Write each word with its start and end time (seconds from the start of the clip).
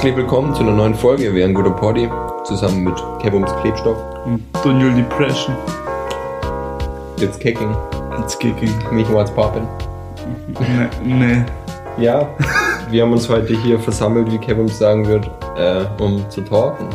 Herzlich 0.00 0.16
willkommen 0.16 0.54
zu 0.54 0.62
einer 0.62 0.72
neuen 0.72 0.94
Folge 0.94 1.28
Wer 1.34 1.44
ein 1.44 1.52
guter 1.52 1.72
Poddy 1.72 2.08
zusammen 2.44 2.84
mit 2.84 2.94
Kevums 3.20 3.50
Klebstoff. 3.60 3.98
Und 4.24 4.42
Daniel 4.64 4.94
Depression. 4.94 5.54
It's 7.20 7.38
kicking. 7.38 7.76
It's 8.18 8.38
kicking. 8.38 8.70
Mich 8.92 9.06
what's 9.12 9.30
poppin'. 9.30 9.66
Nee, 11.04 11.12
nee. 11.12 11.44
Ja, 11.98 12.26
wir 12.90 13.02
haben 13.02 13.12
uns 13.12 13.28
heute 13.28 13.54
hier 13.60 13.78
versammelt, 13.78 14.32
wie 14.32 14.38
Kevin 14.38 14.68
sagen 14.68 15.06
wird, 15.06 15.30
äh, 15.58 15.84
um 16.02 16.24
zu 16.30 16.40
talken. 16.40 16.86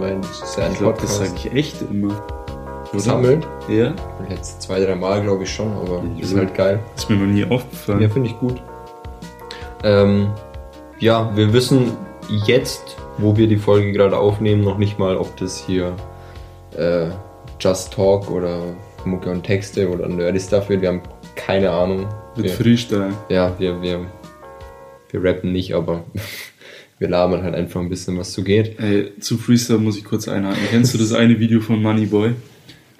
Weil 0.00 0.18
das 0.22 0.40
ist 0.40 0.56
ja 0.56 0.64
ein 0.64 0.72
Ich 0.72 0.78
glaube, 0.78 0.96
das 0.98 1.18
Podcast. 1.18 1.36
sage 1.36 1.48
ich 1.50 1.54
echt 1.58 1.82
immer. 1.90 2.14
Versammelt? 2.90 3.46
Ja. 3.68 3.92
Jetzt 4.30 4.62
zwei, 4.62 4.80
drei 4.80 4.94
Mal 4.94 5.20
glaube 5.20 5.42
ich 5.42 5.52
schon, 5.52 5.72
aber 5.76 6.00
ist 6.18 6.32
Ja. 6.32 6.38
halt 6.38 6.54
geil. 6.54 6.80
Ist 6.96 7.10
mir 7.10 7.16
noch 7.16 7.26
nie 7.26 7.44
aufgefallen. 7.44 8.00
Ja, 8.00 8.08
finde 8.08 8.30
ich 8.30 8.38
gut. 8.40 8.62
Ähm, 9.84 10.28
ja, 10.98 11.30
wir 11.34 11.52
wissen 11.52 11.92
jetzt, 12.46 12.96
wo 13.18 13.36
wir 13.36 13.46
die 13.46 13.56
Folge 13.56 13.92
gerade 13.92 14.16
aufnehmen, 14.18 14.62
noch 14.62 14.78
nicht 14.78 14.98
mal, 14.98 15.16
ob 15.16 15.36
das 15.36 15.64
hier 15.64 15.94
äh, 16.76 17.06
Just 17.60 17.92
Talk 17.92 18.30
oder 18.30 18.62
Mucke 19.04 19.30
und 19.30 19.44
Texte 19.44 19.88
oder 19.88 20.08
Nerdy 20.08 20.40
Stuff 20.40 20.68
wird. 20.68 20.82
Wir 20.82 20.88
haben 20.90 21.02
keine 21.34 21.70
Ahnung. 21.70 22.06
Mit 22.36 22.46
Wir, 22.46 22.52
Freestyle. 22.52 23.12
ja, 23.28 23.54
wir, 23.58 23.80
wir, 23.80 24.06
wir 25.10 25.24
rappen 25.24 25.52
nicht, 25.52 25.74
aber 25.74 26.04
wir 26.98 27.08
labern 27.08 27.42
halt 27.42 27.54
einfach 27.54 27.80
ein 27.80 27.88
bisschen, 27.88 28.18
was 28.18 28.32
so 28.32 28.42
geht. 28.42 28.78
Ey, 28.78 29.12
zu 29.20 29.38
Freestyle 29.38 29.78
muss 29.78 29.96
ich 29.96 30.04
kurz 30.04 30.28
einhaken. 30.28 30.58
Kennst 30.70 30.92
du 30.94 30.98
das 30.98 31.12
eine 31.12 31.38
Video 31.38 31.60
von 31.60 31.80
Moneyboy? 31.82 32.32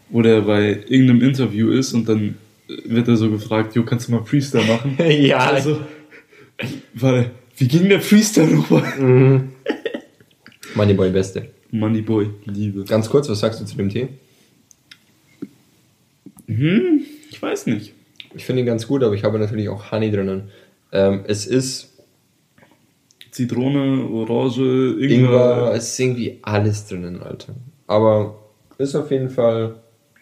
Wo 0.08 0.22
der 0.22 0.42
bei 0.42 0.78
irgendeinem 0.88 1.22
Interview 1.22 1.70
ist 1.70 1.92
und 1.92 2.08
dann 2.08 2.36
wird 2.84 3.08
er 3.08 3.16
so 3.16 3.30
gefragt, 3.30 3.74
Jo, 3.74 3.84
kannst 3.84 4.08
du 4.08 4.12
mal 4.12 4.24
Freestyle 4.24 4.64
machen? 4.64 4.96
ja, 5.10 5.38
Also, 5.38 5.80
warte, 6.94 7.30
wie 7.56 7.68
ging 7.68 7.88
der 7.88 8.00
Freestyle 8.00 8.48
nochmal? 8.48 9.44
Moneyboy 10.74 11.10
Beste. 11.10 11.48
Moneyboy, 11.70 12.28
Liebe. 12.44 12.84
Ganz 12.84 13.08
kurz, 13.10 13.28
was 13.28 13.40
sagst 13.40 13.60
du 13.60 13.64
zu 13.64 13.76
dem 13.76 13.88
Tee? 13.90 14.08
Hm, 16.46 17.04
ich 17.30 17.40
weiß 17.40 17.66
nicht. 17.66 17.92
Ich 18.34 18.44
finde 18.44 18.60
ihn 18.62 18.66
ganz 18.66 18.86
gut, 18.86 19.02
aber 19.02 19.14
ich 19.14 19.24
habe 19.24 19.38
natürlich 19.38 19.68
auch 19.68 19.90
Honey 19.90 20.10
drinnen. 20.10 20.50
Ähm, 20.92 21.24
es 21.26 21.46
ist 21.46 21.94
Zitrone, 23.30 24.06
Orange, 24.08 24.96
Ingwer. 25.00 25.10
Ingwer, 25.10 25.72
es 25.74 25.88
ist 25.92 26.00
irgendwie 26.00 26.38
alles 26.42 26.86
drinnen, 26.86 27.22
Alter. 27.22 27.54
Aber 27.86 28.38
ist 28.78 28.94
auf 28.94 29.10
jeden 29.10 29.30
Fall, 29.30 29.76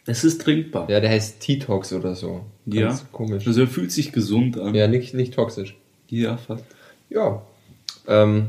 Es 0.07 0.25
ist 0.25 0.41
trinkbar. 0.43 0.89
ja, 0.91 1.01
der 1.01 1.11
heißt 1.11 1.41
T-Tox 1.41 1.93
oder 1.93 2.15
so. 2.15 2.45
Ja. 2.67 2.89
Ganz 2.89 3.05
komisch. 3.13 3.47
Also 3.47 3.61
er 3.63 3.67
fühlt 3.67 3.93
sich 3.93 4.13
gesund 4.13 4.59
an. 4.59 4.75
Ja, 4.75 4.87
nicht, 4.89 5.13
nicht 5.15 5.35
toxisch. 5.35 5.77
Ja, 6.09 6.37
fast. 6.37 6.65
Ja. 7.09 7.43
Ähm, 8.07 8.49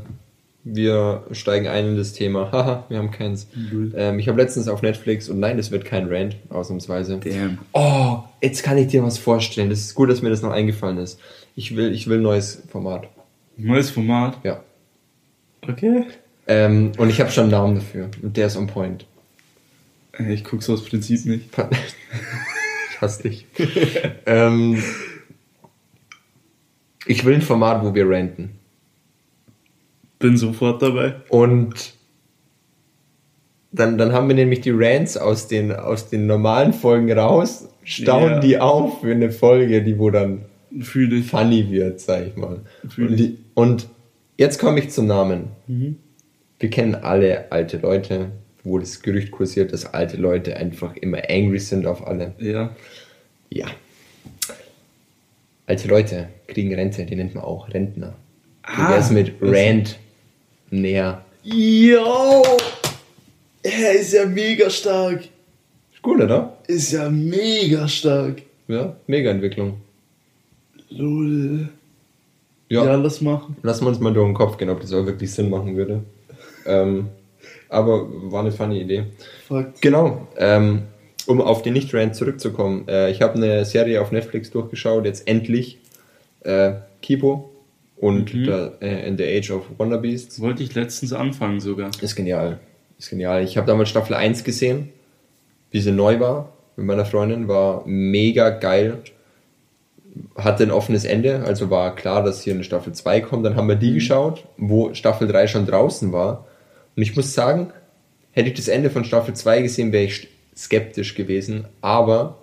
wir 0.64 1.24
steigen 1.30 1.68
ein 1.68 1.86
in 1.86 1.96
das 1.96 2.12
Thema. 2.12 2.50
Haha, 2.52 2.84
wir 2.88 2.98
haben 2.98 3.10
keins. 3.10 3.46
Ähm, 3.94 4.18
ich 4.18 4.28
habe 4.28 4.40
letztens 4.40 4.68
auf 4.68 4.82
Netflix, 4.82 5.28
und 5.28 5.38
nein, 5.38 5.56
das 5.56 5.70
wird 5.70 5.84
kein 5.84 6.12
Rant, 6.12 6.36
ausnahmsweise. 6.48 7.20
Damn. 7.22 7.58
Oh, 7.72 8.18
jetzt 8.42 8.62
kann 8.62 8.76
ich 8.76 8.88
dir 8.88 9.02
was 9.04 9.18
vorstellen. 9.18 9.70
Das 9.70 9.80
ist 9.80 9.94
gut, 9.94 10.10
dass 10.10 10.22
mir 10.22 10.30
das 10.30 10.42
noch 10.42 10.50
eingefallen 10.50 10.98
ist. 10.98 11.20
Ich 11.54 11.76
will, 11.76 11.92
ich 11.92 12.08
will 12.08 12.18
ein 12.18 12.22
neues 12.22 12.62
Format. 12.68 13.08
Neues 13.56 13.90
Format. 13.90 14.38
Ja. 14.44 14.62
Okay. 15.62 16.04
Ähm, 16.48 16.92
und 16.98 17.10
ich 17.10 17.20
habe 17.20 17.30
schon 17.30 17.44
einen 17.44 17.52
Namen 17.52 17.74
dafür. 17.76 18.10
Und 18.22 18.36
der 18.36 18.48
ist 18.48 18.56
on 18.56 18.66
point. 18.66 19.06
Ey, 20.12 20.34
Ich 20.34 20.44
guck's 20.44 20.68
aus 20.68 20.84
Prinzip 20.84 21.24
nicht. 21.26 21.50
Ich 22.90 23.02
hasse 23.02 23.24
dich. 23.24 23.44
ähm, 24.26 24.82
ich 27.06 27.24
will 27.24 27.34
ein 27.34 27.42
Format, 27.42 27.84
wo 27.84 27.94
wir 27.94 28.08
ranten. 28.08 28.50
Bin 30.18 30.36
sofort 30.36 30.80
dabei. 30.82 31.16
Und 31.28 31.94
dann, 33.72 33.98
dann 33.98 34.12
haben 34.12 34.28
wir 34.28 34.34
nämlich 34.34 34.60
die 34.62 34.70
Rants 34.70 35.16
aus 35.16 35.48
den, 35.48 35.72
aus 35.72 36.08
den 36.08 36.26
normalen 36.26 36.72
Folgen 36.72 37.10
raus, 37.12 37.68
stauen 37.84 38.30
Ja. 38.32 38.40
die 38.40 38.58
auf 38.58 39.00
für 39.00 39.12
eine 39.12 39.30
Folge, 39.30 39.82
die 39.82 39.98
wo 39.98 40.10
dann 40.10 40.42
Fühle 40.80 41.16
ich. 41.16 41.26
funny 41.30 41.70
wird, 41.70 42.00
sag 42.00 42.26
ich 42.26 42.36
mal. 42.36 42.60
Fühl 42.88 43.08
Und, 43.08 43.16
die, 43.16 43.38
und 43.54 43.88
jetzt 44.38 44.58
komme 44.58 44.78
ich 44.80 44.90
zum 44.90 45.06
Namen. 45.06 45.48
Mhm. 45.66 45.96
Wir 46.58 46.70
kennen 46.70 46.94
alle 46.94 47.52
alte 47.52 47.76
Leute, 47.78 48.30
wo 48.64 48.78
das 48.78 49.02
Gerücht 49.02 49.30
kursiert, 49.30 49.72
dass 49.72 49.92
alte 49.92 50.16
Leute 50.16 50.56
einfach 50.56 50.96
immer 50.96 51.18
angry 51.28 51.58
sind 51.58 51.86
auf 51.86 52.06
alle. 52.06 52.34
Ja. 52.38 52.70
Ja. 53.50 53.66
Alte 55.66 55.88
Leute 55.88 56.28
kriegen 56.46 56.72
Rente, 56.74 57.04
die 57.04 57.16
nennt 57.16 57.34
man 57.34 57.44
auch 57.44 57.68
Rentner. 57.72 58.14
Wie 58.66 58.82
Ah, 58.82 58.90
wär's 58.90 59.10
mit 59.10 59.34
Rant 59.40 59.98
näher? 60.70 61.24
Yo! 61.42 62.42
Er 63.62 63.92
ist 63.92 64.12
ja 64.12 64.26
mega 64.26 64.70
stark. 64.70 65.24
Ist 65.92 66.02
gut, 66.02 66.20
oder? 66.20 66.56
Ist 66.68 66.92
ja 66.92 67.08
mega 67.10 67.88
stark. 67.88 68.42
Ja, 68.68 68.96
mega 69.06 69.30
Entwicklung. 69.30 69.80
Lol. 70.90 71.68
Ja, 72.68 72.84
Ja, 72.84 72.94
lass 72.96 73.20
machen. 73.20 73.56
wir 73.62 73.88
uns 73.88 74.00
mal 74.00 74.12
durch 74.12 74.26
den 74.26 74.34
Kopf 74.34 74.56
gehen, 74.56 74.70
ob 74.70 74.80
das 74.80 74.92
auch 74.92 75.06
wirklich 75.06 75.30
Sinn 75.32 75.50
machen 75.50 75.76
würde. 75.76 76.02
Ähm, 76.64 77.08
aber 77.68 78.06
war 78.30 78.40
eine 78.40 78.52
funny 78.52 78.80
Idee. 78.80 79.04
Fuck. 79.46 79.80
Genau, 79.80 80.26
ähm, 80.36 80.82
um 81.26 81.40
auf 81.40 81.62
den 81.62 81.72
Nicht-Rant 81.72 82.14
zurückzukommen. 82.14 82.86
Äh, 82.88 83.10
ich 83.10 83.22
habe 83.22 83.34
eine 83.34 83.64
Serie 83.64 84.00
auf 84.00 84.12
Netflix 84.12 84.50
durchgeschaut, 84.50 85.04
jetzt 85.04 85.26
endlich. 85.28 85.78
Äh, 86.40 86.74
Kipo 87.02 87.50
und 87.96 88.32
Mhm. 88.34 88.44
der, 88.44 88.72
äh, 88.80 89.08
In 89.08 89.16
the 89.18 89.24
Age 89.24 89.50
of 89.50 89.64
Wonder 89.78 89.98
Beasts. 89.98 90.40
Wollte 90.40 90.62
ich 90.62 90.74
letztens 90.74 91.12
anfangen 91.12 91.60
sogar. 91.60 91.90
Ist 92.00 92.14
genial. 92.16 92.58
Ist 92.98 93.10
genial. 93.10 93.42
Ich 93.44 93.56
habe 93.56 93.66
damals 93.66 93.88
Staffel 93.88 94.14
1 94.14 94.44
gesehen, 94.44 94.90
wie 95.70 95.80
sie 95.80 95.92
neu 95.92 96.20
war 96.20 96.52
mit 96.76 96.86
meiner 96.86 97.04
Freundin. 97.04 97.48
War 97.48 97.82
mega 97.86 98.50
geil. 98.50 98.98
Hatte 100.36 100.62
ein 100.62 100.70
offenes 100.70 101.04
Ende, 101.04 101.42
also 101.44 101.68
war 101.68 101.94
klar, 101.94 102.22
dass 102.24 102.42
hier 102.42 102.54
eine 102.54 102.64
Staffel 102.64 102.92
2 102.94 103.20
kommt. 103.20 103.44
Dann 103.44 103.56
haben 103.56 103.68
wir 103.68 103.76
die 103.76 103.92
geschaut, 103.92 104.44
wo 104.56 104.94
Staffel 104.94 105.28
3 105.28 105.46
schon 105.46 105.66
draußen 105.66 106.10
war. 106.12 106.46
Und 106.96 107.02
ich 107.02 107.14
muss 107.16 107.34
sagen, 107.34 107.70
hätte 108.30 108.48
ich 108.48 108.54
das 108.54 108.68
Ende 108.68 108.88
von 108.88 109.04
Staffel 109.04 109.34
2 109.34 109.60
gesehen, 109.62 109.92
wäre 109.92 110.04
ich 110.04 110.28
skeptisch 110.56 111.14
gewesen. 111.14 111.66
Aber 111.80 112.38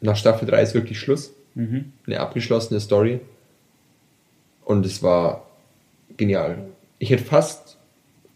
nach 0.00 0.16
Staffel 0.16 0.46
3 0.46 0.62
ist 0.62 0.74
wirklich 0.74 0.98
Schluss 0.98 1.32
Mhm. 1.54 1.92
eine 2.06 2.18
abgeschlossene 2.20 2.80
Story. 2.80 3.20
Und 4.64 4.84
es 4.84 5.02
war 5.02 5.46
genial. 6.16 6.58
Ich 6.98 7.10
hätte 7.10 7.24
fast, 7.24 7.76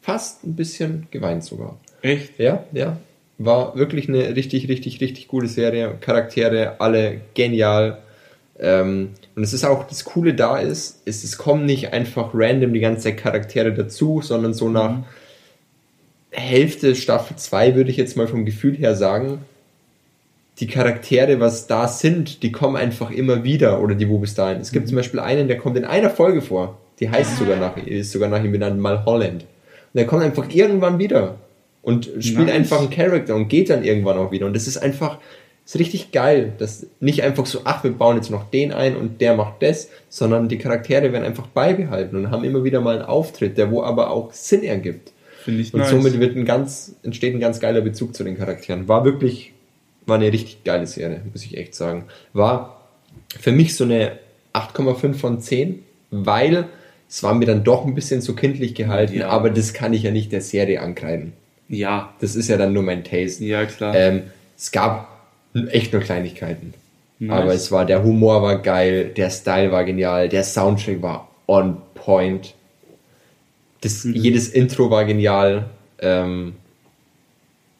fast 0.01 0.45
ein 0.45 0.55
bisschen 0.55 1.09
geweint 1.11 1.43
sogar. 1.45 1.79
Echt? 2.03 2.39
Ja, 2.39 2.65
ja. 2.73 2.97
War 3.39 3.77
wirklich 3.77 4.09
eine 4.09 4.37
richtig, 4.37 4.69
richtig, 4.69 5.01
richtig 5.01 5.27
gute 5.29 5.49
Serie. 5.49 5.97
Charaktere, 6.01 6.81
alle 6.81 7.21
genial. 7.35 7.99
Ähm, 8.61 9.11
und 9.37 9.43
es 9.43 9.53
ist 9.53 9.65
auch, 9.65 9.85
das 9.87 10.05
Coole 10.05 10.35
da 10.35 10.59
ist, 10.59 11.07
ist, 11.07 11.25
es 11.25 11.39
kommen 11.39 11.65
nicht 11.67 11.93
einfach 11.93 12.31
random 12.35 12.73
die 12.73 12.81
ganze 12.81 13.03
Zeit 13.05 13.17
Charaktere 13.19 13.73
dazu, 13.73 14.21
sondern 14.23 14.55
so 14.55 14.69
nach 14.69 14.99
Hälfte 16.31 16.95
Staffel 16.95 17.37
2 17.37 17.75
würde 17.75 17.91
ich 17.91 17.97
jetzt 17.97 18.17
mal 18.17 18.29
vom 18.29 18.45
Gefühl 18.45 18.77
her 18.77 18.95
sagen, 18.95 19.45
die 20.61 20.67
Charaktere, 20.67 21.41
was 21.41 21.67
da 21.67 21.87
sind, 21.87 22.43
die 22.43 22.53
kommen 22.53 22.77
einfach 22.77 23.11
immer 23.11 23.45
wieder 23.45 23.81
oder 23.81 23.95
die 23.95 24.09
wo 24.09 24.19
bis 24.19 24.35
dahin. 24.35 24.61
Es 24.61 24.73
gibt 24.73 24.89
zum 24.89 24.97
Beispiel 24.97 25.21
einen, 25.21 25.49
der 25.49 25.59
kommt 25.59 25.77
in 25.77 25.85
einer 25.85 26.11
Folge 26.11 26.43
vor. 26.43 26.79
Die 27.01 27.09
heißt 27.09 27.39
sogar 27.39 27.57
nach, 27.57 27.77
ist 27.77 28.11
sogar 28.11 28.29
nach 28.29 28.43
ihm 28.43 28.51
benannt, 28.51 28.81
Mal 28.81 29.05
Holland. 29.05 29.43
Und 29.43 29.95
der 29.95 30.07
kommt 30.07 30.25
einfach 30.25 30.49
irgendwann 30.51 30.99
wieder 30.99 31.37
und 31.83 32.11
spielt 32.19 32.47
Nice. 32.47 32.57
einfach 32.57 32.81
einen 32.81 32.91
Charakter 32.91 33.37
und 33.37 33.49
geht 33.49 33.71
dann 33.71 33.85
irgendwann 33.85 34.19
auch 34.19 34.33
wieder. 34.33 34.47
Und 34.47 34.57
das 34.57 34.67
ist 34.67 34.79
einfach, 34.79 35.19
ist 35.65 35.79
richtig 35.79 36.11
geil, 36.11 36.53
dass 36.59 36.87
nicht 36.99 37.23
einfach 37.23 37.47
so, 37.47 37.61
ach, 37.65 37.85
wir 37.85 37.93
bauen 37.93 38.17
jetzt 38.17 38.31
noch 38.31 38.51
den 38.51 38.73
ein 38.73 38.97
und 38.97 39.21
der 39.21 39.37
macht 39.37 39.63
das, 39.63 39.89
sondern 40.09 40.49
die 40.49 40.59
Charaktere 40.59 41.13
werden 41.13 41.25
einfach 41.25 41.47
beibehalten 41.47 42.17
und 42.17 42.31
haben 42.33 42.43
immer 42.43 42.65
wieder 42.65 42.81
mal 42.81 42.97
einen 42.97 43.05
Auftritt, 43.07 43.57
der 43.59 43.71
wo 43.71 43.83
aber 43.83 44.11
auch 44.11 44.33
Sinn 44.33 44.65
ergibt. 44.65 45.13
Finde 45.49 45.63
ich 45.63 45.73
Und 45.73 45.81
nice. 45.81 45.89
somit 45.91 46.21
wird 46.21 46.37
ein 46.37 46.45
ganz, 46.45 46.95
entsteht 47.03 47.33
ein 47.35 47.41
ganz 47.41 47.59
geiler 47.59 47.81
Bezug 47.81 48.15
zu 48.15 48.23
den 48.23 48.37
Charakteren. 48.37 48.87
War 48.87 49.07
wirklich, 49.07 49.55
war 50.05 50.17
eine 50.17 50.31
richtig 50.31 50.63
geile 50.63 50.87
Serie, 50.87 51.23
muss 51.33 51.43
ich 51.43 51.57
echt 51.57 51.75
sagen. 51.75 52.05
War 52.35 52.83
für 53.41 53.51
mich 53.53 53.75
so 53.75 53.85
eine 53.85 54.13
8,5 54.53 55.15
von 55.15 55.41
10, 55.41 55.79
weil 56.11 56.67
es 57.09 57.23
war 57.23 57.33
mir 57.35 57.47
dann 57.47 57.65
doch 57.65 57.87
ein 57.87 57.95
bisschen 57.95 58.21
zu 58.21 58.37
kindlich 58.37 58.75
gehalten, 58.75 59.17
Ja. 59.21 59.29
aber 59.31 59.49
das 59.49 59.73
kann 59.73 59.95
ich 59.95 60.03
ja 60.03 60.11
nicht 60.11 60.33
der 60.33 60.43
Serie 60.43 60.83
ankreiden. 60.83 61.33
ja. 61.69 62.13
Das 62.21 62.37
ist 62.37 62.49
ja 62.49 62.59
dann 62.59 62.75
nur 62.75 62.83
mein 62.83 63.03
Taste. 63.05 63.43
Ja, 63.47 63.65
klar. 63.65 63.95
Ähm, 63.95 64.25
es 64.59 64.71
gab 64.71 65.09
echt 65.71 65.95
nur 65.95 66.03
Kleinigkeiten. 66.03 66.75
Nice. 67.21 67.33
Aber 67.41 67.55
es 67.55 67.73
war, 67.73 67.87
der 67.87 68.05
Humor 68.05 68.43
war 68.43 68.59
geil, 68.61 69.13
der 69.17 69.31
Style 69.31 69.73
war 69.73 69.85
genial, 69.85 70.29
der 70.29 70.45
Soundtrack 70.45 71.01
war 71.01 71.29
on 71.47 71.79
point. 71.95 72.53
Das, 73.81 74.05
Mhm. 74.05 74.15
Jedes 74.15 74.49
Intro 74.49 74.91
war 74.91 75.05
genial. 75.05 75.67
Ähm, 76.01 76.55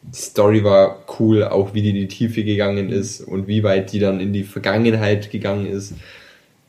die 0.01 0.17
Story 0.17 0.63
war 0.63 1.03
cool, 1.19 1.43
auch 1.43 1.73
wie 1.73 1.81
die 1.81 1.89
in 1.89 1.95
die 1.95 2.07
Tiefe 2.07 2.43
gegangen 2.43 2.87
Mhm. 2.87 2.93
ist 2.93 3.21
und 3.21 3.47
wie 3.47 3.63
weit 3.63 3.91
die 3.91 3.99
dann 3.99 4.19
in 4.19 4.31
die 4.33 4.43
Vergangenheit 4.43 5.29
gegangen 5.31 5.65
ist. 5.65 5.93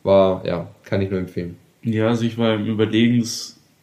War, 0.03 0.45
ja, 0.47 0.69
kann 0.85 1.01
ich 1.03 1.11
nur 1.11 1.21
empfehlen. 1.21 1.57
Ja, 1.83 2.09
also 2.09 2.25
ich 2.25 2.37
war 2.39 2.55
im 2.55 2.67
Überlegen, 2.67 3.27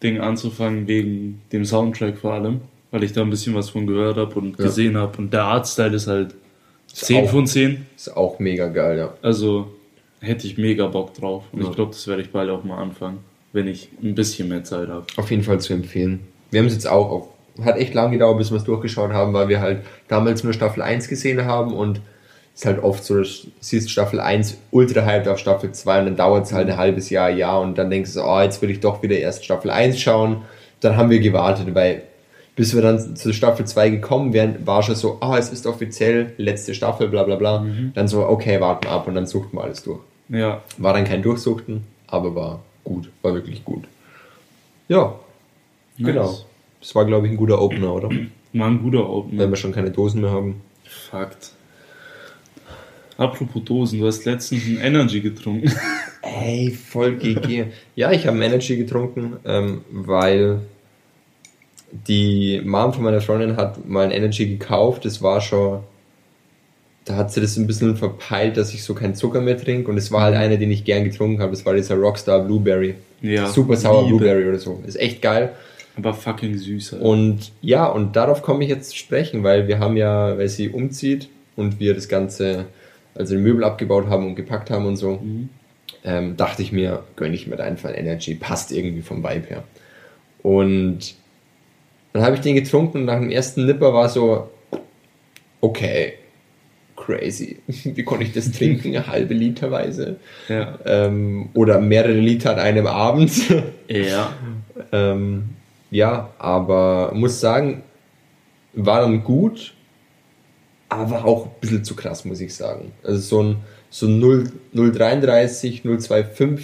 Ding 0.03 0.19
anzufangen 0.19 0.87
wegen 0.87 1.41
dem 1.51 1.65
Soundtrack 1.65 2.17
vor 2.19 2.33
allem, 2.33 2.61
weil 2.91 3.03
ich 3.03 3.13
da 3.13 3.21
ein 3.21 3.29
bisschen 3.31 3.55
was 3.55 3.69
von 3.71 3.87
gehört 3.87 4.17
habe 4.17 4.35
und 4.39 4.57
Ja. 4.59 4.65
gesehen 4.65 4.95
habe. 4.97 5.17
Und 5.17 5.33
der 5.33 5.43
Artstyle 5.43 5.95
ist 5.95 6.05
halt 6.07 6.35
10 6.93 7.25
auch- 7.25 7.29
von 7.31 7.47
10. 7.47 7.85
Ist 7.95 8.15
auch 8.15 8.37
mega 8.39 8.67
geil, 8.67 8.97
ja. 8.99 9.13
Also 9.23 9.71
hätte 10.19 10.45
ich 10.45 10.57
mega 10.57 10.85
Bock 10.87 11.13
drauf. 11.15 11.45
Und 11.51 11.63
Ja. 11.63 11.69
ich 11.69 11.75
glaube, 11.75 11.91
das 11.91 12.05
werde 12.07 12.21
ich 12.21 12.29
bald 12.29 12.49
auch 12.51 12.63
mal 12.63 12.77
anfangen, 12.79 13.19
wenn 13.53 13.67
ich 13.67 13.89
ein 14.03 14.15
bisschen 14.15 14.49
mehr 14.49 14.63
Zeit 14.63 14.89
habe. 14.89 15.05
Auf 15.15 15.31
jeden 15.31 15.43
Fall 15.43 15.59
zu 15.59 15.73
empfehlen. 15.73 16.27
Wir 16.51 16.59
haben 16.59 16.67
es 16.67 16.73
jetzt 16.73 16.87
auch 16.87 17.09
auf, 17.09 17.27
hat 17.63 17.77
echt 17.77 17.93
lange 17.93 18.11
gedauert, 18.11 18.37
bis 18.37 18.51
wir 18.51 18.57
es 18.57 18.63
durchgeschaut 18.63 19.11
haben, 19.11 19.33
weil 19.33 19.47
wir 19.47 19.59
halt 19.59 19.79
damals 20.07 20.43
nur 20.43 20.53
Staffel 20.53 20.81
1 20.81 21.07
gesehen 21.07 21.45
haben 21.45 21.73
und 21.73 22.01
es 22.53 22.61
ist 22.61 22.65
halt 22.65 22.83
oft 22.83 23.03
so, 23.03 23.17
dass 23.17 23.43
du 23.43 23.47
siehst 23.59 23.91
Staffel 23.91 24.19
1 24.19 24.57
ultra 24.71 25.01
hyped 25.05 25.27
auf 25.27 25.37
Staffel 25.37 25.71
2 25.71 25.99
und 25.99 26.05
dann 26.05 26.15
dauert 26.15 26.45
es 26.45 26.53
halt 26.53 26.69
ein 26.69 26.77
halbes 26.77 27.09
Jahr, 27.09 27.29
Jahr 27.29 27.61
und 27.61 27.77
dann 27.77 27.89
denkst 27.89 28.13
du, 28.13 28.23
oh, 28.23 28.41
jetzt 28.41 28.61
will 28.61 28.71
ich 28.71 28.79
doch 28.79 29.03
wieder 29.03 29.17
erst 29.17 29.45
Staffel 29.45 29.69
1 29.69 29.99
schauen. 29.99 30.41
Dann 30.79 30.97
haben 30.97 31.09
wir 31.09 31.19
gewartet, 31.19 31.73
weil 31.75 32.03
bis 32.55 32.73
wir 32.73 32.81
dann 32.81 33.15
zu 33.15 33.33
Staffel 33.33 33.65
2 33.65 33.89
gekommen 33.89 34.33
wären, 34.33 34.65
war 34.65 34.81
schon 34.81 34.95
so, 34.95 35.17
ah, 35.21 35.37
es 35.37 35.51
ist 35.51 35.67
offiziell 35.67 36.33
letzte 36.37 36.73
Staffel, 36.73 37.07
bla 37.07 37.23
bla 37.23 37.35
bla. 37.35 37.63
Dann 37.93 38.07
so, 38.07 38.27
okay, 38.27 38.59
warten 38.59 38.85
wir 38.85 38.91
ab 38.91 39.07
und 39.07 39.13
dann 39.13 39.27
suchten 39.27 39.55
wir 39.55 39.63
alles 39.63 39.83
durch. 39.83 39.99
Ja, 40.29 40.63
War 40.79 40.93
dann 40.93 41.03
kein 41.05 41.21
Durchsuchten, 41.21 41.83
aber 42.07 42.33
war 42.35 42.63
gut, 42.87 43.09
war 43.21 43.33
wirklich 43.33 43.63
gut. 43.65 43.83
Ja, 44.87 45.19
nice. 45.97 46.13
genau. 46.13 46.37
Das 46.79 46.95
war, 46.95 47.05
glaube 47.05 47.27
ich, 47.27 47.33
ein 47.33 47.37
guter 47.37 47.61
Opener, 47.61 47.93
oder? 47.93 48.09
War 48.53 48.67
ein 48.67 48.81
guter 48.81 49.09
Opener. 49.09 49.43
Wenn 49.43 49.49
wir 49.49 49.57
schon 49.57 49.73
keine 49.73 49.91
Dosen 49.91 50.21
mehr 50.21 50.31
haben. 50.31 50.61
Fakt. 50.85 51.51
Apropos 53.17 53.63
Dosen, 53.65 53.99
du 53.99 54.07
hast 54.07 54.25
letztens 54.25 54.65
ein 54.67 54.79
Energy 54.79 55.21
getrunken. 55.21 55.71
Ey, 56.21 56.71
voll 56.71 57.15
GG. 57.17 57.65
ja, 57.95 58.11
ich 58.11 58.27
habe 58.27 58.43
Energy 58.43 58.77
getrunken, 58.77 59.37
ähm, 59.43 59.81
weil 59.89 60.59
die 61.91 62.61
Mom 62.63 62.93
von 62.93 63.03
meiner 63.03 63.21
Freundin 63.21 63.57
hat 63.57 63.87
mal 63.87 64.05
ein 64.05 64.11
Energy 64.11 64.45
gekauft. 64.45 65.05
Das 65.05 65.21
war 65.21 65.41
schon, 65.41 65.83
da 67.07 67.15
hat 67.15 67.31
sie 67.31 67.41
das 67.41 67.55
ein 67.57 67.67
bisschen 67.67 67.95
verpeilt, 67.95 68.57
dass 68.57 68.73
ich 68.73 68.83
so 68.83 68.93
keinen 68.93 69.15
Zucker 69.15 69.41
mehr 69.41 69.57
trinke. 69.57 69.89
Und 69.89 69.97
es 69.97 70.11
war 70.11 70.21
halt 70.23 70.35
einer, 70.35 70.57
den 70.57 70.71
ich 70.71 70.83
gern 70.83 71.03
getrunken 71.03 71.41
habe. 71.41 71.51
Das 71.51 71.65
war 71.65 71.73
dieser 71.73 71.95
Rockstar 71.95 72.41
Blueberry. 72.41 72.95
Ja, 73.21 73.47
Super 73.47 73.75
sauer 73.77 74.03
Liebe. 74.05 74.17
Blueberry 74.17 74.47
oder 74.49 74.59
so. 74.59 74.83
Ist 74.85 74.99
echt 74.99 75.21
geil. 75.21 75.53
Aber 75.95 76.13
fucking 76.13 76.57
süß. 76.57 76.93
Alter. 76.93 77.05
Und 77.05 77.51
ja, 77.61 77.85
und 77.87 78.15
darauf 78.15 78.41
komme 78.41 78.63
ich 78.63 78.69
jetzt 78.69 78.89
zu 78.91 78.97
sprechen, 78.97 79.43
weil 79.43 79.67
wir 79.67 79.79
haben 79.79 79.97
ja, 79.97 80.37
weil 80.37 80.49
sie 80.49 80.69
umzieht 80.69 81.29
und 81.55 81.79
wir 81.79 81.95
das 81.95 82.07
Ganze, 82.07 82.65
also 83.15 83.35
die 83.35 83.41
Möbel 83.41 83.63
abgebaut 83.63 84.07
haben 84.07 84.27
und 84.27 84.35
gepackt 84.35 84.69
haben 84.69 84.85
und 84.85 84.97
so, 84.97 85.13
Mhm. 85.23 85.49
ähm, 86.03 86.37
dachte 86.37 86.61
ich 86.61 86.71
mir, 86.71 87.03
gönne 87.15 87.33
ich 87.35 87.47
mir 87.47 87.55
da 87.55 87.63
einfach 87.63 87.91
Energy, 87.95 88.35
passt 88.35 88.71
irgendwie 88.71 89.01
vom 89.01 89.23
Vibe 89.23 89.47
her. 89.47 89.63
Und 90.43 91.15
dann 92.13 92.21
habe 92.23 92.35
ich 92.35 92.41
den 92.41 92.55
getrunken 92.55 92.99
und 92.99 93.05
nach 93.05 93.19
dem 93.19 93.31
ersten 93.31 93.65
Nipper 93.65 93.93
war 93.93 94.09
so, 94.09 94.49
okay, 95.61 96.13
crazy. 96.97 97.59
Wie 97.67 98.03
konnte 98.03 98.25
ich 98.25 98.33
das 98.33 98.51
trinken? 98.51 99.07
Halbe 99.07 99.33
Literweise. 99.33 100.17
Ja. 100.49 100.77
Ähm, 100.85 101.49
oder 101.53 101.79
mehrere 101.79 102.11
Liter 102.19 102.51
an 102.51 102.59
einem 102.59 102.87
Abend. 102.87 103.31
Ja. 103.89 104.33
Ähm, 104.91 105.51
ja, 105.91 106.31
aber 106.39 107.11
muss 107.15 107.39
sagen, 107.39 107.83
war 108.73 108.99
dann 108.99 109.23
gut, 109.23 109.73
aber 110.89 111.23
auch 111.23 111.45
ein 111.45 111.51
bisschen 111.61 111.85
zu 111.85 111.95
krass, 111.95 112.25
muss 112.25 112.41
ich 112.41 112.53
sagen. 112.53 112.91
Also 113.01 113.19
so 113.21 113.43
ein, 113.43 113.55
so 113.89 114.07
ein 114.07 114.19
0, 114.19 114.51
0,33, 114.75 115.83
0,25 115.85 116.63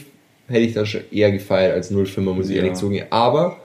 hätte 0.50 0.60
ich 0.60 0.74
da 0.74 0.86
schon 0.86 1.02
eher 1.12 1.32
gefeiert 1.32 1.74
als 1.74 1.94
0,5er, 1.94 2.20
muss 2.34 2.50
ich 2.50 2.58
Ja. 2.58 2.64
ehrlich 2.64 2.78
zugeben. 2.78 3.08
Aber 3.10 3.56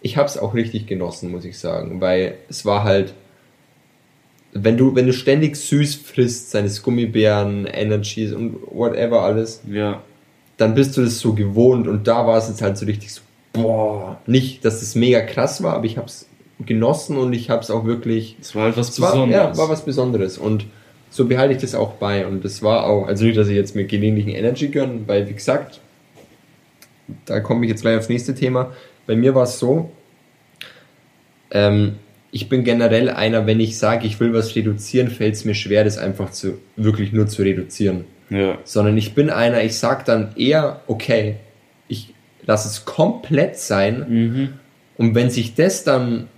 ich 0.00 0.16
habe 0.16 0.28
es 0.28 0.38
auch 0.38 0.54
richtig 0.54 0.86
genossen, 0.86 1.30
muss 1.30 1.44
ich 1.44 1.58
sagen, 1.58 2.00
weil 2.00 2.36
es 2.48 2.64
war 2.64 2.84
halt, 2.84 3.12
wenn 4.52 4.76
du, 4.76 4.94
wenn 4.94 5.06
du 5.06 5.12
ständig 5.12 5.56
süß 5.56 5.94
frisst, 5.96 6.50
seines 6.50 6.82
Gummibären, 6.82 7.66
Energies 7.66 8.32
und 8.32 8.56
whatever 8.70 9.22
alles, 9.22 9.62
Ja. 9.70 10.02
dann 10.58 10.74
bist 10.74 10.96
du 10.96 11.02
das 11.02 11.18
so 11.18 11.32
gewohnt 11.32 11.88
und 11.88 12.06
da 12.06 12.26
war 12.26 12.36
es 12.38 12.48
jetzt 12.48 12.60
halt 12.62 12.76
so 12.76 12.84
richtig 12.86 13.12
so, 13.12 13.22
boah, 13.52 14.20
nicht, 14.26 14.64
dass 14.64 14.82
es 14.82 14.94
mega 14.94 15.20
krass 15.22 15.62
war, 15.62 15.74
aber 15.74 15.86
ich 15.86 15.96
habe 15.96 16.06
es 16.06 16.26
genossen 16.64 17.16
und 17.16 17.32
ich 17.32 17.50
habe 17.50 17.62
es 17.62 17.70
auch 17.70 17.84
wirklich, 17.84 18.36
Es 18.40 18.54
war 18.54 18.64
halt 18.64 18.76
was 18.76 19.00
war, 19.00 19.12
Besonderes. 19.12 19.42
ja, 19.42 19.56
war 19.56 19.68
was 19.68 19.84
Besonderes 19.84 20.38
und 20.38 20.66
so 21.10 21.26
behalte 21.26 21.54
ich 21.54 21.60
das 21.60 21.74
auch 21.74 21.92
bei 21.94 22.26
und 22.26 22.44
das 22.44 22.62
war 22.62 22.86
auch, 22.86 23.06
also 23.06 23.24
nicht, 23.24 23.36
dass 23.36 23.48
ich 23.48 23.56
jetzt 23.56 23.74
mir 23.74 23.84
gelegentlichen 23.84 24.30
Energy 24.30 24.68
gönne, 24.68 25.00
weil 25.06 25.28
wie 25.28 25.34
gesagt, 25.34 25.80
da 27.26 27.40
komme 27.40 27.64
ich 27.64 27.70
jetzt 27.70 27.82
gleich 27.82 27.98
aufs 27.98 28.08
nächste 28.08 28.34
Thema, 28.34 28.72
bei 29.06 29.16
mir 29.16 29.34
war 29.34 29.42
es 29.44 29.58
so, 29.58 29.90
ähm, 31.50 31.96
ich 32.32 32.48
bin 32.48 32.64
generell 32.64 33.10
einer, 33.10 33.46
wenn 33.46 33.60
ich 33.60 33.78
sage, 33.78 34.06
ich 34.06 34.18
will 34.18 34.32
was 34.32 34.56
reduzieren, 34.56 35.08
fällt 35.08 35.34
es 35.34 35.44
mir 35.44 35.54
schwer, 35.54 35.84
das 35.84 35.98
einfach 35.98 36.30
zu, 36.30 36.58
wirklich 36.76 37.12
nur 37.12 37.28
zu 37.28 37.42
reduzieren 37.42 38.04
ja. 38.32 38.58
sondern 38.64 38.96
ich 38.96 39.14
bin 39.14 39.30
einer, 39.30 39.62
ich 39.62 39.78
sag 39.78 40.04
dann 40.04 40.34
eher, 40.36 40.80
okay, 40.86 41.36
ich 41.88 42.14
lasse 42.44 42.68
es 42.68 42.84
komplett 42.84 43.56
sein 43.58 44.06
Mhm. 44.08 44.48
und 44.96 45.14
wenn 45.14 45.30
sich 45.30 45.54
das 45.54 45.84
dann 45.84 46.28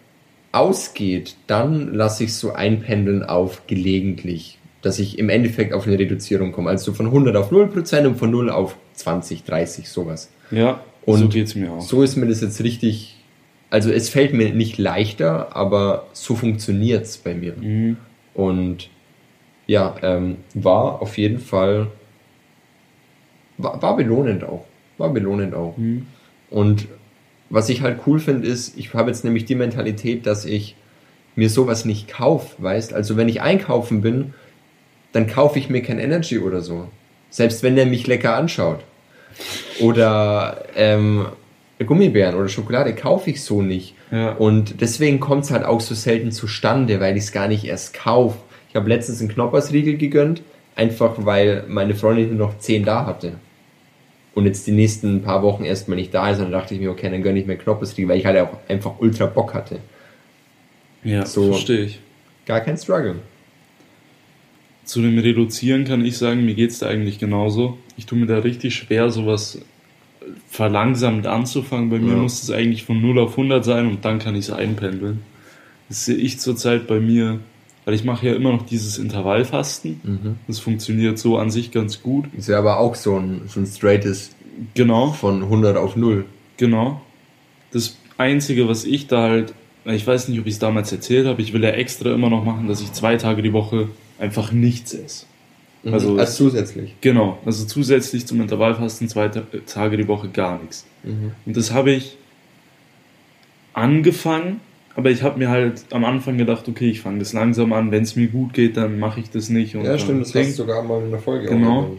ausgeht, 0.53 1.37
dann 1.47 1.95
lasse 1.95 2.25
ich 2.25 2.31
es 2.31 2.41
so 2.41 2.53
einpendeln 2.53 3.23
auf 3.23 3.67
gelegentlich, 3.67 4.59
dass 4.83 4.99
ich 4.99 5.19
im 5.19 5.29
Endeffekt 5.29 5.73
auf 5.73 5.87
eine 5.87 5.99
Reduzierung 5.99 6.53
komme, 6.53 6.71
also 6.71 6.93
von 6.93 7.07
100 7.07 7.37
auf 7.37 7.51
0% 7.51 8.07
und 8.07 8.17
von 8.17 8.31
0 8.31 8.51
auf 8.51 8.77
20, 8.95 9.45
30, 9.45 9.89
sowas. 9.89 10.31
Ja. 10.51 10.81
Und 11.05 11.19
so 11.19 11.29
geht's 11.29 11.55
mir 11.55 11.73
auch. 11.73 11.81
So 11.81 12.03
ist 12.03 12.17
mir 12.17 12.27
das 12.27 12.41
jetzt 12.41 12.63
richtig, 12.63 13.14
also 13.75 13.91
es 13.91 14.09
fällt 14.09 14.33
mir 14.33 14.55
nicht 14.55 14.79
leichter, 14.79 15.57
aber 15.57 16.07
so 16.13 16.37
funktioniert's 16.37 17.19
bei 17.19 17.35
mir. 17.35 17.55
Mhm. 17.61 17.97
Und 18.33 18.89
ja, 19.67 19.97
ähm, 20.01 20.37
war 20.55 21.03
auf 21.03 21.19
jeden 21.19 21.41
Fall, 21.41 21.89
war, 23.59 23.83
war 23.83 23.97
belohnend 23.97 24.45
auch. 24.45 24.65
War 24.97 25.13
belohnend 25.13 25.57
auch. 25.57 25.77
Mhm. 25.77 26.07
Und 26.51 26.87
was 27.51 27.69
ich 27.69 27.83
halt 27.83 27.99
cool 28.07 28.21
finde, 28.21 28.47
ist, 28.47 28.79
ich 28.79 28.95
habe 28.95 29.11
jetzt 29.11 29.25
nämlich 29.25 29.45
die 29.45 29.57
Mentalität, 29.57 30.25
dass 30.25 30.45
ich 30.45 30.77
mir 31.35 31.51
sowas 31.51 31.85
nicht 31.85 32.07
kaufe, 32.07 32.55
weißt? 32.63 32.95
Also 32.95 33.17
wenn 33.17 33.29
ich 33.29 33.43
einkaufen 33.43 34.03
bin, 34.03 34.35
dann 35.11 35.27
kaufe 35.27 35.59
ich 35.59 35.69
mir 35.69 35.83
kein 35.83 35.99
Energy 35.99 36.39
oder 36.39 36.61
so. 36.61 36.87
Selbst 37.29 37.65
wenn 37.65 37.75
der 37.75 37.87
mich 37.87 38.07
lecker 38.07 38.37
anschaut. 38.37 38.85
Oder 39.81 40.65
ähm, 40.77 41.27
Gummibären 41.85 42.35
oder 42.35 42.49
Schokolade 42.49 42.95
kaufe 42.95 43.31
ich 43.31 43.43
so 43.43 43.63
nicht. 43.63 43.95
Ja. 44.11 44.33
Und 44.33 44.81
deswegen 44.81 45.21
kommt 45.21 45.45
es 45.45 45.51
halt 45.51 45.65
auch 45.65 45.81
so 45.81 45.95
selten 45.95 46.33
zustande, 46.33 47.01
weil 47.01 47.17
ich 47.17 47.25
es 47.25 47.33
gar 47.33 47.49
nicht 47.49 47.65
erst 47.65 47.95
kaufe. 47.95 48.39
Ich 48.69 48.77
habe 48.77 48.89
letztens 48.89 49.21
einen 49.21 49.29
Knoppersriegel 49.29 49.97
gegönnt, 49.97 50.43
einfach 50.77 51.15
weil 51.19 51.65
meine 51.69 51.95
Freundin 51.95 52.37
nur 52.37 52.49
noch 52.49 52.59
10 52.59 52.85
da 52.85 53.07
hatte. 53.07 53.35
Und 54.35 54.47
jetzt 54.47 54.67
die 54.67 54.73
nächsten 54.73 55.23
paar 55.23 55.43
Wochen 55.43 55.65
erstmal 55.65 55.97
nicht 55.97 56.13
da 56.13 56.29
ist, 56.29 56.39
und 56.39 56.45
dann 56.45 56.53
dachte 56.53 56.75
ich 56.75 56.81
mir, 56.81 56.91
okay, 56.91 57.09
dann 57.09 57.23
gönne 57.23 57.39
ich 57.39 57.47
mir 57.47 57.57
Knoppersriegel, 57.57 58.09
weil 58.09 58.19
ich 58.19 58.27
halt 58.27 58.39
auch 58.39 58.59
einfach 58.69 58.99
ultra 58.99 59.27
Bock 59.27 59.55
hatte. 59.55 59.79
Ja, 61.05 61.25
So. 61.25 61.53
verstehe 61.53 61.83
ich. 61.85 62.01
Gar 62.47 62.61
kein 62.61 62.77
Struggle. 62.77 63.17
Zu 64.85 65.01
dem 65.01 65.19
Reduzieren 65.19 65.85
kann 65.85 66.05
ich 66.05 66.19
sagen, 66.19 66.45
mir 66.45 66.55
geht's 66.55 66.81
da 66.81 66.89
eigentlich 66.89 67.19
genauso. 67.19 67.79
Ich 67.97 68.07
tue 68.07 68.19
mir 68.19 68.27
da 68.27 68.39
richtig 68.39 68.75
schwer, 68.75 69.11
sowas 69.11 69.61
verlangsamt 70.49 71.27
anzufangen. 71.27 71.91
Bei 71.91 71.99
mir 71.99 72.13
Ja. 72.13 72.17
muss 72.19 72.43
es 72.43 72.51
eigentlich 72.51 72.85
von 72.85 73.01
0 73.01 73.19
auf 73.19 73.37
100 73.37 73.65
sein 73.65 73.87
und 73.87 74.05
dann 74.05 74.19
kann 74.19 74.35
ich 74.35 74.47
es 74.47 74.51
einpendeln. 74.51 75.21
Das 75.89 76.05
sehe 76.07 76.17
ich 76.17 76.39
zurzeit 76.41 76.87
bei 76.87 77.01
mir, 77.01 77.41
weil 77.85 77.95
ich 77.95 78.05
mache 78.05 78.27
ja 78.27 78.35
immer 78.35 78.53
noch 78.53 78.65
dieses 78.67 78.99
Intervallfasten. 78.99 80.01
Mhm. 80.03 80.35
Das 80.47 80.59
funktioniert 80.59 81.19
so 81.19 81.37
an 81.39 81.51
sich 81.51 81.71
ganz 81.71 82.03
gut. 82.03 82.27
Ist 82.37 82.49
ja 82.49 82.59
aber 82.59 82.79
auch 82.79 82.95
so 82.95 83.17
ein, 83.19 83.43
so 83.47 83.61
ein 83.61 83.67
straightes 83.67 84.31
Genau. 84.75 85.09
von 85.13 85.43
100 85.43 85.77
auf 85.77 85.97
0. 85.97 86.25
Genau. 86.57 87.01
Das 87.73 87.99
Einzige, 88.19 88.69
was 88.69 88.85
ich 88.85 89.09
da 89.09 89.23
halt, 89.23 89.53
ich 89.85 90.07
weiß 90.07 90.29
nicht, 90.29 90.39
ob 90.41 90.47
ich 90.47 90.55
es 90.55 90.59
damals 90.61 90.93
erzählt 90.93 91.27
habe, 91.27 91.43
ich 91.43 91.53
will 91.53 91.63
ja 91.65 91.71
extra 91.71 92.13
immer 92.15 92.31
noch 92.31 92.45
machen, 92.45 92.69
dass 92.69 92.81
ich 92.81 92.93
zwei 92.93 93.17
Tage 93.17 93.43
die 93.43 93.53
Woche 93.53 93.89
einfach 94.19 94.53
nichts 94.53 94.95
esse. 94.95 95.27
Also- 95.85 96.09
Also 96.11 96.19
als 96.19 96.37
zusätzlich. 96.37 96.95
Genau, 97.01 97.39
also 97.45 97.65
zusätzlich 97.67 98.27
zum 98.27 98.41
Intervallfasten 98.41 99.09
zwei 99.09 99.29
Ta- 99.29 99.43
Tage 99.67 99.97
die 99.97 100.09
Woche 100.09 100.29
gar 100.29 100.59
nichts. 100.61 100.87
Mhm. 101.03 101.33
Und 101.45 101.57
das 101.57 101.73
habe 101.73 101.91
ich 101.93 102.17
angefangen, 103.73 104.61
aber 104.97 105.11
ich 105.11 105.23
habe 105.23 105.39
mir 105.39 105.51
halt 105.51 105.85
am 105.91 106.05
Anfang 106.05 106.39
gedacht, 106.39 106.69
okay, 106.69 106.89
ich 106.91 107.01
fange 107.01 107.19
das 107.19 107.33
langsam 107.33 107.73
an, 107.73 107.91
wenn 107.91 108.03
es 108.05 108.17
mir 108.17 108.29
gut 108.29 108.55
geht, 108.55 108.77
dann 108.77 108.99
mache 108.99 109.21
ich 109.21 109.31
das 109.31 109.49
nicht. 109.49 109.75
Und 109.75 109.85
Ja, 109.85 109.99
stimmt, 109.99 110.23
das 110.23 110.35
hast 110.35 110.51
du 110.51 110.53
sogar 110.53 110.83
mal 110.83 111.03
in 111.03 111.11
der 111.11 111.21
Folge 111.21 111.47
Genau. 111.49 111.97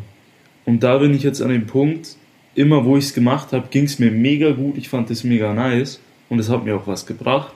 Und 0.65 0.82
da 0.82 0.98
bin 0.98 1.13
ich 1.13 1.22
jetzt 1.24 1.42
an 1.42 1.50
dem 1.50 1.68
Punkt, 1.68 2.15
immer 2.56 2.86
wo 2.86 2.98
ich 2.98 3.06
es 3.06 3.13
gemacht 3.13 3.51
habe, 3.51 3.68
ging 3.70 3.84
es 3.84 4.00
mir 4.00 4.10
mega 4.12 4.51
gut, 4.51 4.77
ich 4.77 4.89
fand 4.89 5.12
es 5.12 5.24
mega 5.24 5.54
nice 5.54 6.00
und 6.30 6.39
es 6.39 6.50
hat 6.50 6.63
mir 6.65 6.75
auch 6.77 6.88
was 6.88 7.06
gebracht. 7.06 7.54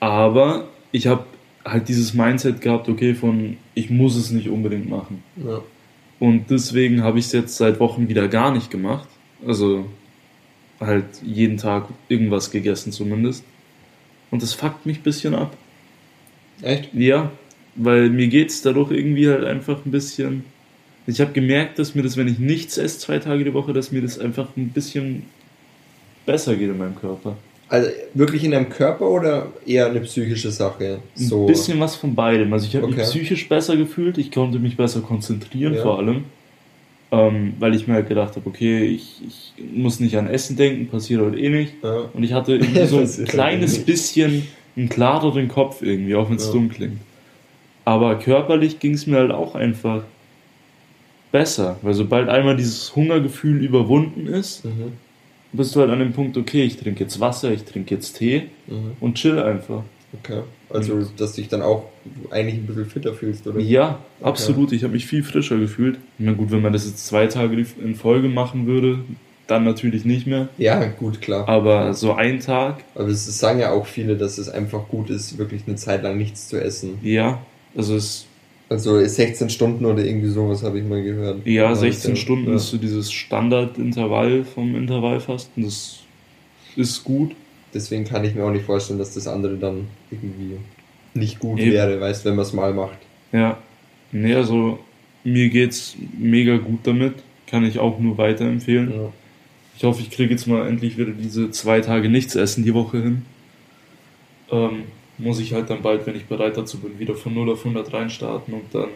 Aber 0.00 0.64
ich 0.90 1.06
habe 1.06 1.24
halt 1.64 1.88
dieses 1.88 2.14
Mindset 2.14 2.60
gehabt, 2.60 2.88
okay, 2.88 3.14
von 3.14 3.56
ich 3.74 3.90
muss 3.90 4.16
es 4.16 4.30
nicht 4.30 4.48
unbedingt 4.48 4.88
machen. 4.88 5.22
Ja. 5.36 5.60
Und 6.18 6.50
deswegen 6.50 7.02
habe 7.02 7.18
ich 7.18 7.26
es 7.26 7.32
jetzt 7.32 7.56
seit 7.56 7.80
Wochen 7.80 8.08
wieder 8.08 8.28
gar 8.28 8.52
nicht 8.52 8.70
gemacht. 8.70 9.08
Also 9.46 9.86
halt 10.80 11.04
jeden 11.24 11.56
Tag 11.56 11.88
irgendwas 12.08 12.50
gegessen 12.50 12.92
zumindest. 12.92 13.44
Und 14.30 14.42
das 14.42 14.54
fuckt 14.54 14.86
mich 14.86 14.98
ein 14.98 15.02
bisschen 15.02 15.34
ab. 15.34 15.56
Echt? 16.62 16.94
Ja, 16.94 17.32
weil 17.74 18.10
mir 18.10 18.28
geht's 18.28 18.62
dadurch 18.62 18.90
irgendwie 18.90 19.28
halt 19.28 19.44
einfach 19.44 19.84
ein 19.84 19.90
bisschen. 19.90 20.44
Ich 21.06 21.20
habe 21.20 21.32
gemerkt, 21.32 21.78
dass 21.78 21.94
mir 21.94 22.02
das, 22.02 22.16
wenn 22.16 22.28
ich 22.28 22.38
nichts 22.38 22.78
esse, 22.78 23.00
zwei 23.00 23.18
Tage 23.18 23.44
die 23.44 23.54
Woche, 23.54 23.72
dass 23.72 23.90
mir 23.90 24.02
das 24.02 24.18
einfach 24.18 24.48
ein 24.56 24.68
bisschen 24.68 25.24
besser 26.24 26.54
geht 26.54 26.70
in 26.70 26.78
meinem 26.78 26.94
Körper. 26.94 27.36
Also 27.72 27.88
wirklich 28.12 28.44
in 28.44 28.50
deinem 28.50 28.68
Körper 28.68 29.08
oder 29.08 29.46
eher 29.66 29.86
eine 29.86 30.00
psychische 30.00 30.50
Sache? 30.50 30.98
So. 31.14 31.44
Ein 31.44 31.46
bisschen 31.46 31.80
was 31.80 31.96
von 31.96 32.14
beidem. 32.14 32.52
Also 32.52 32.66
ich 32.66 32.76
habe 32.76 32.84
Okay. 32.84 32.96
mich 32.96 33.04
psychisch 33.04 33.48
besser 33.48 33.76
gefühlt, 33.78 34.18
ich 34.18 34.30
konnte 34.30 34.58
mich 34.58 34.76
besser 34.76 35.00
konzentrieren 35.00 35.72
Ja. 35.74 35.80
vor 35.82 35.98
allem. 35.98 36.24
Ähm, 37.10 37.54
weil 37.58 37.74
ich 37.74 37.86
mir 37.88 37.94
halt 37.94 38.08
gedacht 38.10 38.36
habe, 38.36 38.46
okay, 38.46 38.84
ich, 38.84 39.22
ich 39.26 39.54
muss 39.74 40.00
nicht 40.00 40.16
an 40.18 40.26
Essen 40.28 40.56
denken, 40.56 40.88
passiert 40.88 41.22
heute 41.22 41.38
eh 41.38 41.48
nicht. 41.48 41.72
Ja. 41.82 42.10
Und 42.12 42.22
ich 42.24 42.34
hatte 42.34 42.56
irgendwie 42.56 42.84
so 42.86 42.98
ein 42.98 43.24
kleines 43.26 43.78
bisschen 43.84 44.46
einen 44.76 44.90
klareren 44.90 45.48
Kopf 45.48 45.80
irgendwie, 45.80 46.14
auch 46.14 46.28
wenn 46.28 46.36
es 46.36 46.46
Ja. 46.48 46.52
dumm 46.52 46.68
klingt. 46.68 46.98
Aber 47.86 48.18
körperlich 48.18 48.80
ging 48.80 48.92
es 48.92 49.06
mir 49.06 49.16
halt 49.16 49.30
auch 49.30 49.54
einfach 49.54 50.02
besser. 51.30 51.78
Weil 51.80 51.94
sobald 51.94 52.28
einmal 52.28 52.54
dieses 52.56 52.94
Hungergefühl 52.94 53.64
überwunden 53.64 54.26
ist, 54.26 54.64
Mhm. 54.66 54.92
Bist 55.52 55.74
du 55.76 55.80
halt 55.80 55.90
an 55.90 55.98
dem 55.98 56.12
Punkt, 56.12 56.36
okay, 56.36 56.64
ich 56.64 56.76
trinke 56.76 57.04
jetzt 57.04 57.20
Wasser, 57.20 57.52
ich 57.52 57.64
trinke 57.64 57.94
jetzt 57.94 58.16
Tee 58.18 58.44
Mhm. 58.66 58.92
und 59.00 59.14
chill 59.14 59.38
einfach. 59.38 59.82
Okay. 60.22 60.40
Also, 60.68 61.02
dass 61.16 61.34
du 61.34 61.40
dich 61.40 61.48
dann 61.48 61.62
auch 61.62 61.84
eigentlich 62.30 62.56
ein 62.56 62.66
bisschen 62.66 62.86
fitter 62.86 63.14
fühlst, 63.14 63.46
oder? 63.46 63.60
Ja, 63.60 63.98
absolut. 64.22 64.72
Ich 64.72 64.82
habe 64.84 64.92
mich 64.92 65.06
viel 65.06 65.22
frischer 65.22 65.56
gefühlt. 65.58 65.98
Na 66.18 66.32
gut, 66.32 66.50
wenn 66.50 66.60
man 66.62 66.72
das 66.72 66.86
jetzt 66.86 67.06
zwei 67.06 67.26
Tage 67.26 67.64
in 67.82 67.94
Folge 67.94 68.28
machen 68.28 68.66
würde, 68.66 69.00
dann 69.46 69.64
natürlich 69.64 70.04
nicht 70.04 70.26
mehr. 70.26 70.48
Ja, 70.58 70.84
gut, 70.86 71.20
klar. 71.20 71.48
Aber 71.48 71.94
so 71.94 72.12
ein 72.12 72.40
Tag, 72.40 72.84
Aber 72.94 73.08
es 73.08 73.38
sagen 73.38 73.58
ja 73.60 73.70
auch 73.72 73.86
viele, 73.86 74.16
dass 74.16 74.38
es 74.38 74.48
einfach 74.50 74.86
gut 74.88 75.08
ist, 75.10 75.36
wirklich 75.38 75.62
eine 75.66 75.76
Zeit 75.76 76.02
lang 76.02 76.16
nichts 76.18 76.48
zu 76.48 76.62
essen. 76.62 76.98
ja, 77.02 77.40
also 77.74 77.96
es, 77.96 78.26
Also 78.72 79.04
16 79.06 79.50
Stunden 79.50 79.84
oder 79.84 80.04
irgendwie 80.04 80.28
sowas 80.28 80.62
habe 80.62 80.78
ich 80.78 80.84
mal 80.86 81.02
gehört. 81.02 81.46
ja, 81.46 81.66
Aber 81.66 81.76
16 81.76 82.12
ist 82.12 82.18
ja- 82.18 82.22
Stunden 82.22 82.48
ja. 82.50 82.56
ist 82.56 82.68
so 82.70 82.78
dieses 82.78 83.12
Standardintervall 83.12 84.44
vom 84.44 84.74
Intervallfasten. 84.74 85.62
Das 85.64 86.00
ist 86.76 87.04
gut. 87.04 87.32
Deswegen 87.74 88.04
kann 88.04 88.24
ich 88.24 88.34
mir 88.34 88.44
auch 88.44 88.50
nicht 88.50 88.64
vorstellen, 88.64 88.98
dass 88.98 89.14
das 89.14 89.26
andere 89.26 89.56
dann 89.56 89.88
irgendwie 90.10 90.56
nicht 91.14 91.38
gut 91.38 91.58
Eben. 91.58 91.72
wäre, 91.72 92.00
weißt 92.00 92.24
wenn 92.24 92.34
man 92.36 92.44
es 92.44 92.52
mal 92.52 92.72
macht. 92.72 92.98
Ja. 93.32 93.58
Nee, 94.10 94.34
also 94.34 94.78
mir 95.24 95.48
geht's 95.50 95.94
mega 96.18 96.56
gut 96.56 96.80
damit. 96.84 97.14
Kann 97.46 97.64
ich 97.66 97.78
auch 97.78 97.98
nur 97.98 98.16
weiterempfehlen. 98.16 98.90
Ja. 98.90 99.12
Ich 99.76 99.84
hoffe, 99.84 100.00
ich 100.02 100.10
kriege 100.10 100.32
jetzt 100.32 100.46
mal 100.46 100.66
endlich 100.66 100.96
wieder 100.96 101.12
diese 101.12 101.50
zwei 101.50 101.80
Tage 101.80 102.08
nichts 102.08 102.34
essen 102.36 102.64
die 102.64 102.72
Woche 102.74 103.02
hin. 103.02 103.22
Ähm, 104.50 104.84
muss 105.18 105.38
ich 105.40 105.52
halt 105.52 105.70
dann 105.70 105.82
bald, 105.82 106.06
wenn 106.06 106.16
ich 106.16 106.26
bereit 106.26 106.56
dazu 106.56 106.78
bin, 106.78 106.98
wieder 106.98 107.14
von 107.14 107.34
0 107.34 107.50
auf 107.52 107.64
100 107.64 107.92
reinstarten 107.92 108.54
und 108.54 108.64
dann. 108.72 108.88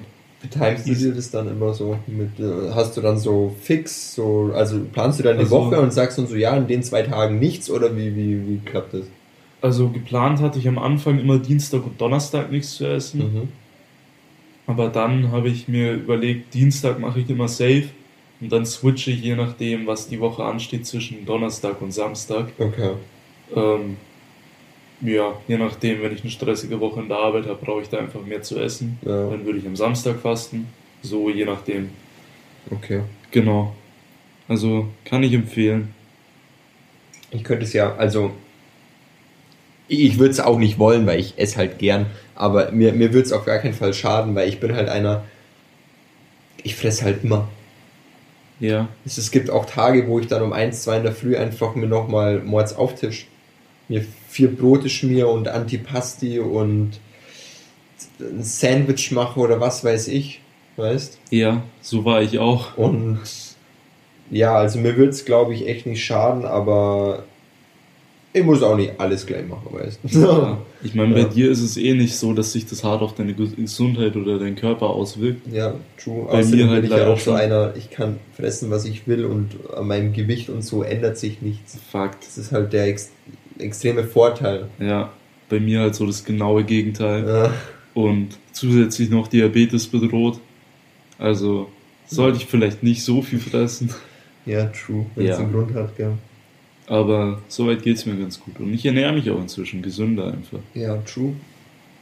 Timest 0.51 0.87
du 0.87 0.95
dir 0.95 1.13
das 1.15 1.31
dann 1.31 1.49
immer 1.49 1.73
so 1.75 1.99
mit, 2.07 2.39
äh, 2.39 2.71
hast 2.75 2.97
du 2.97 3.01
dann 3.01 3.19
so 3.19 3.55
fix, 3.61 4.15
so, 4.15 4.53
also 4.55 4.81
planst 4.93 5.19
du 5.19 5.25
dann 5.25 5.39
Also- 5.39 5.51
Woche 5.57 5.81
und 5.81 5.93
sagst 5.93 6.19
dann 6.19 6.27
so, 6.27 6.37
ja, 6.37 6.57
in 6.57 6.67
den 6.67 6.83
zwei 6.83 7.03
Tagen 7.03 7.39
nichts 7.39 7.71
oder 7.71 7.97
wie, 7.97 8.15
wie, 8.15 8.47
wie 8.49 8.59
klappt 8.65 8.95
das? 8.95 9.07
Also 9.63 9.89
geplant 9.89 10.41
hatte 10.41 10.59
ich 10.59 10.69
am 10.69 10.79
Anfang 10.79 11.19
immer 11.19 11.39
Dienstag 11.39 11.85
und 11.85 12.01
Donnerstag 12.01 12.53
nichts 12.53 12.77
zu 12.77 12.87
essen. 12.87 13.19
Mhm. 13.19 13.49
Aber 14.67 14.89
dann 14.89 15.33
habe 15.33 15.49
ich 15.49 15.69
mir 15.69 15.95
überlegt, 15.95 16.53
Dienstag 16.55 16.99
mache 17.01 17.21
ich 17.21 17.31
immer 17.31 17.49
safe 17.49 17.89
und 18.41 18.53
dann 18.53 18.67
switche 18.67 19.11
ich 19.13 19.23
je 19.23 19.35
nachdem, 19.37 19.87
was 19.87 20.09
die 20.09 20.21
Woche 20.21 20.45
ansteht, 20.45 20.87
zwischen 20.87 21.25
Donnerstag 21.25 21.81
und 21.81 21.93
Samstag. 21.93 22.49
Okay. 22.59 22.91
Ähm, 23.55 23.97
ja, 25.01 25.35
je 25.47 25.59
nachdem, 25.59 26.03
wenn 26.03 26.13
ich 26.13 26.23
eine 26.23 26.31
stressige 26.31 26.81
Woche 26.81 27.01
in 27.01 27.09
der 27.09 27.19
Arbeit 27.19 27.47
habe, 27.47 27.65
brauche 27.65 27.83
ich 27.83 27.89
da 27.89 27.99
einfach 27.99 28.23
mehr 28.23 28.43
zu 28.43 28.59
essen. 28.59 28.99
Ja. 29.03 29.31
Dann 29.31 29.45
würde 29.45 29.59
ich 29.59 29.67
am 29.67 29.77
Samstag 29.77 30.21
fasten. 30.21 30.69
So, 31.03 31.29
je 31.31 31.45
nachdem. 31.45 31.91
Okay. 32.71 33.03
Genau. 33.31 33.75
Also 34.49 34.89
kann 35.05 35.23
ich 35.23 35.33
empfehlen. 35.33 35.95
Ich 37.31 37.45
könnte 37.45 37.65
es 37.65 37.73
ja, 37.73 37.95
also 37.97 38.33
ich 39.89 40.19
würde 40.19 40.31
es 40.31 40.41
auch 40.41 40.59
nicht 40.59 40.79
wollen, 40.79 41.07
weil 41.07 41.21
ich 41.21 41.35
esse 41.37 41.57
halt 41.59 41.79
gern, 41.79 42.07
aber 42.35 42.73
mir, 42.73 42.93
mir 42.93 43.13
würde 43.13 43.27
es 43.27 43.33
auf 43.33 43.45
gar 43.45 43.59
keinen 43.59 43.75
Fall 43.75 43.95
schaden, 43.95 44.35
weil 44.35 44.49
ich 44.49 44.59
bin 44.59 44.75
halt 44.75 44.89
einer, 44.89 45.25
ich 46.63 46.75
fresse 46.75 47.05
halt 47.05 47.25
immer. 47.25 47.49
Ja. 48.59 48.89
Es, 49.05 49.19
es 49.19 49.31
gibt 49.31 49.51
auch 49.51 49.67
Tage, 49.67 50.09
wo 50.09 50.19
ich 50.19 50.27
dann 50.27 50.43
um 50.43 50.53
eins, 50.53 50.83
zwei 50.83 50.97
in 50.97 51.03
der 51.03 51.13
Früh 51.13 51.37
einfach 51.37 51.75
mir 51.75 51.87
nochmal 51.87 52.41
Mords 52.41 52.75
auftisch. 52.75 53.27
Mir 53.89 54.05
vier 54.29 54.55
Brote 54.55 54.89
schmier 54.89 55.29
und 55.29 55.49
Antipasti 55.49 56.39
und 56.41 56.93
ein 58.21 58.43
Sandwich 58.43 59.13
mache 59.13 59.39
oder 59.41 59.61
was 59.61 59.85
weiß 59.85 60.09
ich, 60.09 60.41
weißt? 60.77 61.19
Ja, 61.31 61.63
so 61.81 62.05
war 62.05 62.23
ich 62.23 62.39
auch. 62.39 62.77
Und 62.77 63.21
ja, 64.31 64.55
also 64.57 64.79
mir 64.79 64.97
würde 64.97 65.11
es 65.11 65.25
glaube 65.25 65.55
ich 65.55 65.67
echt 65.69 65.87
nicht 65.87 66.05
schaden, 66.05 66.45
aber 66.45 67.25
ich 68.33 68.43
muss 68.45 68.63
auch 68.63 68.77
nicht 68.77 68.93
alles 68.99 69.25
gleich 69.25 69.47
machen, 69.47 69.69
weißt 69.71 70.01
du? 70.03 70.19
Ja. 70.21 70.59
Ich 70.83 70.95
meine, 70.95 71.15
bei 71.15 71.21
Ja. 71.21 71.29
dir 71.29 71.51
ist 71.51 71.63
es 71.63 71.77
eh 71.79 71.95
nicht 71.95 72.15
so, 72.17 72.33
dass 72.33 72.53
sich 72.53 72.67
das 72.67 72.85
hart 72.85 73.01
auf 73.03 73.15
deine 73.15 73.33
Ges- 73.33 73.57
Gesundheit 73.57 74.15
oder 74.15 74.39
deinen 74.39 74.55
Körper 74.55 74.91
auswirkt. 74.91 75.49
Ja, 75.53 75.75
true. 76.01 76.27
Bei 76.31 76.39
Außerdem 76.41 76.59
mir 76.67 76.71
halt 76.71 76.83
bin 76.83 76.93
ich 76.93 76.97
ja 76.97 77.09
auch 77.09 77.19
so 77.19 77.33
einer, 77.33 77.75
ich 77.77 77.91
kann 77.91 78.19
fressen, 78.37 78.71
was 78.71 78.85
ich 78.85 79.09
will 79.09 79.25
und 79.25 79.53
an 79.75 79.87
meinem 79.89 80.13
Gewicht 80.13 80.49
und 80.49 80.63
so 80.63 80.83
ändert 80.85 81.17
sich 81.19 81.41
nichts. 81.43 81.79
Fakt. 81.91 82.25
Das 82.25 82.39
ist 82.39 82.53
halt 82.53 82.73
der 82.73 82.85
ex 82.89 83.11
extreme 83.59 84.05
Vorteil. 84.05 84.67
Ja, 84.79 85.13
bei 85.49 85.61
mir 85.61 85.81
halt 85.81 85.95
so 85.95 86.07
das 86.07 86.25
genaue 86.25 86.65
Gegenteil. 86.65 87.27
Ja. 87.27 87.53
Und 87.95 88.39
zusätzlich 88.53 89.11
noch 89.11 89.29
Diabetes 89.29 89.87
bedroht. 89.87 90.39
Also 91.19 91.69
sollte 92.07 92.39
ich 92.39 92.47
vielleicht 92.47 92.83
nicht 92.83 93.03
so 93.03 93.23
viel 93.23 93.39
fressen. 93.39 93.91
Ja, 94.45 94.67
true. 94.67 95.07
Wenn 95.15 95.27
es 95.27 95.31
Ja. 95.39 95.39
einen 95.45 95.53
Grund 95.53 95.75
hat, 95.75 95.97
gell. 95.97 96.13
Aber 96.87 97.41
soweit 97.49 97.83
geht 97.83 97.97
es 97.97 98.07
mir 98.07 98.15
ganz 98.15 98.39
gut. 98.41 98.61
Und 98.61 98.73
ich 98.73 98.85
ernähre 98.87 99.13
mich 99.13 99.29
auch 99.31 99.41
inzwischen 99.41 99.83
gesünder 99.83 100.27
einfach. 100.29 100.61
Ja, 100.75 100.97
true. 100.99 101.33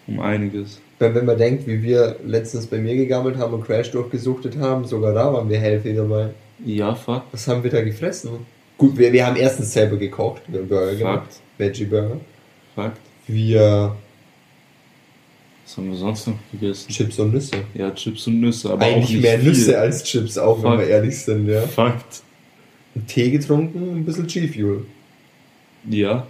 Um 0.07 0.21
einiges. 0.21 0.81
Wenn, 0.99 1.15
wenn 1.15 1.25
man 1.25 1.39
denkt, 1.39 1.67
wie 1.67 1.83
wir 1.83 2.17
letztens 2.27 2.67
bei 2.67 2.79
mir 2.79 2.95
gegammelt 2.95 3.37
haben 3.39 3.55
und 3.55 3.65
Crash 3.65 3.91
durchgesuchtet 3.93 4.59
haben, 4.59 4.85
sogar 4.85 5.15
da 5.15 5.33
waren 5.33 5.49
wir 5.49 5.59
healthy 5.59 5.95
dabei. 5.95 6.31
Ja, 6.65 6.95
Fakt. 6.95 7.33
Was 7.33 7.49
haben 7.49 7.63
wir 7.65 7.71
da 7.71 7.83
gefressen? 7.83 8.31
Gut, 8.79 8.97
wir, 8.99 9.13
wir 9.13 9.27
haben 9.27 9.37
erstens 9.37 9.73
selber 9.73 9.97
gekocht, 9.97 10.43
wir 10.49 10.61
haben 10.61 10.69
Burger 10.69 10.95
gemacht, 10.97 11.23
Fakt. 11.25 11.41
Veggie 11.59 11.85
Burger. 11.85 12.21
Fakt. 12.75 12.99
Wir 13.27 13.95
Was 15.65 15.77
haben 15.77 15.91
wir 15.91 15.97
sonst 15.97 16.27
noch 16.27 16.35
gegessen? 16.53 16.89
Chips 16.91 17.19
und 17.19 17.33
Nüsse. 17.33 17.57
Ja, 17.75 17.91
Chips 17.93 18.27
und 18.27 18.41
Nüsse. 18.41 18.71
Aber 18.71 18.85
auch 18.85 18.91
Eigentlich 18.93 19.11
nicht 19.11 19.23
mehr 19.23 19.39
viel. 19.39 19.49
Nüsse 19.49 19.79
als 19.79 20.05
Chips, 20.05 20.37
auch 20.39 20.63
wenn 20.63 20.73
Fuck. 20.73 20.81
wir 20.81 20.89
ehrlich 20.89 21.17
sind, 21.19 21.49
ja. 21.49 21.63
Fakt. 21.63 22.23
Einen 22.95 23.07
Tee 23.07 23.31
getrunken, 23.31 23.97
ein 23.97 24.05
bisschen 24.05 24.27
G-Fuel. 24.27 24.85
Ja. 25.89 26.27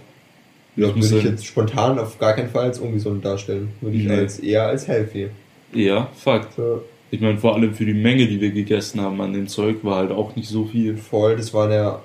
Ja, 0.77 0.87
muss 0.91 1.09
würde 1.11 1.17
ich 1.19 1.31
jetzt 1.31 1.45
spontan 1.45 1.97
auf 1.99 2.17
gar 2.19 2.33
keinen 2.33 2.49
Fall 2.49 2.65
als 2.65 2.79
ungesund 2.79 3.23
darstellen. 3.23 3.69
Würde 3.81 3.97
ich 3.97 4.05
Nee. 4.05 4.13
als 4.15 4.39
eher 4.39 4.67
als 4.67 4.87
healthy. 4.87 5.29
Ja, 5.73 6.09
Fakt. 6.15 6.55
So, 6.55 6.83
Ich 7.11 7.21
meine, 7.21 7.37
vor 7.37 7.55
allem 7.55 7.73
für 7.73 7.85
die 7.85 7.93
Menge, 7.93 8.27
die 8.27 8.39
wir 8.41 8.51
gegessen 8.51 8.99
haben 9.01 9.19
an 9.21 9.33
dem 9.33 9.47
Zeug, 9.47 9.77
war 9.83 9.97
halt 9.97 10.11
auch 10.11 10.35
nicht 10.35 10.49
so 10.49 10.65
viel. 10.65 10.97
voll, 10.97 11.35
das 11.37 11.53
waren 11.53 11.71
ja 11.71 12.01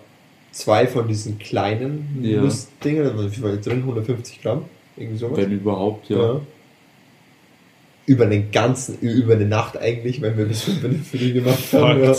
zwei 0.52 0.86
von 0.86 1.08
diesen 1.08 1.38
kleinen 1.38 2.18
Ja. 2.22 2.40
Nussdingen, 2.40 3.06
also 3.06 3.24
wie 3.24 3.28
viel 3.34 3.42
war 3.42 3.56
drin? 3.56 3.78
150 3.80 4.42
Gramm? 4.42 4.64
Irgendwie 4.96 5.18
sowas? 5.18 5.38
Wenn 5.38 5.52
überhaupt, 5.52 6.08
ja. 6.08 6.40
Über 8.06 8.26
den 8.26 8.50
ganzen, 8.50 8.98
über 9.00 9.34
eine 9.34 9.46
Nacht 9.46 9.76
eigentlich, 9.78 10.20
wenn 10.20 10.36
wir 10.36 10.46
das 10.46 10.62
fünf 10.62 10.80
der 10.80 10.92
Früh 10.92 11.32
gemacht 11.32 11.72
haben. 11.72 12.02
Ja. 12.02 12.14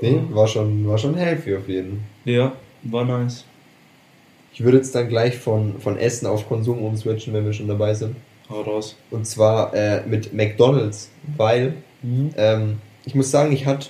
Nee, 0.00 0.20
war 0.30 0.46
schon, 0.46 0.86
war 0.86 0.98
schon 0.98 1.14
healthy 1.14 1.56
auf 1.56 1.68
jeden 1.68 2.02
Fall. 2.24 2.34
Ja, 2.34 2.52
war 2.82 3.04
nice. 3.04 3.44
Ich 4.52 4.62
würde 4.62 4.76
jetzt 4.78 4.94
dann 4.94 5.08
gleich 5.08 5.36
von, 5.38 5.80
von 5.80 5.96
Essen 5.98 6.26
auf 6.26 6.48
Konsum 6.48 6.82
umswitchen, 6.82 7.32
wenn 7.32 7.44
wir 7.44 7.52
schon 7.52 7.68
dabei 7.68 7.94
sind. 7.94 8.16
Hau 8.48 8.60
raus. 8.62 8.96
Und 9.10 9.26
zwar 9.26 9.74
äh, 9.74 10.02
mit 10.06 10.32
McDonalds, 10.32 11.10
weil 11.36 11.74
ähm, 12.36 12.78
ich 13.04 13.14
muss 13.14 13.30
sagen, 13.30 13.52
ich 13.52 13.66
hatte 13.66 13.88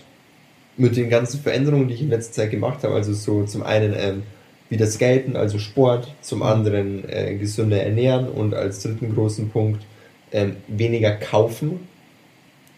mit 0.77 0.97
den 0.97 1.09
ganzen 1.09 1.41
Veränderungen, 1.41 1.89
die 1.89 1.95
ich 1.95 2.03
in 2.03 2.11
letzter 2.11 2.33
Zeit 2.33 2.51
gemacht 2.51 2.83
habe, 2.83 2.95
also 2.95 3.13
so 3.13 3.45
zum 3.45 3.63
einen 3.63 3.95
ähm, 3.97 4.23
wieder 4.69 4.87
Skaten, 4.87 5.37
also 5.37 5.59
Sport, 5.59 6.13
zum 6.23 6.43
anderen 6.43 7.09
äh, 7.09 7.37
gesünder 7.37 7.83
ernähren 7.83 8.29
und 8.29 8.55
als 8.55 8.83
dritten 8.83 9.15
großen 9.15 9.51
Punkt 9.51 9.85
ähm, 10.33 10.57
weniger 10.69 11.13
kaufen 11.13 11.81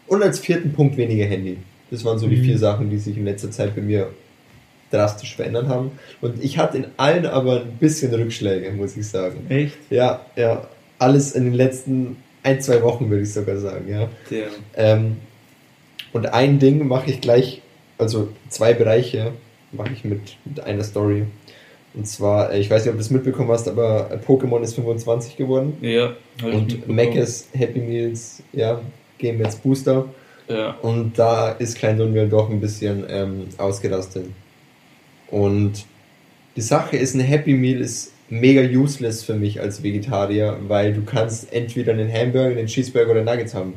und 0.07 0.23
als 0.23 0.38
vierten 0.38 0.73
Punkt 0.73 0.97
weniger 0.97 1.25
Handy. 1.25 1.59
Das 1.90 2.05
waren 2.05 2.19
so 2.19 2.28
die 2.28 2.37
Mhm. 2.37 2.45
vier 2.45 2.59
Sachen, 2.59 2.90
die 2.90 2.99
sich 2.99 3.17
in 3.17 3.25
letzter 3.25 3.50
Zeit 3.50 3.75
bei 3.75 3.81
mir 3.81 4.11
drastisch 4.90 5.37
verändert 5.37 5.67
haben. 5.69 5.93
Und 6.21 6.43
ich 6.43 6.59
hatte 6.59 6.78
in 6.78 6.87
allen 6.97 7.26
aber 7.26 7.62
ein 7.62 7.76
bisschen 7.78 8.12
Rückschläge, 8.14 8.71
muss 8.73 8.97
ich 8.97 9.07
sagen. 9.07 9.47
Echt? 9.49 9.76
Ja, 9.90 10.21
ja. 10.37 10.67
Alles 10.99 11.33
in 11.33 11.45
den 11.45 11.55
letzten 11.55 12.17
ein, 12.43 12.61
zwei 12.61 12.83
Wochen, 12.83 13.11
würde 13.11 13.23
ich 13.23 13.33
sogar 13.33 13.57
sagen, 13.59 13.88
ja. 13.88 14.09
Der. 14.31 14.47
Ähm, 14.76 15.17
und 16.12 16.33
ein 16.33 16.59
Ding 16.59 16.87
mache 16.87 17.11
ich 17.11 17.21
gleich, 17.21 17.62
also 17.99 18.28
zwei 18.49 18.73
Bereiche, 18.75 19.33
mache 19.73 19.93
ich 19.93 20.05
mit, 20.05 20.37
mit 20.45 20.61
einer 20.61 20.85
Story. 20.85 21.25
Und 21.95 22.07
zwar, 22.07 22.52
äh, 22.52 22.61
ich 22.61 22.71
weiß 22.71 22.85
nicht, 22.85 22.90
ob 22.93 22.97
du 22.97 23.02
es 23.02 23.11
mitbekommen 23.11 23.50
hast, 23.50 23.69
aber 23.69 24.09
Pokémon 24.26 24.62
ist 24.62 24.75
25 24.75 25.37
geworden. 25.37 25.76
Ja, 25.81 26.14
Und. 26.43 26.88
Mc's 26.88 27.49
Happy 27.52 27.81
Meals, 27.81 28.43
ja, 28.52 28.81
geben 29.19 29.40
jetzt 29.40 29.62
Booster. 29.62 30.07
Ja. 30.49 30.76
Und 30.83 31.19
da 31.19 31.50
ist 31.50 31.76
Klein 31.76 31.99
Dunwell 31.99 32.28
doch 32.28 32.49
ein 32.49 32.61
bisschen 32.61 33.05
ähm, 33.09 33.49
ausgerastet. 33.59 34.26
Und 35.31 35.85
die 36.57 36.62
Sache 36.62 36.97
ist, 36.97 37.14
ein 37.14 37.21
Happy 37.21 37.52
Meal 37.52 37.81
ist 37.81 38.12
mega 38.31 38.62
useless 38.62 39.23
für 39.23 39.35
mich 39.35 39.61
als 39.61 39.83
Vegetarier, 39.83 40.59
weil 40.69 40.93
du 40.93 41.02
kannst 41.02 41.52
entweder 41.52 41.93
einen 41.93 42.12
Hamburger, 42.12 42.59
einen 42.59 42.67
Cheeseburger 42.67 43.12
oder 43.12 43.25
Nuggets 43.25 43.55
haben. 43.55 43.75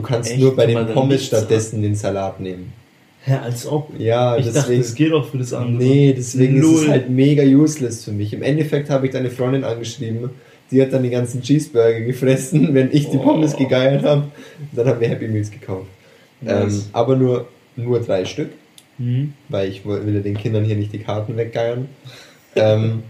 Du 0.00 0.02
kannst 0.06 0.30
Echt? 0.30 0.40
nur 0.40 0.54
bei 0.54 0.66
den 0.66 0.86
Pommes 0.94 1.26
stattdessen 1.26 1.82
den 1.82 1.94
Salat 1.96 2.38
nehmen. 2.40 2.72
Hä, 3.24 3.34
als 3.42 3.66
ob. 3.66 3.90
Ja, 3.98 4.36
ich 4.36 4.46
dachte, 4.46 4.58
deswegen. 4.60 4.82
das 4.82 4.94
geht 4.94 5.12
auch 5.12 5.26
für 5.28 5.38
das 5.38 5.52
andere. 5.52 5.82
Nee, 5.82 6.14
deswegen 6.16 6.56
ist 6.56 6.62
Null. 6.62 6.82
es 6.84 6.88
halt 6.88 7.10
mega 7.10 7.42
useless 7.42 8.04
für 8.04 8.12
mich. 8.12 8.32
Im 8.32 8.42
Endeffekt 8.42 8.90
habe 8.90 9.06
ich 9.06 9.12
deine 9.12 9.28
Freundin 9.30 9.64
angeschrieben. 9.64 10.30
Die 10.70 10.80
hat 10.80 10.92
dann 10.92 11.02
die 11.02 11.10
ganzen 11.10 11.42
Cheeseburger 11.42 12.00
gefressen, 12.02 12.68
wenn 12.74 12.90
ich 12.92 13.08
die 13.10 13.16
Oh. 13.16 13.22
Pommes 13.22 13.56
gegeiert 13.56 14.04
habe. 14.04 14.24
Dann 14.72 14.86
haben 14.86 15.00
wir 15.00 15.08
Happy 15.08 15.26
Meals 15.26 15.50
gekauft. 15.50 15.86
Ähm, 16.46 16.64
Nice. 16.66 16.88
aber 16.92 17.16
nur, 17.16 17.48
nur 17.74 17.98
drei 18.00 18.24
Stück, 18.24 18.50
Mhm. 18.98 19.32
weil 19.48 19.68
ich 19.68 19.84
will 19.84 20.06
will 20.06 20.14
ja 20.14 20.20
den 20.20 20.36
Kindern 20.36 20.64
hier 20.64 20.76
nicht 20.76 20.92
die 20.92 20.98
Karten 21.00 21.36
weggeiern. 21.36 21.88
ähm, 22.56 23.02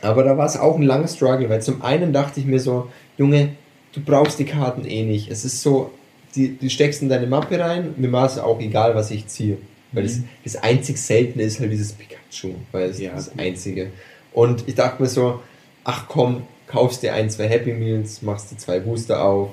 aber 0.00 0.24
da 0.24 0.36
war 0.38 0.46
es 0.46 0.58
auch 0.58 0.76
ein 0.76 0.82
langer 0.82 1.08
Struggle, 1.08 1.48
weil 1.50 1.62
zum 1.62 1.82
einen 1.82 2.12
dachte 2.12 2.40
ich 2.40 2.46
mir 2.46 2.58
so, 2.58 2.88
Junge, 3.18 3.50
du 3.94 4.00
brauchst 4.00 4.38
die 4.38 4.44
Karten 4.44 4.84
eh 4.86 5.04
nicht. 5.04 5.30
Es 5.30 5.44
ist 5.44 5.62
so, 5.62 5.90
die, 6.34 6.50
die 6.50 6.70
steckst 6.70 7.02
in 7.02 7.08
deine 7.08 7.26
Mappe 7.26 7.58
rein, 7.58 7.94
mir 7.96 8.10
war 8.12 8.26
es 8.26 8.38
auch 8.38 8.60
egal, 8.60 8.94
was 8.94 9.10
ich 9.10 9.26
ziehe. 9.26 9.58
Weil 9.92 10.04
das, 10.04 10.16
Mhm. 10.18 10.28
das 10.44 10.56
einzig 10.56 10.96
Seltene 10.96 11.44
ist 11.44 11.60
halt 11.60 11.70
dieses 11.70 11.92
Pikachu, 11.92 12.54
weil 12.72 12.90
es 12.90 12.98
Ja, 12.98 13.14
das 13.14 13.36
einzige. 13.38 13.88
Und 14.32 14.66
ich 14.66 14.74
dachte 14.74 15.02
mir 15.02 15.08
so, 15.08 15.40
ach 15.84 16.06
komm, 16.08 16.44
kaufst 16.66 17.02
dir 17.02 17.12
ein, 17.12 17.28
zwei 17.28 17.48
Happy 17.48 17.74
Meals, 17.74 18.22
machst 18.22 18.50
dir 18.50 18.56
zwei 18.56 18.80
Booster 18.80 19.22
auf, 19.22 19.50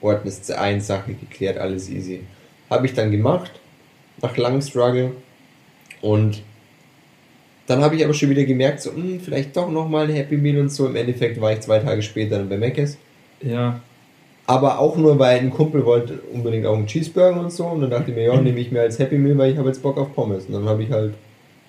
ordnest 0.00 0.46
sie 0.46 0.58
ein, 0.58 0.80
Sache 0.80 1.14
geklärt, 1.14 1.58
alles 1.58 1.88
easy. 1.88 2.24
Habe 2.68 2.86
ich 2.86 2.94
dann 2.94 3.12
gemacht, 3.12 3.52
nach 4.20 4.36
langem 4.36 4.62
Struggle. 4.62 5.12
Und 6.00 6.42
dann 7.68 7.80
habe 7.82 7.96
ich 7.96 8.04
aber 8.04 8.14
schon 8.14 8.30
wieder 8.30 8.44
gemerkt, 8.44 8.80
so, 8.80 8.92
hm, 8.92 9.20
vielleicht 9.20 9.56
doch 9.56 9.70
nochmal 9.70 10.08
ein 10.08 10.14
Happy 10.14 10.36
Meal 10.36 10.58
und 10.58 10.70
so. 10.70 10.86
Im 10.86 10.96
Endeffekt 10.96 11.40
war 11.40 11.52
ich 11.52 11.60
zwei 11.60 11.78
Tage 11.78 12.02
später 12.02 12.38
dann 12.38 12.48
bei 12.48 12.56
Mc's. 12.58 12.96
Ja. 13.40 13.80
Aber 14.46 14.78
auch 14.78 14.96
nur, 14.96 15.18
weil 15.18 15.40
ein 15.40 15.50
Kumpel 15.50 15.84
wollte 15.84 16.20
unbedingt 16.32 16.66
auch 16.66 16.76
einen 16.76 16.86
Cheeseburger 16.86 17.40
und 17.40 17.52
so. 17.52 17.66
Und 17.66 17.80
dann 17.80 17.90
dachte 17.90 18.10
ich 18.10 18.16
mir, 18.16 18.24
ja, 18.24 18.40
nehme 18.40 18.60
ich 18.60 18.70
mir 18.70 18.82
als 18.82 18.98
Happy 18.98 19.18
Meal, 19.18 19.36
weil 19.38 19.52
ich 19.52 19.58
habe 19.58 19.68
jetzt 19.68 19.82
Bock 19.82 19.98
auf 19.98 20.14
Pommes. 20.14 20.46
Und 20.46 20.52
dann 20.52 20.68
habe 20.68 20.82
ich 20.84 20.90
halt 20.90 21.14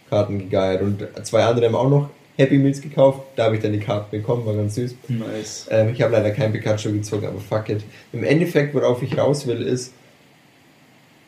Karten 0.09 0.37
gegeiert. 0.37 0.81
Und 0.81 1.07
zwei 1.23 1.43
andere 1.43 1.65
haben 1.65 1.75
auch 1.75 1.89
noch 1.89 2.09
Happy 2.37 2.57
Meals 2.57 2.79
gekauft. 2.81 3.21
Da 3.35 3.45
habe 3.45 3.55
ich 3.55 3.63
dann 3.63 3.73
die 3.73 3.79
Karten 3.79 4.11
bekommen, 4.11 4.45
war 4.45 4.53
ganz 4.53 4.75
süß. 4.75 4.95
Nice. 5.07 5.67
Ähm, 5.71 5.89
ich 5.89 6.01
habe 6.03 6.13
leider 6.13 6.29
kein 6.31 6.51
Pikachu 6.51 6.91
gezogen, 6.91 7.25
aber 7.25 7.39
fuck 7.39 7.69
it. 7.69 7.83
Im 8.13 8.23
Endeffekt, 8.23 8.75
worauf 8.75 9.01
ich 9.01 9.17
raus 9.17 9.47
will, 9.47 9.61
ist, 9.61 9.93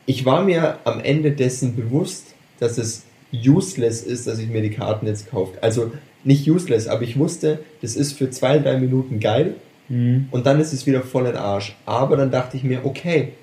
ich 0.05 0.25
war 0.25 0.43
mir 0.43 0.77
am 0.83 0.99
Ende 0.99 1.31
dessen 1.31 1.75
bewusst, 1.75 2.35
dass 2.59 2.77
es 2.77 3.05
useless 3.33 4.03
ist, 4.03 4.27
dass 4.27 4.39
ich 4.39 4.49
mir 4.49 4.61
die 4.61 4.71
Karten 4.71 5.07
jetzt 5.07 5.31
kaufe. 5.31 5.61
Also 5.61 5.91
nicht 6.23 6.47
useless, 6.49 6.87
aber 6.87 7.03
ich 7.03 7.17
wusste, 7.17 7.59
das 7.81 7.95
ist 7.95 8.13
für 8.13 8.29
zwei, 8.29 8.59
drei 8.59 8.77
Minuten 8.77 9.19
geil 9.19 9.55
Mhm. 9.89 10.27
und 10.31 10.45
dann 10.45 10.59
ist 10.59 10.71
es 10.71 10.85
wieder 10.85 11.01
voll 11.01 11.25
in 11.25 11.35
Arsch. 11.35 11.75
Aber 11.85 12.15
dann 12.15 12.31
dachte 12.31 12.57
ich 12.57 12.63
mir, 12.63 12.85
okay, 12.85 13.33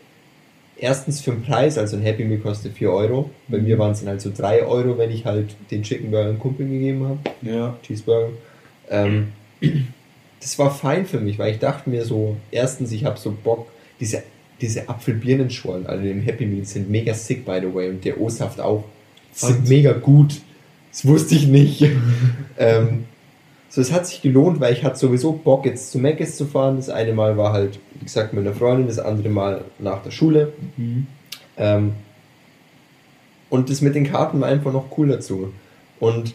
erstens 0.77 1.21
für 1.21 1.33
den 1.33 1.43
Preis, 1.43 1.79
also 1.79 1.97
ein 1.97 2.03
Happy 2.03 2.25
Meal 2.25 2.41
kostet 2.41 2.75
4 2.75 2.91
Euro. 2.91 3.31
Bei 3.49 3.59
mir 3.59 3.79
waren 3.79 3.93
es 3.93 4.01
dann 4.01 4.09
halt 4.09 4.21
so 4.21 4.31
3 4.35 4.65
Euro, 4.65 4.99
wenn 4.99 5.11
ich 5.11 5.25
halt 5.25 5.57
den 5.71 5.83
Chicken 5.83 6.11
Burger 6.11 6.31
einem 6.31 6.39
Kumpel 6.39 6.69
gegeben 6.69 7.07
habe. 7.07 7.19
Ja. 7.43 7.77
Cheeseburger. 7.83 8.31
Ähm, 8.91 9.33
das 10.41 10.59
war 10.59 10.71
fein 10.71 11.07
für 11.07 11.21
mich, 11.21 11.39
weil 11.39 11.53
ich 11.53 11.59
dachte 11.59 11.91
mir 11.91 12.05
so, 12.05 12.37
erstens, 12.51 12.93
ich 12.93 13.05
habe 13.05 13.19
so 13.19 13.33
Bock, 13.33 13.69
diese, 14.01 14.23
diese 14.61 14.89
Apfelbirnenschorlen, 14.89 15.87
also 15.87 16.07
im 16.07 16.23
Happy 16.23 16.47
Meal, 16.47 16.65
sind 16.65 16.91
mega 16.91 17.15
sick, 17.15 17.45
by 17.45 17.59
the 17.61 17.75
way, 17.75 17.89
und 17.89 18.05
der 18.05 18.21
O-Saft 18.21 18.61
auch. 18.61 18.85
Sind 19.33 19.69
mega 19.69 19.93
gut. 19.93 20.41
Das 20.91 21.07
wusste 21.07 21.35
ich 21.35 21.47
nicht. 21.47 21.83
ähm, 22.59 23.05
so, 23.69 23.81
es 23.81 23.93
hat 23.93 24.07
sich 24.07 24.23
gelohnt, 24.23 24.61
weil 24.61 24.73
ich 24.73 24.85
hatte 24.85 24.97
sowieso 24.97 25.33
Bock, 25.33 25.67
jetzt 25.67 25.91
zu 25.91 25.99
Mc's 25.99 26.37
zu 26.37 26.47
fahren. 26.47 26.77
Das 26.77 26.89
eine 26.89 27.13
Mal 27.13 27.37
war 27.37 27.53
halt, 27.53 27.79
wie 27.95 28.05
gesagt, 28.05 28.33
mit 28.33 28.47
einer 28.47 28.55
Freundin, 28.55 28.87
das 28.87 28.99
andere 28.99 29.29
Mal 29.29 29.65
nach 29.79 30.03
der 30.03 30.11
Schule. 30.11 30.53
Mhm. 30.77 31.07
Ähm, 31.57 31.93
und 33.51 33.71
das 33.71 33.81
mit 33.81 33.95
den 33.95 34.05
Karten 34.05 34.41
war 34.41 34.49
einfach 34.49 34.73
noch 34.73 34.97
cool 34.97 35.09
dazu. 35.09 35.53
Und 36.01 36.35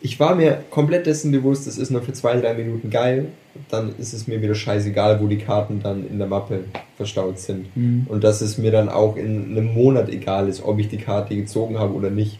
ich 0.00 0.18
war 0.18 0.34
mir 0.34 0.64
komplett 0.70 1.06
dessen 1.06 1.30
bewusst, 1.30 1.66
das 1.66 1.78
ist 1.78 1.90
nur 1.90 2.02
für 2.02 2.12
zwei, 2.12 2.36
drei 2.40 2.54
Minuten 2.54 2.90
geil. 2.90 3.28
Dann 3.70 3.94
ist 3.98 4.12
es 4.12 4.26
mir 4.26 4.42
wieder 4.42 4.54
scheißegal, 4.54 5.20
wo 5.20 5.28
die 5.28 5.38
Karten 5.38 5.80
dann 5.82 6.08
in 6.08 6.18
der 6.18 6.26
Mappe 6.26 6.64
verstaut 6.96 7.38
sind. 7.38 7.74
Mhm. 7.76 8.06
Und 8.08 8.24
dass 8.24 8.40
es 8.40 8.58
mir 8.58 8.72
dann 8.72 8.88
auch 8.88 9.16
in 9.16 9.52
einem 9.52 9.72
Monat 9.72 10.08
egal 10.08 10.48
ist, 10.48 10.64
ob 10.64 10.78
ich 10.78 10.88
die 10.88 10.98
Karte 10.98 11.36
gezogen 11.36 11.78
habe 11.78 11.94
oder 11.94 12.10
nicht. 12.10 12.38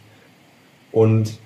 Und 0.91 1.39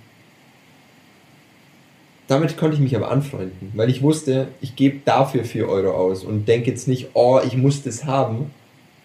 damit 2.27 2.57
konnte 2.57 2.75
ich 2.75 2.81
mich 2.81 2.95
aber 2.95 3.09
anfreunden, 3.11 3.71
weil 3.75 3.89
ich 3.89 4.01
wusste, 4.01 4.49
ich 4.61 4.75
gebe 4.75 4.99
dafür 5.05 5.43
4 5.45 5.67
Euro 5.69 5.91
aus 5.91 6.23
und 6.23 6.47
denke 6.47 6.69
jetzt 6.71 6.87
nicht, 6.87 7.09
oh, 7.13 7.39
ich 7.45 7.55
muss 7.55 7.83
das 7.83 8.05
haben, 8.05 8.51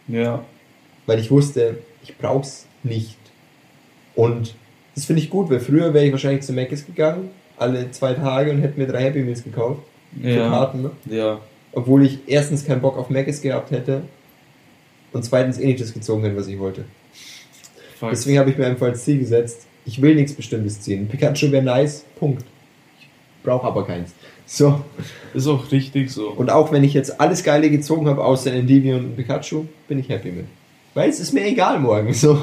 Ja. 0.08 0.44
weil 1.06 1.18
ich 1.20 1.30
wusste, 1.30 1.78
ich 2.02 2.16
brauch's 2.18 2.66
nicht. 2.82 3.16
Und 4.14 4.54
das 4.94 5.04
finde 5.04 5.22
ich 5.22 5.30
gut, 5.30 5.50
weil 5.50 5.60
früher 5.60 5.94
wäre 5.94 6.04
ich 6.06 6.12
wahrscheinlich 6.12 6.42
zu 6.42 6.52
Mc's 6.52 6.84
gegangen, 6.84 7.30
alle 7.56 7.90
zwei 7.92 8.12
Tage 8.14 8.50
und 8.50 8.58
hätte 8.60 8.78
mir 8.78 8.86
drei 8.86 9.04
Happy 9.04 9.20
Meals 9.20 9.44
gekauft 9.44 9.82
Ja. 10.20 10.48
Karten, 10.48 10.82
ne? 10.82 10.90
Ja. 11.08 11.40
obwohl 11.72 12.04
ich 12.04 12.18
erstens 12.26 12.64
keinen 12.64 12.80
Bock 12.82 12.98
auf 12.98 13.08
Mc's 13.08 13.40
gehabt 13.40 13.70
hätte 13.70 14.02
und 15.12 15.24
zweitens 15.24 15.58
eh 15.58 15.66
nicht 15.66 15.80
das 15.80 15.94
gezogen 15.94 16.22
hätte, 16.24 16.36
was 16.36 16.48
ich 16.48 16.58
wollte. 16.58 16.84
Fuck. 17.98 18.10
Deswegen 18.10 18.38
habe 18.38 18.50
ich 18.50 18.58
mir 18.58 18.66
einfach 18.66 18.86
als 18.88 19.04
Ziel 19.04 19.18
gesetzt, 19.20 19.66
ich 19.86 20.02
will 20.02 20.14
nichts 20.16 20.32
Bestimmtes 20.34 20.80
ziehen. 20.80 21.06
Pikachu 21.08 21.50
wäre 21.52 21.62
nice, 21.62 22.04
Punkt. 22.18 22.44
Brauche 23.42 23.66
aber 23.66 23.84
keins. 23.86 24.12
So, 24.46 24.80
Ist 25.34 25.46
auch 25.46 25.70
richtig 25.72 26.10
so. 26.10 26.28
und 26.30 26.50
auch 26.50 26.72
wenn 26.72 26.84
ich 26.84 26.94
jetzt 26.94 27.20
alles 27.20 27.42
Geile 27.42 27.70
gezogen 27.70 28.08
habe, 28.08 28.22
außer 28.24 28.52
Endivie 28.52 28.92
und 28.92 29.16
Pikachu, 29.16 29.64
bin 29.88 29.98
ich 29.98 30.08
happy 30.08 30.30
mit. 30.30 30.46
Weil 30.94 31.08
es 31.08 31.20
ist 31.20 31.32
mir 31.32 31.44
egal 31.46 31.78
morgen. 31.80 32.12
So, 32.12 32.38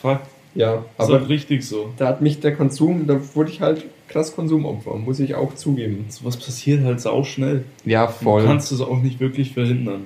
Fuck. 0.00 0.20
ja, 0.54 0.74
Ist 0.76 0.82
aber 0.98 1.22
auch 1.22 1.28
richtig 1.28 1.64
so. 1.66 1.92
da 1.96 2.06
hat 2.08 2.20
mich 2.22 2.40
der 2.40 2.54
Konsum, 2.54 3.06
da 3.06 3.18
wurde 3.34 3.50
ich 3.50 3.60
halt 3.60 3.84
krass 4.08 4.34
Konsumopfer, 4.34 4.94
muss 4.96 5.18
ich 5.20 5.34
auch 5.34 5.54
zugeben. 5.54 6.06
Sowas 6.08 6.36
passiert 6.36 6.84
halt 6.84 7.00
sau 7.00 7.24
schnell. 7.24 7.64
Ja, 7.84 8.12
Du 8.22 8.36
kannst 8.44 8.70
es 8.72 8.80
auch 8.80 9.00
nicht 9.02 9.18
wirklich 9.20 9.52
verhindern. 9.52 10.04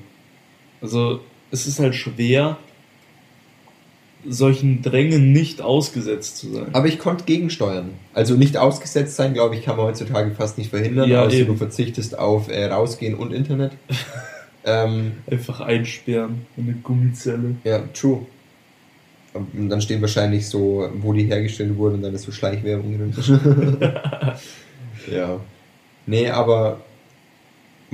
Also, 0.80 1.20
es 1.50 1.66
ist 1.66 1.78
halt 1.78 1.94
schwer, 1.94 2.56
solchen 4.26 4.82
Drängen 4.82 5.32
nicht 5.32 5.60
ausgesetzt 5.60 6.38
zu 6.38 6.52
sein. 6.52 6.66
Aber 6.72 6.86
ich 6.86 6.98
konnte 6.98 7.24
gegensteuern. 7.24 7.90
Also 8.12 8.34
nicht 8.34 8.56
ausgesetzt 8.56 9.16
sein, 9.16 9.34
glaube 9.34 9.56
ich, 9.56 9.64
kann 9.64 9.76
man 9.76 9.86
heutzutage 9.86 10.30
fast 10.34 10.58
nicht 10.58 10.70
verhindern, 10.70 11.08
Ja, 11.08 11.22
außer 11.24 11.34
eben. 11.36 11.48
du 11.48 11.56
verzichtest 11.56 12.18
auf 12.18 12.48
äh, 12.48 12.66
rausgehen 12.66 13.14
und 13.14 13.32
Internet. 13.32 13.72
ähm, 14.64 15.12
Einfach 15.30 15.60
einsperren 15.60 16.46
in 16.56 16.64
eine 16.64 16.74
Gummizelle. 16.74 17.56
ja, 17.64 17.80
true. 17.92 18.26
Und 19.34 19.68
dann 19.68 19.80
stehen 19.80 20.00
wahrscheinlich 20.00 20.48
so, 20.48 20.88
wo 20.98 21.12
die 21.12 21.24
hergestellt 21.24 21.76
wurden, 21.76 21.94
und 21.96 22.02
dann 22.02 22.14
ist 22.14 22.22
so 22.22 22.30
Schleichwerbung 22.30 22.96
drin. 22.96 23.14
ja. 25.12 25.40
Nee, 26.06 26.30
aber 26.30 26.80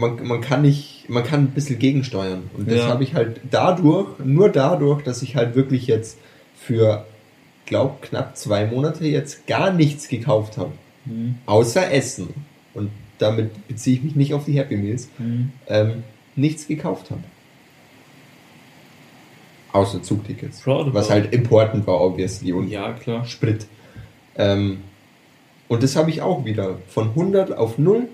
man, 0.00 0.26
man 0.26 0.40
kann 0.40 0.62
nicht, 0.62 1.04
man 1.08 1.22
kann 1.24 1.44
ein 1.44 1.50
bisschen 1.50 1.78
gegensteuern. 1.78 2.50
Und 2.56 2.68
das 2.70 2.78
Ja. 2.78 2.88
habe 2.88 3.04
ich 3.04 3.14
halt 3.14 3.40
dadurch, 3.50 4.08
nur 4.24 4.48
dadurch, 4.48 5.02
dass 5.02 5.22
ich 5.22 5.36
halt 5.36 5.54
wirklich 5.54 5.86
jetzt 5.86 6.18
für, 6.56 7.06
glaub, 7.66 8.02
knapp 8.02 8.36
zwei 8.36 8.66
Monate 8.66 9.06
jetzt 9.06 9.46
gar 9.46 9.72
nichts 9.72 10.08
gekauft 10.08 10.56
habe. 10.58 10.72
Mhm. 11.04 11.36
Außer 11.46 11.92
Essen. 11.92 12.28
Und 12.74 12.90
damit 13.18 13.68
beziehe 13.68 13.96
ich 13.96 14.02
mich 14.02 14.16
nicht 14.16 14.34
auf 14.34 14.44
die 14.44 14.58
Happy 14.58 14.76
Meals. 14.76 15.08
Mhm. 15.18 15.52
Ähm, 15.68 16.02
nichts 16.36 16.66
gekauft 16.66 17.10
habe. 17.10 17.22
Außer 19.72 20.02
Zugtickets. 20.02 20.66
Was 20.66 21.10
halt 21.10 21.32
important 21.32 21.86
war, 21.86 22.00
obviously. 22.00 22.52
Und 22.52 22.68
Ja, 22.68 22.92
klar. 22.92 23.24
Sprit. 23.24 23.66
Ähm, 24.36 24.78
und 25.68 25.82
das 25.84 25.94
habe 25.94 26.10
ich 26.10 26.22
auch 26.22 26.44
wieder. 26.44 26.78
Von 26.88 27.10
100 27.10 27.56
auf 27.56 27.78
0 27.78 28.08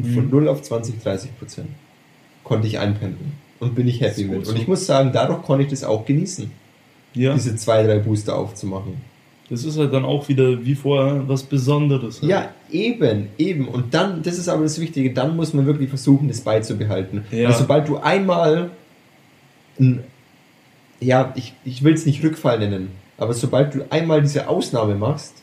von 0.00 0.24
Mhm. 0.24 0.30
0 0.30 0.48
auf 0.48 0.62
20, 0.62 1.02
30 1.02 1.38
Prozent. 1.38 1.68
Konnte 2.44 2.66
ich 2.66 2.78
einpendeln. 2.78 3.32
Und 3.60 3.74
bin 3.74 3.86
ich 3.86 4.00
happy 4.00 4.24
mit. 4.24 4.44
so. 4.46 4.52
Und 4.52 4.58
ich 4.60 4.66
muss 4.66 4.86
sagen, 4.86 5.10
dadurch 5.12 5.42
konnte 5.42 5.64
ich 5.64 5.70
das 5.70 5.84
auch 5.84 6.04
genießen. 6.04 6.50
Ja, 7.14 7.34
Diese 7.34 7.54
zwei, 7.56 7.82
drei 7.84 7.98
Booster 7.98 8.36
aufzumachen. 8.36 8.94
das 9.50 9.64
ist 9.64 9.78
halt 9.78 9.92
dann 9.92 10.04
auch 10.06 10.28
wieder 10.28 10.64
wie 10.64 10.74
vorher 10.74 11.28
was 11.28 11.42
Besonderes. 11.42 12.22
halt. 12.22 12.30
Ja, 12.30 12.48
eben, 12.70 13.28
eben. 13.38 13.68
Und 13.68 13.92
dann, 13.94 14.22
das 14.22 14.38
ist 14.38 14.48
aber 14.48 14.62
das 14.62 14.80
Wichtige, 14.80 15.12
dann 15.12 15.36
muss 15.36 15.52
man 15.52 15.66
wirklich 15.66 15.90
versuchen, 15.90 16.26
das 16.28 16.40
beizubehalten. 16.40 17.24
Ja. 17.30 17.48
Weil 17.50 17.54
sobald 17.54 17.86
du 17.88 17.98
einmal, 17.98 18.70
ein, 19.78 20.02
ja, 21.00 21.32
ich, 21.36 21.52
ich 21.64 21.84
will 21.84 21.92
es 21.94 22.06
nicht 22.06 22.24
Rückfall 22.24 22.58
nennen, 22.58 22.88
Aber 23.18 23.34
sobald 23.34 23.74
du 23.74 23.84
einmal 23.90 24.22
diese 24.22 24.48
Ausnahme 24.48 24.94
machst, 24.96 25.41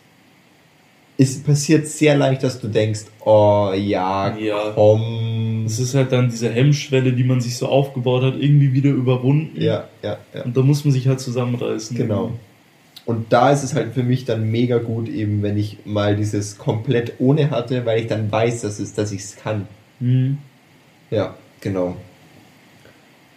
ist 1.19 1.45
passiert 1.45 1.85
sehr 1.85 2.15
leicht, 2.15 2.43
dass 2.43 2.61
du 2.61 2.69
denkst, 2.69 3.01
oh 3.25 3.73
ja, 3.75 4.37
Ja. 4.37 4.71
komm. 4.73 5.63
Das 5.65 5.77
ist 5.77 5.93
halt 5.93 6.13
dann 6.13 6.29
diese 6.29 6.49
Hemmschwelle, 6.49 7.11
die 7.11 7.25
man 7.25 7.41
sich 7.41 7.57
so 7.57 7.67
aufgebaut 7.67 8.23
hat, 8.23 8.35
irgendwie 8.39 8.71
wieder 8.71 8.89
überwunden. 8.91 9.59
Ja, 9.61 9.89
ja, 10.01 10.17
ja. 10.33 10.43
Und 10.45 10.55
da 10.55 10.61
muss 10.61 10.85
man 10.85 10.93
sich 10.93 11.09
halt 11.09 11.19
zusammenreißen. 11.19 11.97
Genau. 11.97 12.31
Und 13.05 13.33
da 13.33 13.51
ist 13.51 13.63
es 13.63 13.75
halt 13.75 13.93
für 13.93 14.03
mich 14.03 14.23
dann 14.23 14.49
mega 14.49 14.77
gut, 14.77 15.09
eben 15.09 15.43
wenn 15.43 15.57
ich 15.57 15.79
mal 15.83 16.15
dieses 16.15 16.57
komplett 16.57 17.13
ohne 17.19 17.51
hatte, 17.51 17.85
weil 17.85 17.99
ich 17.99 18.07
dann 18.07 18.31
weiß, 18.31 18.61
dass, 18.61 18.79
es, 18.79 18.93
dass 18.93 19.11
ich 19.11 19.19
es 19.19 19.35
kann. 19.35 19.67
Mhm. 19.99 20.37
Ja, 21.11 21.35
genau. 21.59 21.97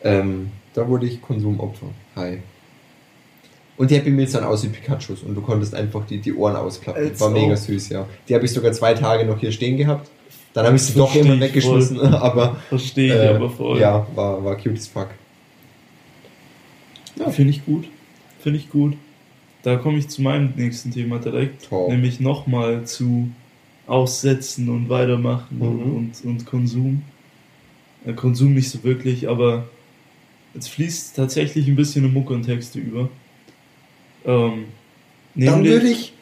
Ähm, 0.05 0.53
da 0.75 0.87
wurde 0.87 1.07
ich 1.07 1.21
Konsumopfer. 1.21 1.89
Hi. 2.15 2.39
Und 3.83 3.91
die 3.91 3.97
Happy 3.97 4.11
Meals 4.11 4.31
sahen 4.31 4.45
aus 4.45 4.63
wie 4.63 4.69
Pikachus 4.69 5.25
und 5.25 5.35
du 5.35 5.41
konntest 5.41 5.75
einfach 5.75 6.07
die, 6.07 6.19
die 6.19 6.33
Ohren 6.33 6.55
ausklappen. 6.55 7.03
Als 7.03 7.21
War 7.21 7.31
mega 7.31 7.57
süß, 7.57 7.89
ja. 7.89 8.07
Die 8.29 8.35
habe 8.37 8.45
ich 8.45 8.53
sogar 8.53 8.71
zwei 8.71 8.95
Tage 8.95 9.25
noch 9.25 9.41
hier 9.41 9.51
stehen 9.51 9.77
gehabt. 9.77 10.09
Dann 10.53 10.67
habe 10.67 10.77
ich 10.77 10.83
sie 10.83 10.95
doch 10.97 11.13
irgendwann 11.13 11.39
ich 11.39 11.49
weggeschmissen, 11.49 11.99
aber 12.15 12.59
Verstehe 12.69 13.07
ich 13.13 13.21
äh, 13.21 13.35
aber 13.35 13.51
voll. 13.51 13.81
ja, 13.81 14.07
war, 14.15 14.45
war 14.45 14.55
cute 14.57 14.75
as 14.79 14.87
fuck. 14.87 15.09
Ja, 17.19 17.31
finde 17.31 17.51
ich 17.51 17.67
gut. 17.67 17.87
Finde 18.39 18.61
ich 18.61 18.71
gut. 18.71 18.95
Da 19.65 19.75
komme 19.75 19.99
ich 19.99 20.07
zu 20.09 20.23
meinem 20.23 20.53
nächsten 20.55 20.93
Thema 20.93 21.19
direkt. 21.19 21.69
Top. 21.69 21.91
Nämlich 21.91 22.21
nochmal 22.21 22.85
zu 22.85 23.33
Aussetzen 23.89 24.69
und 24.69 24.91
Weitermachen 24.91 25.59
Mhm. 25.59 25.97
und, 25.97 26.13
und, 26.25 26.47
Konsum. 26.47 27.03
Äh, 28.07 28.13
Konsum 28.13 28.55
nicht 28.55 28.71
so 28.71 28.85
wirklich, 28.85 29.29
aber 29.29 29.65
jetzt 30.55 30.69
fließt 30.69 31.17
tatsächlich 31.17 31.67
ein 31.67 31.75
bisschen 31.75 32.05
in 32.05 32.13
Mucke 32.13 32.33
und 32.33 32.45
Texte 32.45 32.79
über. 32.79 33.09
Ähm, 34.27 34.67
Dann 35.35 35.65
würde 35.65 35.89
ich, 35.89 36.13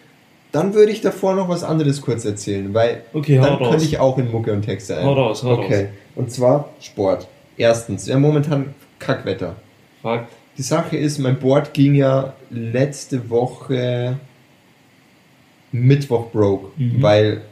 dann 0.52 0.74
würde 0.74 0.92
ich 0.92 1.00
davor 1.00 1.34
noch 1.34 1.48
was 1.48 1.62
anderes 1.64 2.00
kurz 2.00 2.24
erzählen, 2.24 2.72
weil 2.74 3.02
Okay, 3.12 3.36
dann 3.36 3.54
raus. 3.54 3.70
könnte 3.70 3.84
ich 3.84 3.98
auch 3.98 4.18
in 4.18 4.30
Mucke 4.30 4.52
und 4.52 4.62
Texte 4.62 4.96
ein. 4.98 5.04
Hau 5.04 5.12
raus, 5.14 5.42
hau 5.42 5.52
Okay. 5.58 5.88
Und 6.16 6.30
zwar 6.30 6.70
Sport. 6.80 7.28
Erstens, 7.56 8.06
wir 8.06 8.14
haben 8.14 8.22
momentan 8.22 8.74
Kackwetter. 8.98 9.56
Fakt. 10.02 10.32
Die 10.58 10.62
Sache 10.62 10.96
ist, 10.96 11.18
mein 11.18 11.38
Board 11.38 11.72
ging 11.74 11.94
ja 11.94 12.34
letzte 12.50 13.30
Woche 13.30 14.18
Mittwoch 15.72 16.30
broke, 16.30 16.68
Mhm. 16.76 17.02
weil 17.02 17.42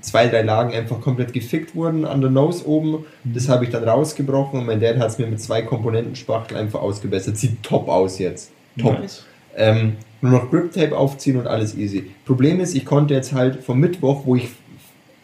zwei, 0.00 0.26
drei 0.28 0.42
Lagen 0.42 0.72
einfach 0.72 1.00
komplett 1.00 1.32
gefickt 1.34 1.74
wurden 1.74 2.04
an 2.06 2.20
der 2.22 2.30
Nose 2.30 2.66
oben. 2.66 3.04
Mhm. 3.24 3.34
Das 3.34 3.48
habe 3.48 3.64
ich 3.64 3.70
dann 3.70 3.84
rausgebrochen 3.84 4.60
und 4.60 4.66
mein 4.66 4.80
Dad 4.80 4.96
hat 4.98 5.08
es 5.10 5.18
mir 5.18 5.26
mit 5.26 5.40
zwei 5.40 5.60
Komponentenspachtel 5.62 6.56
einfach 6.56 6.80
ausgebessert. 6.80 7.36
Sieht 7.36 7.62
top 7.62 7.88
aus 7.88 8.18
jetzt. 8.18 8.50
Top. 8.80 8.98
Nice. 8.98 9.24
Ähm, 9.56 9.94
nur 10.20 10.32
noch 10.32 10.50
Grip 10.50 10.72
Tape 10.72 10.96
aufziehen 10.96 11.36
und 11.36 11.46
alles 11.46 11.76
easy. 11.76 12.10
Problem 12.24 12.60
ist, 12.60 12.74
ich 12.74 12.84
konnte 12.84 13.14
jetzt 13.14 13.32
halt 13.32 13.62
vom 13.64 13.80
Mittwoch, 13.80 14.22
wo 14.24 14.36
ich 14.36 14.48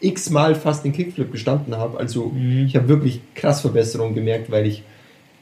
x-mal 0.01 0.55
fast 0.55 0.85
den 0.85 0.93
Kickflip 0.93 1.31
gestanden 1.31 1.75
habe, 1.75 1.97
also 1.99 2.27
Mhm. 2.33 2.65
ich 2.67 2.75
habe 2.75 2.87
wirklich 2.87 3.21
krass 3.35 3.61
Verbesserungen 3.61 4.15
gemerkt, 4.15 4.49
weil 4.51 4.65
ich 4.65 4.83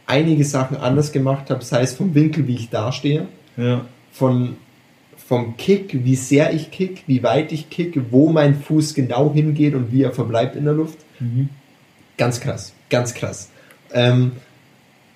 einige 0.08 0.44
Sachen 0.46 0.78
anders 0.78 1.12
gemacht 1.12 1.50
habe, 1.50 1.64
sei 1.64 1.82
es 1.82 1.94
vom 1.94 2.16
Winkel, 2.16 2.48
wie 2.48 2.56
ich 2.56 2.70
dastehe, 2.70 3.28
Ja. 3.58 3.86
von, 4.12 4.56
vom 5.18 5.58
Kick, 5.58 6.06
wie 6.06 6.16
sehr 6.16 6.54
ich 6.54 6.72
kick, 6.72 7.04
wie 7.08 7.22
weit 7.24 7.52
ich 7.52 7.70
kick, 7.70 8.00
wo 8.12 8.30
mein 8.30 8.56
Fuß 8.56 8.94
genau 8.94 9.34
hingeht 9.34 9.76
und 9.76 9.92
wie 9.92 10.04
er 10.04 10.12
verbleibt 10.14 10.56
in 10.56 10.64
der 10.66 10.74
Luft. 10.74 10.98
Mhm. 11.20 11.50
Ganz 12.18 12.40
krass, 12.40 12.74
ganz 12.90 13.14
krass. 13.14 13.50
Ähm, 13.94 14.32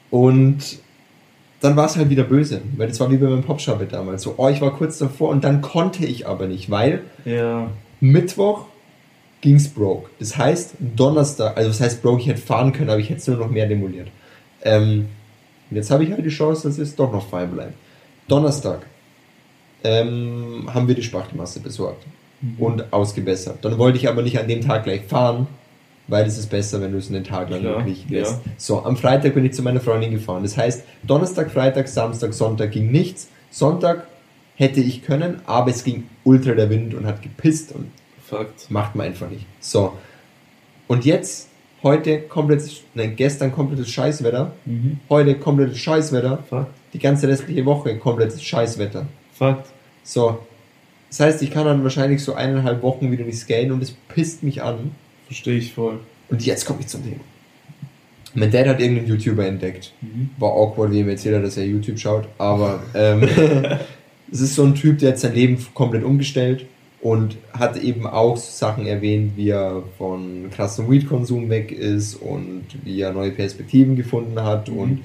und 0.09 0.79
dann 1.61 1.75
war 1.75 1.85
es 1.85 1.95
halt 1.95 2.09
wieder 2.09 2.23
böse, 2.23 2.61
weil 2.75 2.87
das 2.87 2.99
war 2.99 3.09
wie 3.11 3.17
bei 3.17 3.27
meinem 3.27 3.43
Popschabe 3.43 3.85
damals. 3.85 4.23
So, 4.23 4.33
oh, 4.37 4.49
ich 4.49 4.59
war 4.61 4.75
kurz 4.75 4.97
davor 4.97 5.29
und 5.29 5.43
dann 5.43 5.61
konnte 5.61 6.05
ich 6.05 6.27
aber 6.27 6.47
nicht, 6.47 6.69
weil 6.69 7.03
Ja. 7.23 7.69
Mittwoch 7.99 8.65
ging's 9.41 9.69
broke. 9.69 10.09
Das 10.19 10.37
heißt, 10.37 10.75
Donnerstag, 10.79 11.55
also 11.57 11.69
das 11.69 11.79
heißt 11.81 12.01
broke, 12.01 12.19
ich 12.21 12.27
hätte 12.27 12.41
fahren 12.41 12.73
können, 12.73 12.89
aber 12.89 12.99
ich 12.99 13.09
hätte 13.09 13.19
es 13.21 13.27
nur 13.27 13.37
noch 13.37 13.49
mehr 13.49 13.67
demoliert. 13.67 14.07
Ähm, 14.63 15.07
jetzt 15.71 15.89
habe 15.91 16.03
ich 16.03 16.11
halt 16.11 16.25
die 16.25 16.29
Chance, 16.29 16.67
dass 16.67 16.77
es 16.77 16.95
doch 16.95 17.11
noch 17.11 17.27
fein 17.29 17.51
bleibt. 17.51 17.73
Donnerstag 18.27 18.85
ähm, 19.83 20.69
haben 20.73 20.87
wir 20.87 20.95
die 20.95 21.03
Spachtelmasse 21.03 21.59
besorgt 21.59 22.05
Mhm. 22.41 22.55
und 22.59 22.93
ausgebessert. 22.93 23.59
Dann 23.61 23.77
wollte 23.77 23.99
ich 23.99 24.09
aber 24.09 24.23
nicht 24.23 24.39
an 24.39 24.47
dem 24.47 24.61
Tag 24.61 24.83
gleich 24.85 25.03
fahren, 25.03 25.45
weil 26.11 26.25
es 26.27 26.37
ist 26.37 26.49
besser, 26.49 26.79
wenn 26.81 26.91
du 26.91 26.97
es 26.99 27.09
einen 27.09 27.23
Tag 27.23 27.49
lang 27.49 27.61
Klar, 27.61 27.77
wirklich 27.77 28.05
lässt. 28.09 28.33
ja. 28.33 28.51
So, 28.57 28.83
am 28.85 28.97
Freitag 28.97 29.33
bin 29.33 29.45
ich 29.45 29.53
zu 29.53 29.63
meiner 29.63 29.79
Freundin 29.79 30.11
gefahren. 30.11 30.43
Das 30.43 30.57
heißt, 30.57 30.83
Donnerstag, 31.03 31.49
Freitag, 31.51 31.87
Samstag, 31.87 32.33
Sonntag 32.33 32.71
ging 32.71 32.91
nichts. 32.91 33.29
Sonntag 33.49 34.07
hätte 34.55 34.81
ich 34.81 35.03
können, 35.03 35.41
aber 35.45 35.71
es 35.71 35.83
ging 35.83 36.03
ultra 36.23 36.53
der 36.53 36.69
Wind 36.69 36.93
und 36.93 37.05
hat 37.07 37.21
gepisst 37.21 37.71
und 37.73 37.89
Fakt. 38.23 38.69
macht 38.69 38.95
man 38.95 39.07
einfach 39.07 39.29
nicht. 39.29 39.45
So. 39.59 39.93
Und 40.87 41.05
jetzt, 41.05 41.47
heute 41.83 42.19
komplettes, 42.21 42.81
nein, 42.93 43.15
gestern 43.15 43.51
komplettes 43.51 43.89
Scheißwetter, 43.89 44.51
Mhm. 44.65 44.99
heute 45.09 45.35
komplettes 45.35 45.79
Scheißwetter, 45.79 46.39
Fakt. 46.49 46.71
die 46.93 46.99
ganze 46.99 47.27
restliche 47.27 47.65
Woche 47.65 47.97
komplettes 47.97 48.43
Scheißwetter. 48.43 49.05
Fakt. 49.33 49.67
So. 50.03 50.39
Das 51.09 51.19
heißt, 51.21 51.41
ich 51.41 51.51
kann 51.51 51.65
dann 51.65 51.83
wahrscheinlich 51.83 52.23
so 52.23 52.33
eineinhalb 52.35 52.83
Wochen 52.83 53.11
wieder 53.11 53.23
nicht 53.25 53.39
skaten 53.39 53.71
und 53.71 53.81
es 53.81 53.91
pisst 54.09 54.43
mich 54.43 54.61
an. 54.61 54.91
Verstehe 55.31 55.57
ich 55.59 55.73
voll. 55.73 55.99
Und 56.29 56.45
jetzt 56.45 56.65
komme 56.65 56.81
ich 56.81 56.87
zum 56.87 57.03
Thema. 57.03 57.21
Mein 58.33 58.51
Dad 58.51 58.67
hat 58.67 58.81
irgendeinen 58.81 59.07
YouTuber 59.07 59.45
entdeckt. 59.45 59.93
Mhm. 60.01 60.29
War 60.37 60.51
awkward, 60.51 60.91
wie 60.91 60.99
ihm 60.99 61.07
erzählt 61.07 61.37
hat, 61.37 61.45
dass 61.45 61.55
er 61.55 61.65
YouTube 61.65 61.97
schaut. 61.97 62.27
Aber 62.37 62.83
ähm, 62.93 63.23
es 64.31 64.41
ist 64.41 64.55
so 64.55 64.63
ein 64.63 64.75
Typ, 64.75 64.99
der 64.99 65.11
hat 65.11 65.19
sein 65.19 65.33
Leben 65.33 65.57
komplett 65.73 66.03
umgestellt 66.03 66.65
und 67.01 67.37
hat 67.53 67.77
eben 67.77 68.05
auch 68.05 68.35
so 68.35 68.51
Sachen 68.51 68.85
erwähnt, 68.87 69.33
wie 69.37 69.49
er 69.49 69.83
von 69.97 70.49
krassem 70.53 70.91
Weed-Konsum 70.91 71.49
weg 71.49 71.71
ist 71.71 72.15
und 72.15 72.63
wie 72.83 72.99
er 72.99 73.13
neue 73.13 73.31
Perspektiven 73.31 73.95
gefunden 73.95 74.41
hat 74.43 74.69
Mhm. 74.69 74.77
und 74.77 74.99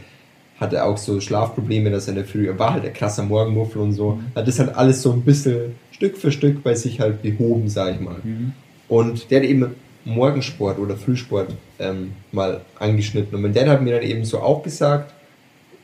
hatte 0.59 0.83
auch 0.85 0.97
so 0.97 1.21
Schlafprobleme, 1.21 1.91
dass 1.91 2.07
er 2.07 2.11
in 2.11 2.17
der 2.17 2.25
Früh, 2.25 2.49
er 2.49 2.59
war 2.59 2.73
halt 2.73 2.83
der 2.83 2.93
krasser 2.93 3.23
Morgenmuffel 3.23 3.81
und 3.81 3.93
so. 3.93 4.19
Hat 4.35 4.49
das 4.49 4.59
halt 4.59 4.75
alles 4.75 5.03
so 5.03 5.13
ein 5.13 5.23
bisschen 5.23 5.77
Stück 5.93 6.17
für 6.17 6.33
Stück 6.33 6.63
bei 6.65 6.75
sich 6.75 6.99
halt 6.99 7.23
behoben, 7.23 7.69
sag 7.69 7.95
ich 7.95 8.01
mal. 8.01 8.17
Mhm. 8.25 8.53
Und 8.89 9.31
der 9.31 9.41
hat 9.41 9.49
eben 9.49 9.75
Morgensport 10.07 10.79
oder 10.79 10.97
Frühsport 10.97 11.55
ähm, 11.79 12.13
mal 12.33 12.63
angeschnitten. 12.79 13.35
Und 13.35 13.43
mein 13.43 13.53
Dad 13.53 13.67
hat 13.67 13.83
mir 13.83 13.95
dann 13.95 14.09
eben 14.09 14.25
so 14.25 14.41
auch 14.41 14.63
gesagt, 14.63 15.13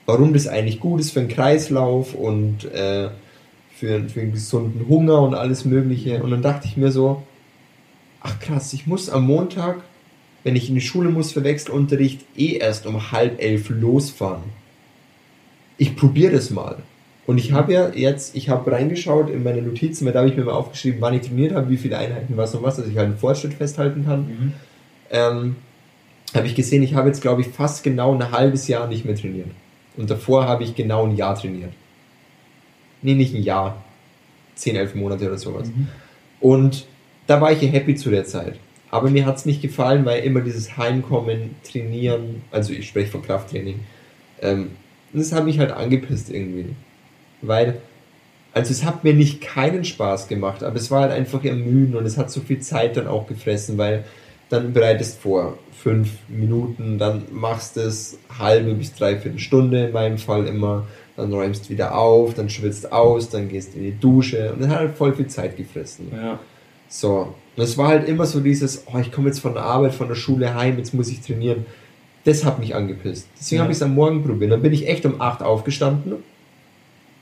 warum 0.07 0.33
das 0.33 0.47
eigentlich 0.47 0.81
gut 0.81 1.01
ist 1.01 1.11
für 1.11 1.21
den 1.21 1.29
Kreislauf 1.29 2.15
und 2.15 2.65
äh, 2.73 3.09
für, 3.77 4.09
für 4.09 4.21
einen 4.21 4.33
gesunden 4.33 4.89
Hunger 4.89 5.21
und 5.21 5.35
alles 5.35 5.65
Mögliche. 5.65 6.23
Und 6.23 6.31
dann 6.31 6.43
dachte 6.43 6.67
ich 6.67 6.77
mir 6.77 6.93
so, 6.93 7.25
ach 8.21 8.39
krass, 8.39 8.73
ich 8.73 8.87
muss 8.87 9.11
am 9.11 9.27
Montag, 9.27 9.83
wenn 10.45 10.57
ich 10.57 10.69
in 10.69 10.77
die 10.77 10.81
Schule 10.81 11.11
muss 11.11 11.33
für 11.33 11.45
Wechselunterricht, 11.45 12.25
eh 12.37 12.55
erst 12.55 12.87
um 12.87 13.13
halb 13.13 13.43
elf 13.43 13.71
losfahren. 13.71 14.45
Ich 15.79 15.97
probiere 15.97 16.33
das 16.33 16.51
mal. 16.51 16.79
Und 17.27 17.39
ich 17.39 17.53
habe 17.53 17.73
ja 17.73 17.91
jetzt, 17.91 18.35
ich 18.35 18.49
habe 18.49 18.71
reingeschaut 18.73 19.31
in 19.31 19.45
meine 19.45 19.63
Notizen, 19.63 20.05
weil 20.05 20.13
da 20.13 20.21
habe 20.21 20.29
ich 20.29 20.37
mir 20.37 20.45
mal 20.45 20.53
aufgeschrieben, 20.53 21.01
wann 21.01 21.15
ich 21.15 21.23
trainiert 21.23 21.55
habe, 21.55 21.69
wie 21.71 21.77
viele 21.77 21.97
Einheiten, 21.97 22.37
was 22.37 22.55
und 22.55 22.63
was, 22.63 22.77
dass 22.77 22.87
ich 22.87 22.97
halt 22.97 23.07
einen 23.07 23.19
Fortschritt 23.19 23.55
festhalten 23.55 24.05
kann. 24.05 24.21
Mhm. 24.21 24.53
Ähm, 25.11 25.57
habe 26.35 26.47
ich 26.47 26.55
gesehen, 26.55 26.83
ich 26.83 26.95
habe 26.95 27.09
jetzt, 27.09 27.23
glaube 27.23 27.43
ich, 27.43 27.49
fast 27.49 27.85
genau 27.85 28.15
ein 28.15 28.33
halbes 28.33 28.67
Jahr 28.67 28.89
nicht 28.89 29.05
mehr 29.05 29.15
trainiert. 29.15 29.51
Und 29.97 30.11
davor 30.11 30.47
habe 30.47 30.65
ich 30.65 30.75
genau 30.75 31.07
ein 31.07 31.17
Jahr 31.17 31.37
trainiert. 31.37 31.73
Nee, 33.03 33.15
nicht 33.15 33.35
ein 33.35 33.43
Jahr. 33.43 33.83
10, 34.55 34.77
11 34.77 34.95
Monate 34.95 35.27
oder 35.27 35.39
sowas. 35.39 35.69
Mhm. 35.69 35.89
Und 36.41 36.87
da 37.27 37.41
war 37.41 37.53
ich 37.53 37.63
ja 37.63 37.69
happy 37.69 37.95
zu 37.95 38.11
der 38.11 38.25
Zeit. 38.25 38.59
Aber 38.91 39.11
mir 39.11 39.25
hat 39.27 39.37
es 39.37 39.47
nicht 39.47 39.63
gefallen, 39.63 40.05
weil 40.05 40.23
immer 40.23 40.41
dieses 40.41 40.77
Heimkommen, 40.77 41.57
Trainieren, 41.65 42.43
also 42.51 42.73
ich 42.73 42.87
spreche 42.87 43.11
von 43.11 43.23
Krafttraining, 43.23 43.81
ähm, 44.41 44.73
das 45.13 45.33
hat 45.33 45.45
mich 45.45 45.59
halt 45.59 45.73
angepisst 45.73 46.31
irgendwie. 46.31 46.75
Weil, 47.43 47.79
also 48.55 48.71
es 48.71 48.85
hat 48.85 49.05
mir 49.05 49.15
nicht 49.15 49.41
keinen 49.41 49.85
Spaß 49.85 50.29
gemacht, 50.29 50.63
aber 50.63 50.77
es 50.77 50.91
war 50.91 51.03
halt 51.03 51.13
einfach 51.13 51.45
ermüden 51.45 51.97
und 51.97 52.07
es 52.07 52.17
hat 52.19 52.31
so 52.31 52.41
viel 52.41 52.61
Zeit 52.61 52.97
dann 52.97 53.07
auch 53.07 53.27
gefressen, 53.27 53.79
weil 53.79 54.05
dann 54.49 54.73
bereitest 54.73 55.19
vor 55.21 55.59
fünf 55.83 56.11
Minuten, 56.29 56.99
dann 56.99 57.23
machst 57.33 57.77
es 57.77 58.19
halbe 58.39 58.75
bis 58.75 58.95
dreiviertel 58.95 59.39
Stunde 59.39 59.87
in 59.87 59.93
meinem 59.93 60.19
Fall 60.19 60.47
immer, 60.47 60.87
dann 61.17 61.33
räumst 61.33 61.71
wieder 61.71 61.97
auf, 61.97 62.35
dann 62.35 62.49
schwitzt 62.49 62.93
aus, 62.93 63.31
dann 63.31 63.49
gehst 63.49 63.75
in 63.75 63.83
die 63.83 63.99
Dusche 63.99 64.53
und 64.53 64.61
das 64.63 64.69
hat 64.69 64.79
halt 64.79 64.97
voll 64.97 65.15
viel 65.15 65.27
Zeit 65.27 65.57
gefressen. 65.57 66.09
Ja. 66.15 66.39
So, 66.89 67.35
und 67.57 67.63
es 67.65 67.77
war 67.79 67.89
halt 67.89 68.07
immer 68.07 68.27
so 68.27 68.41
dieses, 68.41 68.85
oh, 68.93 68.99
ich 68.99 69.11
komme 69.11 69.29
jetzt 69.29 69.41
von 69.41 69.55
der 69.55 69.63
Arbeit, 69.65 69.95
von 69.95 70.09
der 70.09 70.15
Schule 70.15 70.55
heim, 70.55 70.77
jetzt 70.79 70.93
muss 70.95 71.09
ich 71.11 71.21
trainieren. 71.23 71.65
Das 72.25 72.45
hat 72.45 72.59
mich 72.61 72.75
angepisst. 72.75 73.27
Deswegen 73.39 73.57
Ja. 73.59 73.63
habe 73.65 73.73
ich 73.73 73.79
es 73.79 73.83
am 73.83 73.95
Morgen 73.95 74.23
probiert. 74.23 74.53
Dann 74.53 74.63
bin 74.63 74.73
ich 74.73 74.87
echt 74.89 75.05
um 75.07 75.21
8 75.21 75.43
aufgestanden, 75.43 76.23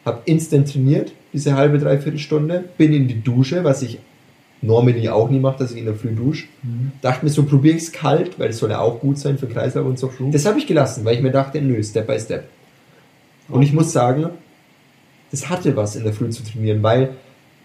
habe 0.04 0.22
instant 0.24 0.72
trainiert, 0.72 1.12
diese 1.32 1.54
halbe, 1.54 1.78
dreiviertel 1.78 2.18
Stunde, 2.18 2.64
bin 2.78 2.92
in 2.92 3.08
die 3.08 3.22
Dusche, 3.22 3.64
was 3.64 3.82
ich 3.82 3.98
normally 4.62 5.08
auch 5.08 5.30
nie 5.30 5.38
mache, 5.38 5.58
dass 5.58 5.72
ich 5.72 5.78
in 5.78 5.86
der 5.86 5.94
Früh 5.94 6.14
dusche. 6.14 6.46
Mhm. 6.62 6.92
Dachte 7.00 7.24
mir 7.24 7.30
so, 7.30 7.44
probiere 7.44 7.76
ich 7.76 7.84
es 7.84 7.92
kalt, 7.92 8.38
weil 8.38 8.50
es 8.50 8.58
soll 8.58 8.70
ja 8.70 8.80
auch 8.80 9.00
gut 9.00 9.18
sein 9.18 9.38
für 9.38 9.46
Kreislauf 9.46 9.86
und 9.86 9.98
so. 9.98 10.12
Das 10.32 10.44
habe 10.46 10.58
ich 10.58 10.66
gelassen, 10.66 11.04
weil 11.04 11.16
ich 11.16 11.22
mir 11.22 11.30
dachte, 11.30 11.60
nö, 11.62 11.82
Step 11.82 12.06
by 12.06 12.18
Step. 12.18 12.48
Und 13.48 13.62
ich 13.62 13.72
muss 13.72 13.92
sagen, 13.92 14.30
das 15.30 15.48
hatte 15.48 15.76
was 15.76 15.96
in 15.96 16.04
der 16.04 16.12
Früh 16.12 16.28
zu 16.30 16.44
trainieren, 16.44 16.82
weil 16.82 17.14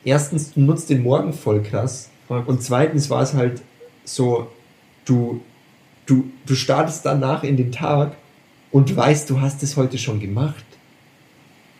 erstens, 0.03 0.53
du 0.53 0.61
nutzt 0.61 0.89
den 0.89 1.03
Morgen 1.03 1.33
voll 1.33 1.61
krass 1.61 2.09
Fuck. 2.27 2.47
und 2.47 2.61
zweitens 2.61 3.09
war 3.09 3.21
es 3.21 3.33
halt 3.33 3.61
so, 4.03 4.47
du, 5.03 5.41
du, 6.05 6.31
du 6.45 6.55
startest 6.55 7.05
danach 7.05 7.43
in 7.43 7.57
den 7.57 7.71
Tag 7.71 8.15
und 8.71 8.95
weißt, 8.95 9.29
du 9.29 9.41
hast 9.41 9.63
es 9.63 9.77
heute 9.77 9.97
schon 9.97 10.19
gemacht. 10.19 10.65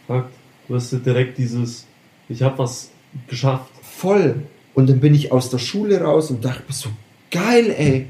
Fakt. 0.08 0.35
Du 0.68 0.76
hast 0.76 0.92
direkt 1.06 1.38
dieses, 1.38 1.86
ich 2.30 2.42
habe 2.42 2.58
was 2.58 2.90
geschafft. 3.28 3.72
Voll. 3.82 4.36
Und 4.74 4.90
dann 4.90 5.00
bin 5.00 5.14
ich 5.16 5.32
aus 5.32 5.50
der 5.50 5.58
Schule 5.58 6.02
raus 6.02 6.30
und 6.32 6.44
dachte 6.44 6.64
mir 6.68 6.74
so, 6.74 6.90
geil, 7.32 7.74
ey. 7.78 8.08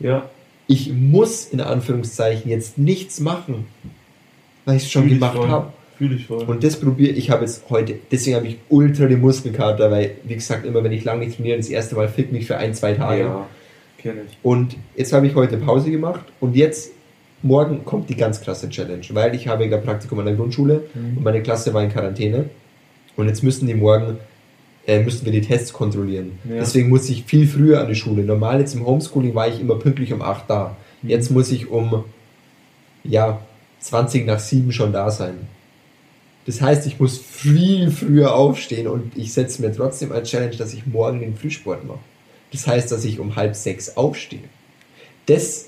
Ja. 0.00 0.28
Ich 0.66 0.92
muss 0.92 1.46
in 1.46 1.60
Anführungszeichen 1.60 2.50
jetzt 2.50 2.78
nichts 2.78 3.20
machen, 3.20 3.66
weil 4.64 4.76
ich 4.76 4.84
es 4.84 4.90
schon 4.90 5.08
gemacht 5.08 5.38
habe. 5.38 5.72
Fühle 5.98 6.16
ich 6.16 6.26
voll. 6.26 6.44
Und 6.44 6.64
das 6.64 6.80
probiere 6.80 7.12
ich, 7.12 7.30
habe 7.30 7.42
jetzt 7.42 7.64
heute, 7.70 7.96
deswegen 8.10 8.36
habe 8.36 8.48
ich 8.48 8.56
ultra 8.68 9.06
die 9.06 9.16
Muskelkater, 9.16 9.90
weil, 9.90 10.16
wie 10.24 10.34
gesagt, 10.34 10.66
immer 10.66 10.82
wenn 10.82 10.92
ich 10.92 11.04
lange 11.04 11.24
nicht 11.24 11.36
trainiere, 11.36 11.56
das 11.56 11.68
erste 11.68 11.94
Mal 11.94 12.08
fick 12.08 12.32
mich 12.32 12.46
für 12.46 12.56
ein, 12.56 12.74
zwei 12.74 12.94
Tage. 12.94 13.20
ja, 13.20 13.46
kenne 13.98 14.22
ich. 14.28 14.38
Und 14.42 14.76
jetzt 14.96 15.12
habe 15.12 15.26
ich 15.26 15.34
heute 15.34 15.56
Pause 15.56 15.90
gemacht 15.90 16.24
und 16.40 16.56
jetzt, 16.56 16.90
morgen 17.44 17.84
kommt 17.84 18.08
die 18.08 18.16
ganz 18.16 18.40
krasse 18.40 18.68
Challenge, 18.68 19.04
weil 19.10 19.34
ich 19.34 19.46
habe 19.48 19.66
ja 19.66 19.76
Praktikum 19.78 20.18
an 20.18 20.26
der 20.26 20.34
Grundschule 20.34 20.84
Mhm. 20.94 21.18
und 21.18 21.22
meine 21.24 21.42
Klasse 21.42 21.72
war 21.74 21.82
in 21.82 21.90
Quarantäne 21.90 22.46
und 23.16 23.28
jetzt 23.28 23.42
müssen 23.42 23.66
die 23.66 23.74
morgen, 23.74 24.18
äh, 24.86 25.02
müssen 25.02 25.24
wir 25.24 25.32
die 25.32 25.40
Tests 25.42 25.72
kontrollieren. 25.72 26.38
Ja. 26.48 26.56
Deswegen 26.56 26.88
muss 26.88 27.08
ich 27.08 27.24
viel 27.24 27.46
früher 27.46 27.80
an 27.80 27.88
die 27.88 27.94
Schule. 27.94 28.22
Normal 28.24 28.60
jetzt 28.60 28.74
im 28.74 28.84
Homeschooling 28.84 29.34
war 29.34 29.48
ich 29.48 29.60
immer 29.60 29.76
pünktlich 29.78 30.12
um 30.12 30.22
8 30.22 30.48
da. 30.48 30.76
Mhm. 31.02 31.08
Jetzt 31.10 31.30
muss 31.30 31.50
ich 31.52 31.70
um, 31.70 32.04
ja, 33.04 33.40
20 33.80 34.26
nach 34.26 34.38
7 34.40 34.72
schon 34.72 34.92
da 34.92 35.10
sein. 35.10 35.34
Das 36.46 36.60
heißt, 36.60 36.86
ich 36.86 37.00
muss 37.00 37.18
viel 37.18 37.90
früher 37.90 38.34
aufstehen 38.34 38.86
und 38.86 39.16
ich 39.16 39.32
setze 39.32 39.62
mir 39.62 39.72
trotzdem 39.72 40.12
als 40.12 40.30
Challenge, 40.30 40.56
dass 40.56 40.74
ich 40.74 40.86
morgen 40.86 41.20
den 41.20 41.36
Frühsport 41.36 41.84
mache. 41.86 42.00
Das 42.52 42.66
heißt, 42.66 42.92
dass 42.92 43.04
ich 43.04 43.18
um 43.18 43.36
halb 43.36 43.54
sechs 43.56 43.96
aufstehe. 43.96 44.44
Das 45.26 45.66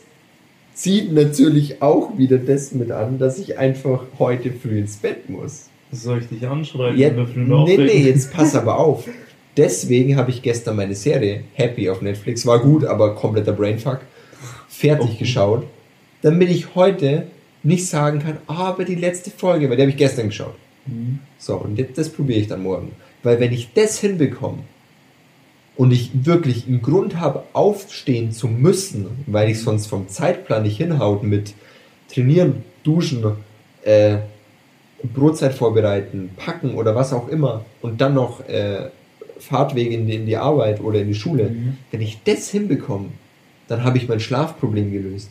zieht 0.76 1.12
natürlich 1.12 1.82
auch 1.82 2.16
wieder 2.18 2.36
das 2.38 2.72
mit 2.72 2.90
an, 2.92 3.18
dass 3.18 3.38
ich 3.38 3.58
einfach 3.58 4.04
heute 4.18 4.52
früh 4.52 4.78
ins 4.78 4.96
Bett 4.96 5.28
muss. 5.28 5.68
Soll 5.90 6.18
ich 6.18 6.28
dich 6.28 6.46
anschreiben? 6.46 7.26
Früh 7.26 7.44
nee, 7.44 7.78
nee, 7.78 8.02
jetzt 8.06 8.32
pass 8.32 8.54
aber 8.54 8.78
auf. 8.78 9.08
Deswegen 9.56 10.16
habe 10.16 10.30
ich 10.30 10.42
gestern 10.42 10.76
meine 10.76 10.94
Serie 10.94 11.44
Happy 11.54 11.88
auf 11.88 12.02
Netflix, 12.02 12.44
war 12.44 12.58
gut, 12.60 12.84
aber 12.84 13.14
kompletter 13.14 13.52
Brainfuck, 13.52 14.00
fertig 14.68 15.06
Okay. 15.08 15.18
geschaut, 15.20 15.66
damit 16.20 16.50
ich 16.50 16.74
heute 16.74 17.26
nicht 17.62 17.86
sagen 17.86 18.18
kann, 18.18 18.36
ah, 18.46 18.68
aber 18.68 18.84
die 18.84 18.94
letzte 18.96 19.30
Folge, 19.30 19.70
weil 19.70 19.76
die 19.76 19.82
habe 19.82 19.90
ich 19.90 19.96
gestern 19.96 20.28
geschaut. 20.28 20.54
Mhm. 20.84 21.20
So, 21.38 21.56
und 21.56 21.82
das 21.96 22.10
probiere 22.10 22.40
ich 22.40 22.48
dann 22.48 22.62
morgen. 22.62 22.92
Weil 23.22 23.40
wenn 23.40 23.52
ich 23.52 23.72
das 23.72 23.98
hinbekomme 23.98 24.58
und 25.76 25.92
ich 25.92 26.24
wirklich 26.26 26.66
einen 26.66 26.82
Grund 26.82 27.20
habe, 27.20 27.44
aufstehen 27.52 28.32
zu 28.32 28.48
müssen, 28.48 29.06
weil 29.26 29.50
ich 29.50 29.60
sonst 29.60 29.86
vom 29.86 30.08
Zeitplan 30.08 30.62
nicht 30.62 30.78
hinhaut 30.78 31.22
mit 31.22 31.54
trainieren, 32.12 32.64
duschen, 32.82 33.24
äh, 33.82 34.18
Brotzeit 35.02 35.54
vorbereiten, 35.54 36.30
packen 36.36 36.74
oder 36.74 36.94
was 36.94 37.12
auch 37.12 37.28
immer 37.28 37.64
und 37.82 38.00
dann 38.00 38.14
noch 38.14 38.46
äh, 38.48 38.90
Fahrtwege 39.38 39.94
in 39.94 40.06
die, 40.06 40.14
in 40.14 40.26
die 40.26 40.36
Arbeit 40.36 40.80
oder 40.80 41.00
in 41.00 41.08
die 41.08 41.14
Schule. 41.14 41.50
Mhm. 41.50 41.76
Wenn 41.90 42.00
ich 42.00 42.22
das 42.24 42.48
hinbekomme, 42.50 43.10
dann 43.68 43.84
habe 43.84 43.98
ich 43.98 44.08
mein 44.08 44.20
Schlafproblem 44.20 44.92
gelöst. 44.92 45.30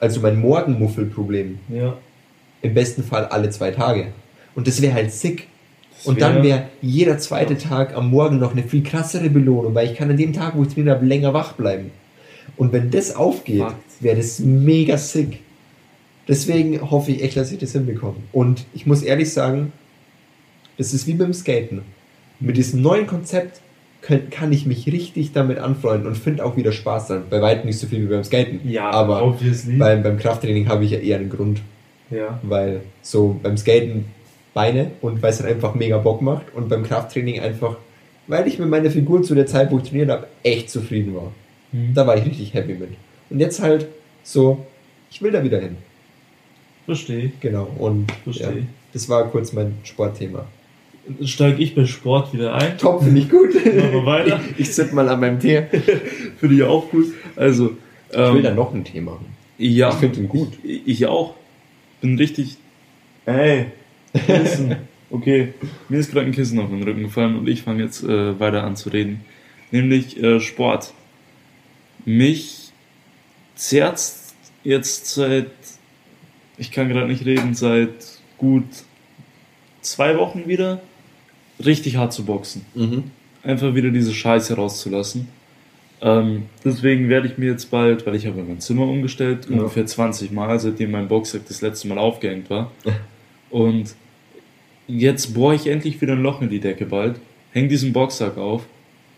Also 0.00 0.20
mein 0.20 0.40
Morgenmuffelproblem. 0.40 1.58
Ja. 1.68 1.96
Im 2.62 2.74
besten 2.74 3.02
Fall 3.02 3.26
alle 3.26 3.50
zwei 3.50 3.70
Tage. 3.70 4.08
Und 4.54 4.66
das 4.66 4.82
wäre 4.82 4.94
halt 4.94 5.12
sick. 5.12 5.46
Und 6.04 6.20
dann 6.20 6.36
wär- 6.36 6.42
wäre 6.44 6.62
jeder 6.82 7.18
zweite 7.18 7.56
Tag 7.58 7.96
am 7.96 8.10
Morgen 8.10 8.38
noch 8.38 8.52
eine 8.52 8.62
viel 8.62 8.82
krassere 8.82 9.30
Belohnung, 9.30 9.74
weil 9.74 9.90
ich 9.90 9.96
kann 9.96 10.10
an 10.10 10.16
dem 10.16 10.32
Tag, 10.32 10.56
wo 10.56 10.62
ich 10.62 10.68
trainiert 10.68 10.96
habe, 10.96 11.06
länger 11.06 11.32
wach 11.34 11.52
bleiben. 11.54 11.90
Und 12.56 12.72
wenn 12.72 12.90
das 12.90 13.14
aufgeht, 13.16 13.64
wäre 14.00 14.16
das 14.16 14.38
mega 14.40 14.96
sick. 14.98 15.40
Deswegen 16.28 16.90
hoffe 16.90 17.12
ich 17.12 17.22
echt, 17.22 17.36
dass 17.36 17.52
ich 17.52 17.58
das 17.58 17.72
hinbekomme. 17.72 18.16
Und 18.32 18.64
ich 18.74 18.86
muss 18.86 19.02
ehrlich 19.02 19.32
sagen, 19.32 19.72
das 20.76 20.92
ist 20.92 21.06
wie 21.06 21.14
beim 21.14 21.32
Skaten. 21.32 21.82
Mit 22.40 22.56
diesem 22.56 22.82
neuen 22.82 23.06
Konzept 23.06 23.60
kann 24.30 24.52
ich 24.52 24.66
mich 24.66 24.86
richtig 24.86 25.32
damit 25.32 25.58
anfreunden 25.58 26.06
und 26.06 26.16
finde 26.16 26.44
auch 26.44 26.56
wieder 26.56 26.70
Spaß 26.72 27.08
dran. 27.08 27.22
Bei 27.30 27.40
weitem 27.42 27.66
nicht 27.66 27.78
so 27.78 27.86
viel 27.86 28.02
wie 28.02 28.06
beim 28.06 28.22
Skaten. 28.24 28.60
Ja, 28.68 28.90
aber 28.90 29.22
obviously. 29.24 29.76
beim, 29.76 30.02
beim 30.02 30.18
Krafttraining 30.18 30.68
habe 30.68 30.84
ich 30.84 30.92
ja 30.92 30.98
eher 30.98 31.16
einen 31.18 31.30
Grund 31.30 31.60
ja. 32.10 32.38
weil 32.42 32.82
so 33.02 33.38
beim 33.42 33.56
Skaten 33.56 34.04
Beine 34.56 34.92
und 35.02 35.20
weil 35.20 35.30
es 35.30 35.40
halt 35.40 35.52
einfach 35.54 35.74
mega 35.74 35.98
Bock 35.98 36.22
macht 36.22 36.46
und 36.54 36.70
beim 36.70 36.82
Krafttraining 36.82 37.40
einfach, 37.40 37.76
weil 38.26 38.48
ich 38.48 38.58
mit 38.58 38.70
meiner 38.70 38.90
Figur 38.90 39.22
zu 39.22 39.34
der 39.34 39.44
Zeit, 39.44 39.70
wo 39.70 39.76
ich 39.76 39.84
trainiert 39.90 40.08
habe, 40.08 40.26
echt 40.42 40.70
zufrieden 40.70 41.14
war. 41.14 41.30
Mhm. 41.72 41.92
Da 41.92 42.06
war 42.06 42.16
ich 42.16 42.24
richtig 42.24 42.54
happy 42.54 42.72
mit. 42.72 42.88
Und 43.28 43.38
jetzt 43.38 43.60
halt 43.60 43.86
so, 44.22 44.64
ich 45.10 45.20
will 45.20 45.30
da 45.30 45.44
wieder 45.44 45.60
hin. 45.60 45.76
Verstehe. 46.86 47.32
Genau. 47.40 47.68
Und 47.78 48.10
ja, 48.24 48.32
Verstehe. 48.32 48.66
das 48.94 49.10
war 49.10 49.28
kurz 49.30 49.52
mein 49.52 49.74
Sportthema. 49.84 50.46
Steige 51.22 51.62
ich 51.62 51.74
bei 51.74 51.84
Sport 51.84 52.32
wieder 52.32 52.54
ein. 52.54 52.78
Top, 52.78 53.02
finde 53.04 53.20
ich 53.20 53.28
gut. 53.28 53.54
Machen 53.54 53.92
wir 53.92 54.06
weiter. 54.06 54.40
Ich, 54.56 54.60
ich 54.60 54.74
sipp 54.74 54.90
mal 54.94 55.06
an 55.10 55.20
meinem 55.20 55.38
Tee. 55.38 55.64
Finde 56.38 56.54
ich 56.56 56.62
auch 56.62 56.90
gut. 56.90 57.12
Also, 57.36 57.72
Ich 58.10 58.16
will 58.16 58.38
ähm, 58.38 58.42
da 58.42 58.54
noch 58.54 58.72
ein 58.74 58.84
machen. 59.04 59.26
ja. 59.58 59.90
Ich 59.90 59.96
finde 59.96 60.20
ihn 60.20 60.28
gut. 60.28 60.54
Ich, 60.64 60.80
ich 60.86 61.06
auch. 61.06 61.34
Bin 62.00 62.16
richtig. 62.16 62.56
Ey, 63.26 63.66
Kissen. 64.18 64.76
Okay, 65.10 65.54
mir 65.88 65.98
ist 66.00 66.10
gerade 66.12 66.26
ein 66.26 66.32
Kissen 66.32 66.58
auf 66.58 66.68
den 66.70 66.82
Rücken 66.82 67.02
gefallen 67.04 67.36
und 67.36 67.48
ich 67.48 67.62
fange 67.62 67.82
jetzt 67.84 68.02
äh, 68.02 68.38
weiter 68.40 68.64
an 68.64 68.76
zu 68.76 68.88
reden. 68.90 69.20
Nämlich 69.70 70.20
äh, 70.22 70.40
Sport. 70.40 70.92
Mich 72.04 72.70
zerrt 73.54 74.02
jetzt 74.64 75.14
seit, 75.14 75.50
ich 76.58 76.70
kann 76.70 76.88
gerade 76.88 77.08
nicht 77.08 77.24
reden, 77.24 77.54
seit 77.54 77.94
gut 78.38 78.64
zwei 79.80 80.16
Wochen 80.18 80.46
wieder 80.46 80.80
richtig 81.64 81.96
hart 81.96 82.12
zu 82.12 82.24
boxen 82.24 82.66
Mhm. 82.74 83.04
einfach 83.42 83.74
wieder 83.74 83.90
diese 83.90 84.12
Scheiße 84.12 84.54
rauszulassen. 84.56 85.28
Ähm, 86.02 86.42
deswegen 86.64 87.08
werde 87.08 87.26
ich 87.28 87.38
mir 87.38 87.46
jetzt 87.52 87.70
bald, 87.70 88.04
weil 88.06 88.14
ich 88.16 88.26
habe 88.26 88.42
mein 88.42 88.60
Zimmer 88.60 88.86
umgestellt, 88.86 89.46
Ja. 89.48 89.56
ungefähr 89.56 89.86
20 89.86 90.30
Mal, 90.32 90.58
seitdem 90.60 90.90
mein 90.90 91.08
Boxsack 91.08 91.42
das 91.48 91.62
letzte 91.62 91.88
Mal 91.88 91.96
aufgehängt 91.98 92.50
war. 92.50 92.70
Und 93.50 93.94
jetzt 94.88 95.34
bohre 95.34 95.54
ich 95.54 95.66
endlich 95.66 96.00
wieder 96.00 96.12
ein 96.14 96.22
Loch 96.22 96.40
in 96.42 96.48
die 96.48 96.60
Decke 96.60 96.86
bald, 96.86 97.16
hänge 97.52 97.68
diesen 97.68 97.92
Boxsack 97.92 98.36
auf 98.38 98.62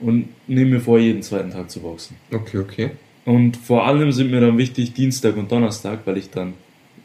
und 0.00 0.28
nehme 0.46 0.72
mir 0.72 0.80
vor, 0.80 0.98
jeden 0.98 1.22
zweiten 1.22 1.50
Tag 1.50 1.70
zu 1.70 1.80
boxen. 1.80 2.16
Okay, 2.32 2.58
okay. 2.58 2.90
Und 3.24 3.56
vor 3.56 3.86
allem 3.86 4.12
sind 4.12 4.30
mir 4.30 4.40
dann 4.40 4.56
wichtig 4.56 4.94
Dienstag 4.94 5.36
und 5.36 5.50
Donnerstag, 5.52 6.00
weil 6.06 6.16
ich 6.16 6.30
dann 6.30 6.54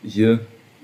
hier 0.03 0.39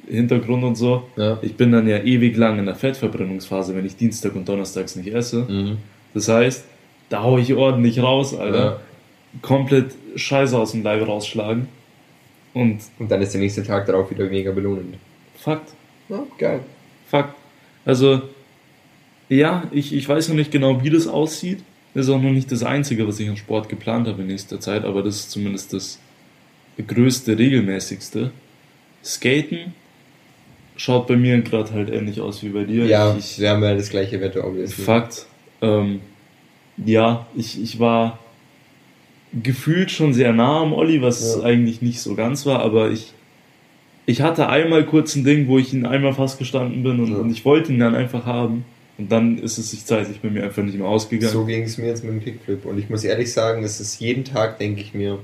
Hintergrund 0.08 0.64
und 0.64 0.76
so, 0.76 1.04
Ja. 1.16 1.38
ich 1.42 1.56
bin 1.56 1.72
dann 1.72 1.88
ja 1.88 1.98
ewig 2.00 2.36
lang 2.36 2.58
in 2.60 2.66
der 2.66 2.76
Fettverbrennungsphase, 2.76 3.76
wenn 3.76 3.86
ich 3.86 3.96
Dienstag 3.96 4.36
und 4.36 4.50
Donnerstags 4.50 4.96
nicht 4.96 5.14
esse. 5.14 5.46
Mhm. 5.48 5.78
Das 6.14 6.28
heißt, 6.28 6.66
da 7.10 7.22
hau 7.24 7.38
ich 7.38 7.54
ordentlich 7.54 8.02
raus, 8.02 8.36
Alter. 8.36 8.58
Ja. 8.66 8.80
Komplett 9.44 9.92
Scheiße 10.16 10.58
aus 10.58 10.72
dem 10.72 10.82
Leib 10.84 11.08
rausschlagen. 11.08 11.68
Und 12.56 12.80
Und 12.98 13.12
dann 13.12 13.22
ist 13.22 13.34
der 13.34 13.42
nächste 13.42 13.62
Tag 13.64 13.86
darauf 13.86 14.10
wieder 14.10 14.26
mega 14.26 14.52
belohnend. 14.52 14.96
Fakt, 15.38 15.70
Ja, 16.10 16.24
geil. 16.40 16.62
Fakt. 17.08 17.36
Also, 17.90 18.22
ja, 19.30 19.64
ich, 19.72 19.94
ich 19.96 20.08
weiß 20.08 20.30
noch 20.30 20.36
nicht 20.36 20.52
genau, 20.52 20.84
wie 20.84 20.92
das 20.92 21.08
aussieht. 21.08 21.64
Das 21.96 22.06
ist 22.06 22.12
auch 22.12 22.22
noch 22.22 22.30
nicht 22.30 22.52
das 22.52 22.62
Einzige, 22.62 23.08
was 23.08 23.20
ich 23.20 23.28
an 23.28 23.36
Sport 23.36 23.68
geplant 23.68 24.08
habe 24.08 24.22
in 24.22 24.28
nächster 24.28 24.60
Zeit, 24.60 24.86
aber 24.86 25.02
das 25.02 25.16
ist 25.22 25.32
zumindest 25.32 25.74
das 25.74 25.98
größte, 26.88 27.36
regelmäßigste. 27.40 28.30
Skaten 29.04 29.74
schaut 30.76 31.08
bei 31.08 31.16
mir 31.16 31.42
gerade 31.42 31.72
halt 31.74 31.90
ähnlich 31.90 32.22
aus 32.22 32.44
wie 32.44 32.50
bei 32.50 32.64
dir. 32.64 32.86
Ja, 32.86 33.16
ich, 33.18 33.40
wir 33.40 33.50
haben 33.50 33.64
ja 33.64 33.74
das 33.74 33.90
gleiche 33.90 34.22
Wetter, 34.22 34.46
obviously. 34.46 34.84
Fakt. 34.84 35.26
Ähm, 35.64 36.02
ja, 36.78 37.26
ich, 37.36 37.60
ich 37.60 37.80
war 37.80 38.20
gefühlt 39.34 39.90
schon 39.90 40.14
sehr 40.14 40.32
nah 40.32 40.62
am 40.62 40.74
Olli, 40.74 41.02
was 41.02 41.38
Ja. 41.38 41.44
eigentlich 41.44 41.82
nicht 41.82 42.02
so 42.02 42.14
ganz 42.14 42.46
war, 42.46 42.60
aber 42.60 42.92
ich, 42.92 43.14
ich 44.10 44.22
hatte 44.22 44.50
einmal 44.50 44.86
kurz 44.86 45.16
ein 45.16 45.24
Ding, 45.24 45.48
wo 45.48 45.60
ich 45.60 45.72
ihn 45.74 45.86
einmal 45.86 46.14
fast 46.14 46.40
gestanden 46.40 46.82
bin 46.84 47.00
und, 47.00 47.12
Ja. 47.12 47.18
und 47.18 47.30
ich 47.32 47.46
wollte 47.46 47.72
ihn 47.72 47.80
dann 47.80 47.94
einfach 47.96 48.26
haben. 48.26 48.66
Und 48.98 49.12
dann 49.12 49.38
ist 49.38 49.58
es 49.58 49.72
sich 49.72 49.86
zeitlich 49.86 50.20
bei 50.20 50.30
mir 50.30 50.44
einfach 50.44 50.64
nicht 50.64 50.78
mehr 50.78 50.88
ausgegangen. 50.88 51.32
So 51.32 51.46
ging 51.46 51.64
es 51.64 51.78
mir 51.78 51.88
jetzt 51.88 52.04
mit 52.04 52.12
dem 52.14 52.24
Kickflip. 52.24 52.66
Und 52.66 52.80
ich 52.80 52.90
muss 52.90 53.04
ehrlich 53.04 53.32
sagen, 53.32 53.64
es 53.64 53.80
ist 53.80 54.02
jeden 54.02 54.26
Tag, 54.26 54.58
denke 54.60 54.82
ich 54.82 54.94
mir, 54.94 55.20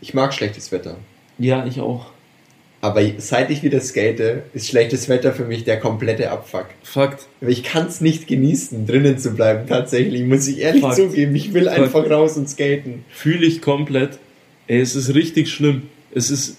ich 0.00 0.14
mag 0.14 0.32
schlechtes 0.32 0.72
Wetter. 0.72 0.96
Ja, 1.38 1.66
ich 1.66 1.80
auch. 1.80 2.06
Aber 2.80 3.02
seit 3.18 3.50
ich 3.50 3.62
wieder 3.64 3.80
skate, 3.80 4.44
ist 4.54 4.68
schlechtes 4.68 5.08
Wetter 5.08 5.32
für 5.32 5.44
mich 5.44 5.64
der 5.64 5.80
komplette 5.80 6.30
Abfuck. 6.30 6.66
Fakt. 6.84 7.26
Ich 7.40 7.64
kann 7.64 7.88
es 7.88 8.00
nicht 8.00 8.28
genießen, 8.28 8.86
drinnen 8.86 9.18
zu 9.18 9.32
bleiben, 9.34 9.66
tatsächlich, 9.66 10.22
muss 10.24 10.46
ich 10.46 10.60
ehrlich 10.60 10.82
Fakt. 10.82 10.94
zugeben. 10.96 11.34
Ich 11.34 11.52
will 11.52 11.64
Fakt. 11.64 11.76
einfach 11.80 12.08
raus 12.08 12.36
und 12.36 12.48
skaten. 12.48 13.04
Fühle 13.10 13.44
ich 13.46 13.60
komplett. 13.60 14.20
Ey, 14.68 14.80
es 14.80 14.94
ist 14.94 15.12
richtig 15.14 15.50
schlimm. 15.50 15.82
Es 16.14 16.30
ist. 16.30 16.56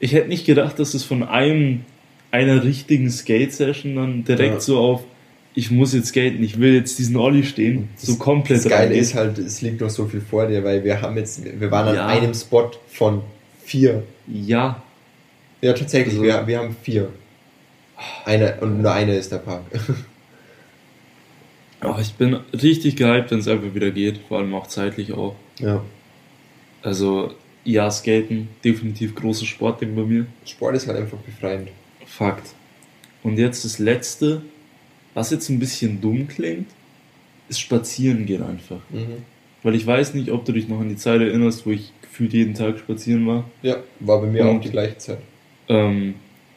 Ich 0.00 0.12
hätte 0.12 0.28
nicht 0.28 0.46
gedacht, 0.46 0.78
dass 0.78 0.94
es 0.94 1.04
von 1.04 1.22
einem 1.22 1.84
einer 2.32 2.62
richtigen 2.64 3.10
Skate-Session 3.10 3.96
dann 3.96 4.24
direkt 4.24 4.54
Ja. 4.54 4.60
so 4.60 4.78
auf, 4.78 5.02
ich 5.54 5.70
muss 5.70 5.92
jetzt 5.94 6.08
skaten, 6.08 6.42
ich 6.44 6.58
will 6.60 6.74
jetzt 6.74 6.98
diesen 6.98 7.16
Ollie 7.16 7.42
stehen, 7.44 7.88
so 7.96 8.16
komplett 8.16 8.58
Das 8.64 8.68
Geile 8.70 8.94
ist 8.94 9.14
halt, 9.14 9.36
es 9.38 9.60
liegt 9.62 9.80
noch 9.80 9.90
so 9.90 10.06
viel 10.06 10.20
vor 10.20 10.46
dir, 10.46 10.62
weil 10.64 10.84
wir 10.84 11.02
haben 11.02 11.16
jetzt, 11.16 11.42
wir 11.60 11.70
waren 11.70 11.94
Ja. 11.94 12.04
an 12.06 12.10
einem 12.10 12.34
Spot 12.34 12.70
von 12.88 13.22
vier. 13.64 14.02
Ja, 14.26 14.82
Ja, 15.62 15.72
tatsächlich, 15.74 16.14
Also- 16.14 16.22
wir, 16.24 16.46
wir 16.46 16.58
haben 16.60 16.74
vier. 16.82 17.08
Eine, 18.24 18.54
und 18.62 18.80
nur 18.80 18.92
eine 18.92 19.14
ist 19.16 19.30
der 19.30 19.38
Park. 19.38 19.64
aber 21.80 21.98
ich 22.00 22.14
bin 22.14 22.34
richtig 22.54 22.96
gehypt, 22.96 23.30
wenn 23.30 23.40
es 23.40 23.48
einfach 23.48 23.74
wieder 23.74 23.90
geht, 23.90 24.20
vor 24.28 24.38
allem 24.38 24.54
auch 24.54 24.66
zeitlich 24.68 25.12
auch. 25.12 25.34
ja. 25.58 25.82
Also, 26.82 27.34
ja, 27.64 27.90
Skaten, 27.90 28.48
definitiv 28.64 29.14
großes 29.14 29.46
Sportding 29.46 29.94
bei 29.94 30.02
mir. 30.02 30.26
Sport 30.46 30.76
ist 30.76 30.86
halt 30.88 30.98
einfach 30.98 31.18
befreiend. 31.18 31.68
Fakt. 32.06 32.54
Und 33.22 33.38
jetzt 33.38 33.64
das 33.64 33.78
letzte, 33.78 34.42
was 35.14 35.30
jetzt 35.30 35.48
ein 35.50 35.58
bisschen 35.58 36.00
dumm 36.00 36.26
klingt, 36.28 36.68
ist 37.48 37.60
spazieren 37.60 38.26
gehen 38.26 38.42
einfach. 38.42 38.80
Mhm. 38.90 39.22
Weil 39.62 39.74
ich 39.74 39.86
weiß 39.86 40.14
nicht, 40.14 40.30
ob 40.30 40.44
du 40.46 40.52
dich 40.52 40.68
noch 40.68 40.80
an 40.80 40.88
die 40.88 40.96
Zeit 40.96 41.20
erinnerst, 41.20 41.66
wo 41.66 41.70
ich 41.70 41.92
gefühlt 42.00 42.32
jeden 42.32 42.54
Tag 42.54 42.78
spazieren 42.78 43.26
war. 43.26 43.44
Ja, 43.62 43.76
war 44.00 44.20
bei 44.20 44.26
mir 44.28 44.46
Und- 44.48 44.56
auch 44.56 44.60
die 44.62 44.70
gleiche 44.70 44.96
Zeit. 44.98 45.18
Ähm, 45.68 46.14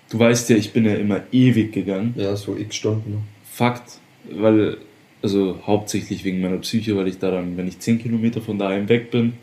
du 0.10 0.18
weißt 0.20 0.50
ja, 0.52 0.56
ich 0.56 0.72
bin 0.72 0.86
ja 0.86 0.96
immer 0.96 1.22
ewig 1.32 1.74
gegangen. 1.74 2.14
Ja, 2.18 2.36
so 2.36 2.56
x 2.56 2.76
Stunden. 2.78 3.24
Fakt, 3.44 4.00
weil, 4.32 4.78
also 5.22 5.60
hauptsächlich 5.68 6.24
wegen 6.24 6.40
meiner 6.42 6.58
Psyche, 6.58 6.96
weil 6.96 7.08
ich 7.10 7.20
daran, 7.20 7.58
wenn 7.58 7.68
ich 7.68 7.80
10 7.80 8.00
Kilometer 8.00 8.42
von 8.42 8.58
daheim 8.58 8.88
weg 8.90 9.12
bin, 9.12 9.34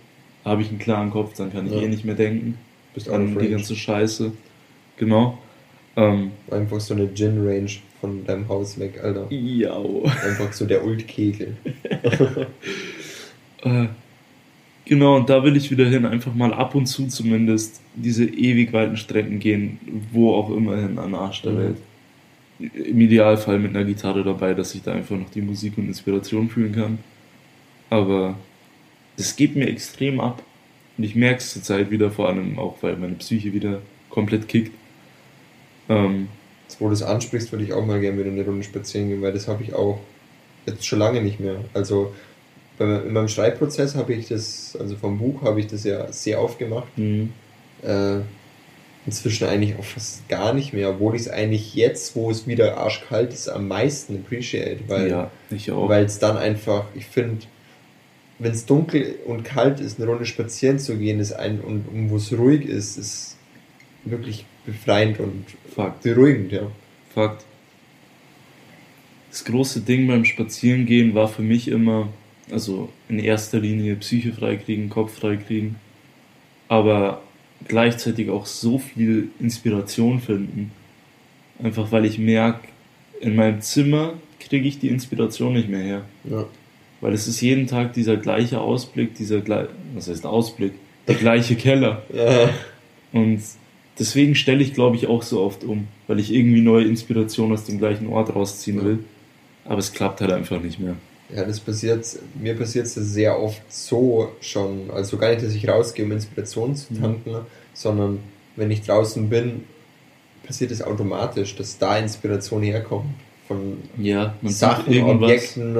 habe 0.45 0.63
ich 0.63 0.69
einen 0.71 0.79
klaren 0.79 1.11
Kopf, 1.11 1.35
dann 1.37 1.53
kann 1.53 1.67
ich 1.67 1.73
Ja. 1.73 1.81
eh 1.83 1.89
nicht 1.89 2.05
mehr 2.05 2.15
denken 2.15 2.57
Bist 2.95 3.09
out 3.09 3.17
an 3.17 3.39
die 3.39 3.49
ganze 3.49 3.77
Scheiße. 3.77 4.33
Genau. 4.97 5.39
Ähm, 5.97 6.31
Einfach 6.51 6.81
so 6.81 6.95
eine 6.95 7.13
Gin-Range 7.13 7.71
von 8.01 8.25
deinem 8.25 8.49
Haus 8.49 8.79
weg, 8.79 9.01
Alter. 9.03 9.27
ja. 9.31 9.77
Einfach 10.25 10.53
so 10.53 10.65
der 10.67 10.85
Ult-Kegel. 10.85 11.57
Äh, 13.63 13.89
genau, 14.87 15.17
und 15.17 15.29
da 15.29 15.45
will 15.45 15.57
ich 15.57 15.71
wieder 15.71 15.85
hin, 15.87 16.07
einfach 16.07 16.35
mal 16.35 16.55
ab 16.55 16.75
und 16.75 16.87
zu 16.87 17.07
zumindest 17.09 17.81
diese 17.95 18.25
ewig 18.25 18.73
weiten 18.73 18.97
Strecken 18.97 19.39
gehen, 19.39 19.79
wo 20.13 20.35
auch 20.35 20.49
immer 20.51 20.77
hin 20.77 20.99
an 20.99 21.15
Arsch 21.15 21.43
der 21.43 21.53
Mhm. 21.53 21.59
Welt. 21.59 21.77
Im 22.87 23.01
Idealfall 23.01 23.59
mit 23.59 23.75
einer 23.77 23.85
Gitarre 23.85 24.23
dabei, 24.23 24.55
dass 24.55 24.75
ich 24.75 24.83
da 24.83 24.93
einfach 24.93 25.17
noch 25.17 25.31
die 25.31 25.41
Musik 25.43 25.77
und 25.79 25.87
Inspiration 25.89 26.49
fühlen 26.49 26.75
kann. 26.75 26.99
Aber 27.91 28.37
das 29.21 29.37
geht 29.37 29.57
mir 29.57 29.69
extrem 29.69 30.21
ab. 30.21 30.43
Und 30.99 31.05
ich 31.05 31.15
merke 31.15 31.39
es 31.39 31.53
zurzeit 31.53 31.91
wieder, 31.91 32.11
vor 32.11 32.29
allem 32.29 32.59
auch, 32.59 32.77
weil 32.83 32.97
meine 32.97 33.15
Psyche 33.15 33.53
wieder 33.53 33.81
komplett 34.11 34.49
kickt. 34.49 34.73
Ähm, 35.89 36.29
Jetzt, 36.67 36.81
wo 36.81 36.87
du 36.87 36.93
es 36.93 37.03
ansprichst, 37.03 37.53
würde 37.53 37.65
ich 37.65 37.73
auch 37.73 37.85
mal 37.85 38.01
gerne 38.01 38.19
wieder 38.19 38.31
eine 38.31 38.45
Runde 38.45 38.63
spazieren 38.63 39.09
gehen, 39.09 39.23
weil 39.23 39.33
das 39.33 39.49
habe 39.49 39.63
ich 39.63 39.75
auch 39.75 40.01
jetzt 40.67 40.87
schon 40.87 40.99
lange 40.99 41.23
nicht 41.23 41.41
mehr. 41.41 41.57
Also 41.75 42.15
in 42.79 43.13
meinem 43.13 43.29
Schreibprozess 43.29 43.95
habe 43.95 44.15
ich 44.15 44.29
das, 44.29 44.77
also 44.79 44.97
vom 44.97 45.19
Buch 45.19 45.43
habe 45.43 45.61
ich 45.61 45.67
das 45.67 45.85
ja 45.85 46.11
sehr 46.13 46.41
oft 46.41 46.59
gemacht. 46.59 46.89
Äh, 47.83 48.21
inzwischen 49.05 49.49
eigentlich 49.49 49.77
auch 49.79 49.85
fast 49.85 50.29
gar 50.29 50.55
nicht 50.55 50.73
mehr, 50.73 50.91
obwohl 50.91 51.15
ich 51.15 51.23
es 51.23 51.29
eigentlich 51.29 51.75
jetzt, 51.75 52.15
wo 52.17 52.31
es 52.31 52.47
wieder 52.47 52.79
arschkalt 52.79 53.33
ist, 53.33 53.49
am 53.49 53.69
meisten 53.69 54.17
appreciate, 54.17 54.81
weil 54.89 55.11
ja, 55.11 55.31
ich 55.51 55.71
auch. 55.73 55.89
weil 55.89 56.05
es 56.05 56.19
dann 56.19 56.37
einfach, 56.37 56.85
ich 56.95 57.07
finde, 57.07 57.47
wenn 58.41 58.53
es 58.53 58.65
dunkel 58.65 59.17
und 59.27 59.45
kalt 59.45 59.81
ist, 59.81 60.01
eine 60.01 60.11
Runde 60.11 60.25
spazieren 60.25 60.79
zu 60.79 60.97
gehen, 60.97 61.21
ist 61.21 61.33
ein 61.33 61.61
und, 61.61 61.87
und 61.89 62.11
wo 62.11 62.17
es 62.17 62.33
ruhig 62.33 62.65
ist, 62.65 62.97
ist 62.97 63.37
wirklich 64.05 64.47
befreiend 64.65 65.21
und 65.21 65.45
Fakt. 65.75 66.03
beruhigend, 66.03 66.51
ja. 66.51 66.71
Fakt. 67.15 67.45
Das 69.31 69.45
große 69.45 69.83
Ding 69.83 70.09
beim 70.09 70.25
Spazierengehen 70.25 71.15
war 71.15 71.29
für 71.29 71.43
mich 71.43 71.69
immer, 71.69 72.09
also 72.51 72.89
in 73.11 73.19
erster 73.19 73.61
Linie 73.61 73.97
Psyche 73.97 74.33
freikriegen, 74.33 74.89
Kopf 74.89 75.19
freikriegen, 75.19 75.77
aber 76.69 77.23
gleichzeitig 77.69 78.31
auch 78.31 78.47
so 78.47 78.79
viel 78.79 79.29
Inspiration 79.39 80.19
finden. 80.19 80.73
Einfach 81.63 81.93
weil 81.93 82.07
ich 82.07 82.19
merke, 82.19 82.69
in 83.21 83.37
meinem 83.37 83.61
Zimmer 83.61 84.15
kriege 84.41 84.67
ich 84.67 84.79
die 84.79 84.89
Inspiration 84.89 85.53
nicht 85.53 85.69
mehr 85.69 85.83
her. 85.83 86.05
ja. 86.25 86.47
Weil 87.01 87.13
es 87.15 87.27
ist 87.27 87.41
jeden 87.41 87.67
Tag 87.67 87.93
dieser 87.95 88.17
gleiche 88.17 88.61
Ausblick, 88.61 89.15
dieser 89.15 89.41
gleiche, 89.41 89.71
was 89.95 90.09
heißt 90.09 90.27
Ausblick? 90.27 90.73
Der 91.09 91.15
gleiche 91.17 91.57
Keller. 91.57 92.03
Ja, 92.15 92.51
Und 93.13 93.41
deswegen 93.99 94.35
stelle 94.35 94.63
ich, 94.63 94.75
glaube 94.75 94.97
ich, 94.97 95.07
auch 95.09 95.23
so 95.23 95.41
oft 95.41 95.65
um, 95.65 95.89
weil 96.07 96.21
ich 96.21 96.33
irgendwie 96.33 96.61
neue 96.61 96.85
Inspiration 96.85 97.53
aus 97.53 97.65
dem 97.65 97.79
gleichen 97.79 98.07
Ort 98.09 98.35
rausziehen 98.35 98.85
will. 98.85 98.99
Aber 99.65 99.79
es 99.79 99.93
klappt 99.93 100.21
halt 100.21 100.31
einfach 100.33 100.61
nicht 100.61 100.79
mehr. 100.79 100.95
ja, 101.35 101.45
das 101.45 101.59
passiert, 101.61 102.05
mir 102.41 102.55
passiert 102.57 102.87
es 102.87 102.95
sehr 102.95 103.39
oft 103.41 103.63
so 103.73 104.31
schon, 104.41 104.91
also 104.91 105.17
gar 105.17 105.31
nicht, 105.31 105.43
dass 105.45 105.55
ich 105.55 105.69
rausgehe, 105.69 106.05
um 106.05 106.13
Inspiration 106.13 106.75
zu 106.77 106.93
Mhm. 106.95 107.01
tanken, 107.01 107.35
sondern 107.75 108.19
wenn 108.57 108.71
ich 108.71 108.83
draußen 108.83 109.29
bin, 109.29 109.65
passiert 110.45 110.71
es 110.73 110.83
automatisch, 110.83 111.55
dass 111.57 111.79
da 111.79 111.99
Inspiration 111.99 112.63
herkommt. 112.63 113.07
Von 113.49 113.79
Ja, 113.99 114.35
Sachen. 114.45 115.03
Objekten, 115.03 115.77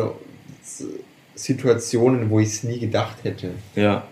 Situationen, 1.43 2.31
wo 2.31 2.41
ich 2.41 2.49
es 2.49 2.65
nie 2.65 2.79
gedacht 2.79 3.17
hätte. 3.23 3.53
Ja. 3.75 4.07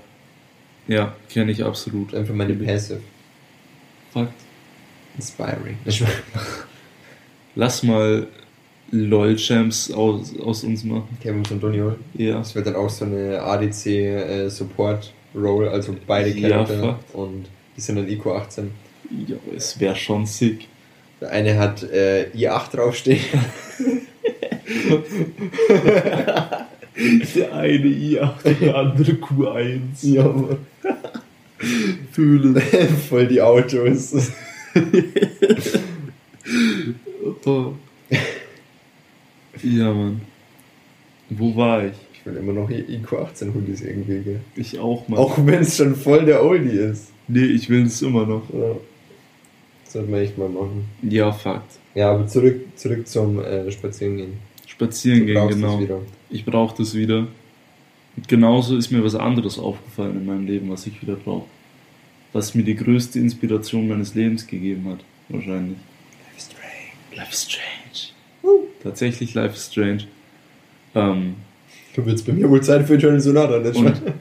Ja, 0.87 1.14
kenne 1.29 1.53
ich 1.53 1.62
absolut. 1.62 2.14
Einfach 2.14 2.35
meine 2.35 2.55
Passive. 2.55 3.01
Fakt. 4.12 4.33
Inspiring. 5.17 5.77
Lass 7.55 7.83
mal 7.83 8.27
LOL-Champs 8.91 9.91
aus, 9.91 10.33
aus 10.41 10.64
uns 10.64 10.85
machen. 10.85 11.19
Kevin 11.23 11.43
und 11.51 11.62
Doniol. 11.62 11.99
Ja. 12.14 12.38
Das 12.38 12.55
wird 12.55 12.67
dann 12.67 12.77
auch 12.77 12.88
so 12.88 13.05
eine 13.05 13.43
ADC 13.43 13.87
äh, 13.87 14.49
Support 14.49 15.12
Role, 15.35 15.71
also 15.71 15.95
beide 16.07 16.31
Ja, 16.31 16.49
Charakter 16.64 16.99
fuck. 17.12 17.14
und 17.14 17.47
die 17.77 17.81
sind 17.83 17.97
dann 17.97 18.09
IQ 18.09 18.27
18. 18.29 18.71
Ja, 19.27 19.37
es 19.55 19.79
wäre 19.79 19.97
schon 19.97 20.25
sick. 20.25 20.69
Der 21.21 21.31
eine 21.31 21.59
hat 21.59 21.83
äh, 21.83 22.29
I8 22.35 22.77
draufstehen. 22.77 23.21
Der 26.99 27.55
eine 27.55 27.87
i8 27.87 28.45
und 28.45 28.61
der 28.61 28.75
andere 28.75 29.13
Q1. 29.13 29.81
ja, 30.03 30.25
Mann. 30.25 30.57
Fühle. 32.13 32.61
Voll 33.09 33.29
die 33.29 33.41
Autos. 33.41 34.33
Oh. 37.45 37.73
Ja, 39.63 39.93
Mann. 39.93 40.21
Wo 41.31 41.55
war 41.57 41.85
ich? 41.85 41.93
Ich 42.13 42.27
will 42.27 42.37
immer 42.37 42.53
noch 42.53 42.71
IQ 42.71 43.13
18 43.13 43.55
Hoodies 43.55 43.83
irgendwie, 43.83 44.23
gell? 44.23 44.41
Ich 44.57 44.79
auch, 44.79 45.09
Mann. 45.09 45.19
Auch 45.19 45.39
wenn 45.45 45.61
es 45.61 45.77
schon 45.77 45.95
voll 45.95 46.25
der 46.25 46.45
Oldie 46.45 46.79
ist. 46.79 47.13
Nee, 47.29 47.45
ich 47.45 47.69
will 47.69 47.87
es 47.87 48.03
immer 48.03 48.27
noch. 48.27 48.43
Ja. 48.53 48.77
Sollte 49.85 50.11
man 50.11 50.21
echt 50.21 50.37
mal 50.37 50.49
machen. 50.49 50.87
Ja, 51.03 51.33
Fakt. 51.33 51.79
Ja, 51.95 52.13
aber 52.13 52.27
zurück, 52.27 52.61
zurück 52.77 53.07
zum 53.07 53.41
äh, 53.41 53.71
Spazierengehen. 53.71 54.35
Spazieren 54.67 55.21
Du 55.21 55.27
gehen, 55.27 55.35
brauchst 55.35 55.57
genau. 55.57 56.03
Es. 56.31 56.37
Ich 56.37 56.45
brauche 56.45 56.77
das 56.77 56.95
wieder. 56.95 57.27
Und 58.17 58.27
genauso 58.29 58.77
ist 58.77 58.91
mir 58.91 59.05
was 59.05 59.14
anderes 59.14 59.59
aufgefallen 59.59 60.17
in 60.17 60.27
meinem 60.27 60.47
Leben, 60.47 60.71
was 60.71 60.87
ich 60.87 61.01
wieder 61.01 61.14
brauche. 61.14 61.47
Was 62.33 62.55
mir 62.55 62.62
die 62.64 62.75
größte 62.75 63.19
Inspiration 63.19 63.89
meines 63.89 64.14
Lebens 64.14 64.47
gegeben 64.47 64.89
hat. 64.91 64.99
Wahrscheinlich. 65.29 65.79
Life 66.26 66.37
is 66.37 66.45
strange. 66.45 67.16
Life 67.16 67.33
is 67.33 67.43
Strange. 67.45 68.12
Tatsächlich 68.83 69.35
Life 69.35 69.55
is 69.55 69.66
Strange. 69.66 70.05
Ähm, 70.95 71.35
Du 71.95 72.07
willst 72.07 72.26
bei 72.26 72.33
mir 72.33 72.49
wohl 72.49 72.62
Zeit 72.62 72.87
für 72.87 72.95
Eternal 72.95 73.20
Sonata, 73.20 73.59
nicht 73.59 73.74
Und- 73.76 73.87
wahr? 73.87 74.14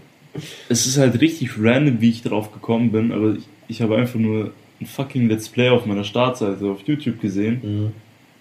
es 0.67 0.87
ist 0.87 0.97
halt 0.97 1.19
richtig 1.21 1.51
random, 1.59 2.01
wie 2.01 2.09
ich 2.09 2.23
drauf 2.23 2.51
gekommen 2.51 2.91
bin, 2.91 3.11
aber 3.11 3.35
ich, 3.35 3.43
ich 3.67 3.81
habe 3.83 3.97
einfach 3.97 4.17
nur 4.19 4.51
ein 4.81 4.85
fucking 4.87 5.27
Let's 5.27 5.47
Play 5.49 5.69
auf 5.69 5.85
meiner 5.85 6.03
Startseite 6.03 6.65
auf 6.65 6.81
YouTube 6.87 7.19
gesehen 7.21 7.59
Mhm. 7.61 7.91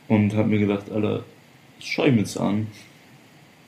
und 0.09 0.35
habe 0.35 0.49
mir 0.49 0.59
gedacht, 0.59 0.91
Alter, 0.91 1.25
das 1.79 1.87
schau 1.87 2.07
ich 2.07 2.12
mir 2.12 2.21
jetzt 2.21 2.39
an. 2.39 2.67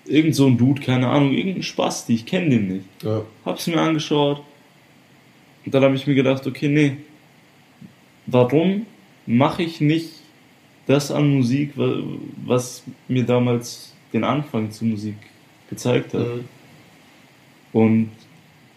Irgend 0.08 0.34
so 0.34 0.46
ein 0.46 0.56
Dude, 0.56 0.80
keine 0.80 1.08
Ahnung, 1.08 1.32
irgendein 1.32 1.62
Spasti, 1.62 2.14
ich 2.14 2.24
kenne 2.26 2.50
den 2.50 2.68
nicht. 2.68 2.84
Ja. 3.02 3.22
Hab's 3.44 3.66
mir 3.66 3.80
angeschaut 3.80 4.42
und 5.64 5.74
dann 5.74 5.82
habe 5.82 5.94
ich 5.96 6.06
mir 6.06 6.14
gedacht, 6.14 6.46
okay, 6.46 6.68
nee, 6.68 6.96
warum 8.26 8.86
mache 9.26 9.62
ich 9.62 9.80
nicht 9.80 10.10
das 10.86 11.10
an 11.10 11.28
Musik, 11.36 11.72
wa- 11.76 12.02
was 12.46 12.82
mir 13.08 13.24
damals 13.24 13.92
den 14.12 14.24
Anfang 14.24 14.70
zur 14.70 14.88
Musik 14.88 15.16
gezeigt 15.68 16.14
hat? 16.14 16.26
Mhm. 16.26 16.44
Und 17.72 18.10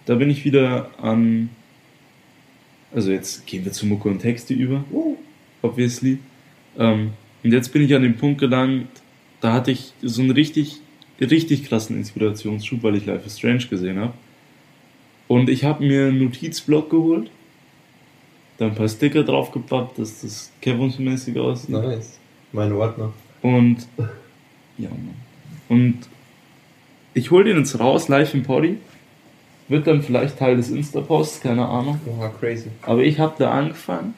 da 0.05 0.15
bin 0.15 0.29
ich 0.29 0.43
wieder 0.43 0.89
an. 1.01 1.49
Also 2.93 3.11
jetzt 3.11 3.45
gehen 3.47 3.63
wir 3.63 3.71
zu 3.71 3.85
Mucke 3.85 4.09
und 4.09 4.19
Texte 4.19 4.53
über, 4.53 4.83
Uh. 4.91 5.15
obviously. 5.61 6.17
Ähm, 6.77 7.11
und 7.41 7.53
jetzt 7.53 7.71
bin 7.71 7.83
ich 7.83 7.95
an 7.95 8.01
dem 8.01 8.17
Punkt 8.17 8.41
gelangt, 8.41 8.89
da 9.39 9.53
hatte 9.53 9.71
ich 9.71 9.93
so 10.01 10.21
einen 10.21 10.31
richtig, 10.31 10.81
richtig 11.29 11.65
krassen 11.65 11.97
Inspirationsschub, 11.97 12.81
weil 12.83 12.95
ich 12.95 13.05
Life 13.05 13.25
is 13.25 13.37
Strange 13.37 13.65
gesehen 13.69 13.99
habe. 13.99 14.13
Und 15.27 15.49
ich 15.49 15.63
habe 15.63 15.85
mir 15.85 16.07
einen 16.07 16.23
Notizblock 16.23 16.89
geholt. 16.89 17.29
da 18.57 18.67
ein 18.67 18.75
paar 18.75 18.89
Sticker 18.89 19.23
draufgepappt, 19.23 19.97
dass 19.97 20.21
das 20.21 20.51
Kevons-mäßig 20.61 21.39
aussieht. 21.39 21.69
Nice. 21.69 22.19
Mein 22.51 22.71
Ordner. 22.73 23.11
Und 23.41 23.87
ja, 24.77 24.89
Mann. 24.89 25.15
Und 25.67 25.97
ich 27.13 27.31
hol 27.31 27.43
den 27.43 27.57
jetzt 27.57 27.79
raus, 27.79 28.07
live 28.07 28.33
im 28.33 28.43
Poddy. 28.43 28.77
Wird 29.67 29.87
dann 29.87 30.03
vielleicht 30.03 30.37
Teil 30.37 30.57
des 30.57 30.69
Insta-Posts, 30.69 31.41
keine 31.41 31.65
Ahnung. 31.65 31.99
Oha, 32.05 32.27
crazy. 32.27 32.69
Aber 32.81 33.03
ich 33.03 33.19
habe 33.19 33.35
da 33.39 33.51
angefangen. 33.51 34.13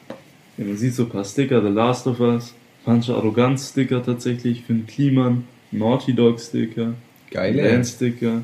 Ja, 0.58 0.64
man 0.64 0.76
sieht 0.76 0.94
so 0.94 1.04
ein 1.04 1.10
paar 1.10 1.24
Sticker, 1.24 1.62
The 1.62 1.68
Last 1.68 2.06
of 2.06 2.20
Us, 2.20 2.54
manche 2.84 3.14
Arroganz-Sticker 3.14 4.04
tatsächlich, 4.04 4.64
Finn 4.64 4.86
Kliman, 4.86 5.44
Naughty 5.78 6.14
Dog-Sticker, 6.14 6.94
Geile. 7.30 7.70
Land-Sticker. 7.70 8.42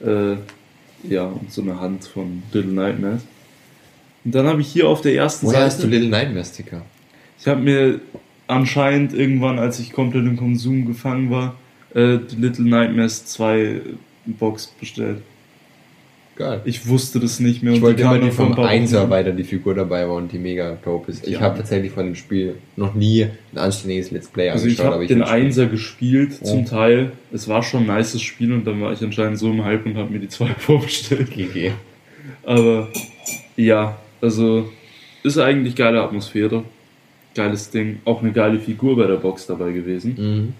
Äh, 0.00 0.36
ja, 1.08 1.24
und 1.24 1.52
so 1.52 1.62
eine 1.62 1.78
Hand 1.80 2.04
von 2.04 2.42
Little 2.52 2.72
Nightmares. 2.72 3.22
Und 4.24 4.34
dann 4.34 4.46
habe 4.46 4.62
ich 4.62 4.68
hier 4.68 4.88
auf 4.88 5.02
der 5.02 5.14
ersten 5.14 5.46
Woher 5.46 5.64
hast 5.64 5.78
du 5.78 5.82
Seite. 5.82 5.94
Little 5.94 6.08
Nightmare 6.08 6.44
Sticker? 6.44 6.82
Ich 7.38 7.46
habe 7.46 7.60
mir 7.60 8.00
anscheinend 8.46 9.12
irgendwann, 9.12 9.58
als 9.58 9.78
ich 9.78 9.92
komplett 9.92 10.24
im 10.24 10.36
Konsum 10.36 10.86
gefangen 10.86 11.30
war, 11.30 11.56
äh, 11.94 12.18
die 12.18 12.36
Little 12.36 12.64
Nightmares 12.64 13.26
2 13.26 13.82
Box 14.26 14.68
bestellt. 14.80 15.22
Geil. 16.36 16.60
Ich 16.64 16.88
wusste 16.88 17.20
das 17.20 17.38
nicht 17.38 17.62
mehr. 17.62 17.72
Ich 17.74 17.78
und 17.78 17.84
wollte 17.86 18.02
immer 18.02 18.18
die 18.18 18.32
vom. 18.32 18.58
Einser, 18.58 19.08
weil 19.08 19.22
da 19.22 19.30
die 19.30 19.44
Figur 19.44 19.74
dabei 19.74 20.08
war 20.08 20.16
und 20.16 20.32
die 20.32 20.38
mega 20.38 20.76
dope 20.84 21.12
ist. 21.12 21.24
Ich 21.26 21.34
Ja. 21.34 21.40
habe 21.40 21.58
tatsächlich 21.58 21.92
von 21.92 22.06
dem 22.06 22.16
Spiel 22.16 22.56
noch 22.76 22.94
nie 22.94 23.26
ein 23.52 23.58
anständiges 23.58 24.10
Let's 24.10 24.26
Play 24.28 24.50
Also 24.50 24.66
ich 24.66 24.72
angeschaut, 24.80 24.94
habe 24.94 25.06
den 25.06 25.18
will's 25.20 25.28
spielen. 25.28 25.44
Einser 25.46 25.66
gespielt, 25.66 26.32
Oh. 26.40 26.44
zum 26.46 26.64
Teil. 26.66 27.12
Es 27.32 27.46
war 27.46 27.62
schon 27.62 27.88
ein 27.88 27.96
nices 27.98 28.20
Spiel 28.22 28.52
und 28.52 28.66
dann 28.66 28.80
war 28.80 28.92
ich 28.92 29.00
anscheinend 29.02 29.38
so 29.38 29.48
im 29.50 29.64
Hype 29.64 29.86
und 29.86 29.96
habe 29.96 30.12
mir 30.12 30.18
die 30.18 30.28
zwei 30.28 30.46
vorbestellt. 30.58 31.30
GG. 31.30 31.70
Aber 32.42 32.88
ja, 33.56 33.96
also 34.20 34.68
ist 35.22 35.38
eigentlich 35.38 35.76
geile 35.76 36.02
Atmosphäre. 36.02 36.64
Geiles 37.36 37.70
Ding. 37.70 38.00
Auch 38.04 38.22
eine 38.22 38.32
geile 38.32 38.58
Figur 38.58 38.96
bei 38.96 39.06
der 39.06 39.16
Box 39.16 39.46
dabei 39.46 39.70
gewesen. 39.72 40.14
Mhm. 40.18 40.52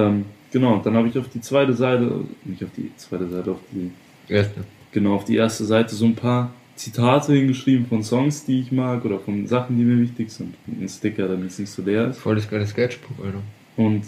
Ähm, 0.00 0.24
genau, 0.52 0.74
und 0.74 0.86
dann 0.86 0.94
habe 0.94 1.08
ich 1.08 1.16
auf 1.18 1.28
die 1.28 1.40
zweite 1.40 1.72
Seite, 1.74 2.10
nicht 2.44 2.62
auf 2.64 2.70
die 2.76 2.90
zweite 2.96 3.28
Seite, 3.28 3.50
auf 3.52 3.58
die, 3.72 3.90
Erste. 4.32 4.60
Genau, 4.92 5.14
auf 5.14 5.24
die 5.24 5.36
erste 5.36 5.64
Seite 5.64 5.94
so 5.94 6.04
ein 6.04 6.14
paar 6.14 6.52
Zitate 6.76 7.34
hingeschrieben 7.34 7.86
von 7.86 8.02
Songs, 8.02 8.44
die 8.46 8.60
ich 8.60 8.72
mag 8.72 9.04
oder 9.04 9.18
von 9.18 9.46
Sachen, 9.46 9.76
die 9.76 9.84
mir 9.84 10.00
wichtig 10.00 10.30
sind. 10.30 10.54
Ein 10.66 10.88
Sticker, 10.88 11.28
damit 11.28 11.50
es 11.50 11.58
nicht 11.58 11.70
so 11.70 11.82
leer 11.82 12.08
ist. 12.08 12.18
Voll 12.18 12.36
das 12.36 12.48
geile 12.48 12.66
Sketchbook, 12.66 13.24
Alter. 13.24 13.42
Und 13.76 14.04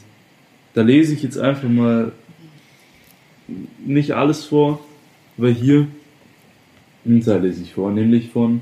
da 0.74 0.83
lese 0.83 1.12
ich 1.12 1.22
jetzt 1.22 1.39
einfach 1.39 1.68
mal 1.68 2.12
nicht 3.85 4.12
alles 4.12 4.45
vor, 4.45 4.80
aber 5.37 5.51
hier 5.51 5.87
einen 7.05 7.20
Teil 7.20 7.43
lese 7.43 7.62
ich 7.62 7.74
vor, 7.74 7.91
nämlich 7.91 8.30
von 8.30 8.61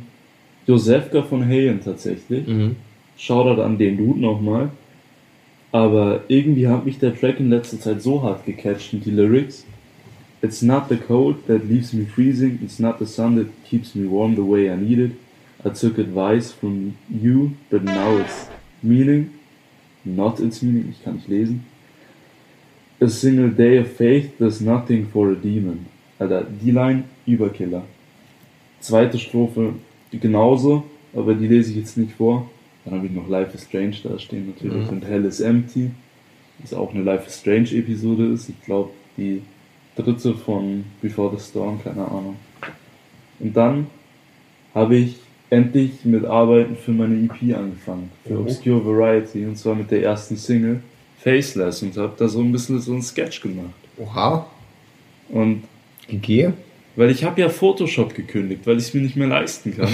Josefka 0.67 1.23
von 1.23 1.47
Hayen 1.47 1.81
tatsächlich. 1.81 2.47
Mhm. 2.47 2.77
Shoutout 3.17 3.63
an 3.63 3.79
den 3.79 3.97
Dude 3.97 4.21
nochmal. 4.21 4.71
Aber 5.73 6.23
irgendwie 6.29 6.67
hat 6.67 6.85
mich 6.85 6.99
der 6.99 7.15
Track 7.15 7.39
in 7.39 7.51
letzter 7.51 7.79
Zeit 7.79 8.03
so 8.03 8.23
hart 8.23 8.45
gecatcht 8.45 8.93
und 8.93 9.05
die 9.05 9.11
Lyrics. 9.11 9.65
It's 10.43 10.63
not 10.63 10.89
the 10.89 10.97
cold 10.97 11.47
that 11.47 11.67
leaves 11.69 11.93
me 11.93 12.05
freezing, 12.07 12.59
it's 12.63 12.79
not 12.81 12.99
the 12.99 13.07
sun 13.07 13.37
that 13.37 13.49
keeps 13.65 13.95
me 13.95 14.07
warm 14.07 14.35
the 14.37 14.43
way 14.45 14.71
I 14.71 14.77
need 14.77 14.99
it. 14.99 15.13
I 15.65 15.69
took 15.71 15.99
advice 15.99 16.51
from 16.53 16.97
you, 17.11 17.53
but 17.71 17.83
now 17.83 18.17
it's 18.19 18.49
meaning, 18.83 19.31
not 20.05 20.41
its 20.41 20.63
meaning, 20.63 20.89
ich 20.91 21.05
kann 21.05 21.17
nicht 21.17 21.29
lesen. 21.29 21.65
A 23.03 23.09
single 23.09 23.51
day 23.51 23.79
of 23.79 23.89
faith, 23.89 24.39
there's 24.39 24.61
nothing 24.63 25.07
for 25.07 25.31
a 25.31 25.35
demon. 25.35 25.87
Alter, 26.19 26.45
die 26.45 26.71
Line, 26.71 27.05
Überkiller. 27.27 27.83
Zweite 28.81 29.19
Strophe 29.19 29.75
genauso, 30.11 30.85
aber 31.15 31.35
die 31.35 31.47
lese 31.49 31.71
ich 31.71 31.77
jetzt 31.77 31.97
nicht 31.99 32.13
vor. 32.13 32.49
Dann 32.85 32.95
habe 32.95 33.07
ich 33.07 33.13
noch 33.13 33.29
Life 33.29 33.55
is 33.55 33.65
Strange 33.65 33.97
da 34.03 34.19
stehen 34.19 34.47
natürlich 34.55 34.85
Mhm. 34.87 34.89
und 34.97 35.05
Hell 35.05 35.25
is 35.27 35.41
Empty, 35.41 35.91
was 36.61 36.73
auch 36.73 36.95
eine 36.95 37.03
Life 37.03 37.27
is 37.27 37.39
Strange 37.39 37.71
Episode 37.73 38.27
ist. 38.33 38.49
Ich 38.49 38.61
glaube, 38.65 38.91
die 39.19 39.43
dritte 39.97 40.35
von 40.35 40.85
Before 41.03 41.37
the 41.37 41.43
Storm, 41.43 41.83
keine 41.83 42.05
Ahnung. 42.07 42.37
Und 43.39 43.57
dann 43.57 43.87
habe 44.75 44.97
ich 44.97 45.17
endlich 45.51 46.05
mit 46.05 46.25
Arbeiten 46.25 46.77
für 46.77 46.93
meine 46.93 47.17
EP 47.25 47.57
angefangen, 47.57 48.11
für 48.25 48.35
Mhm. 48.35 48.41
Obscure 48.43 48.85
Variety, 48.87 49.45
und 49.47 49.57
zwar 49.57 49.75
mit 49.75 49.91
der 49.91 50.03
ersten 50.03 50.37
Single, 50.37 50.81
Faceless, 51.19 51.83
und 51.83 51.97
habe 51.97 52.13
da 52.17 52.29
so 52.29 52.41
ein 52.41 52.53
bisschen 52.53 52.79
so 52.81 52.93
ein 52.95 53.03
Sketch 53.03 53.41
gemacht. 53.43 53.75
Oha. 53.99 54.47
Und 55.29 55.63
GG. 56.09 56.51
weil 56.97 57.11
ich 57.11 57.25
habe 57.25 57.41
ja 57.41 57.49
Photoshop 57.49 58.15
gekündigt, 58.15 58.67
weil 58.67 58.77
ich 58.79 58.85
es 58.85 58.95
mir 58.95 59.01
nicht 59.01 59.17
mehr 59.17 59.29
leisten 59.29 59.77
kann. 59.77 59.89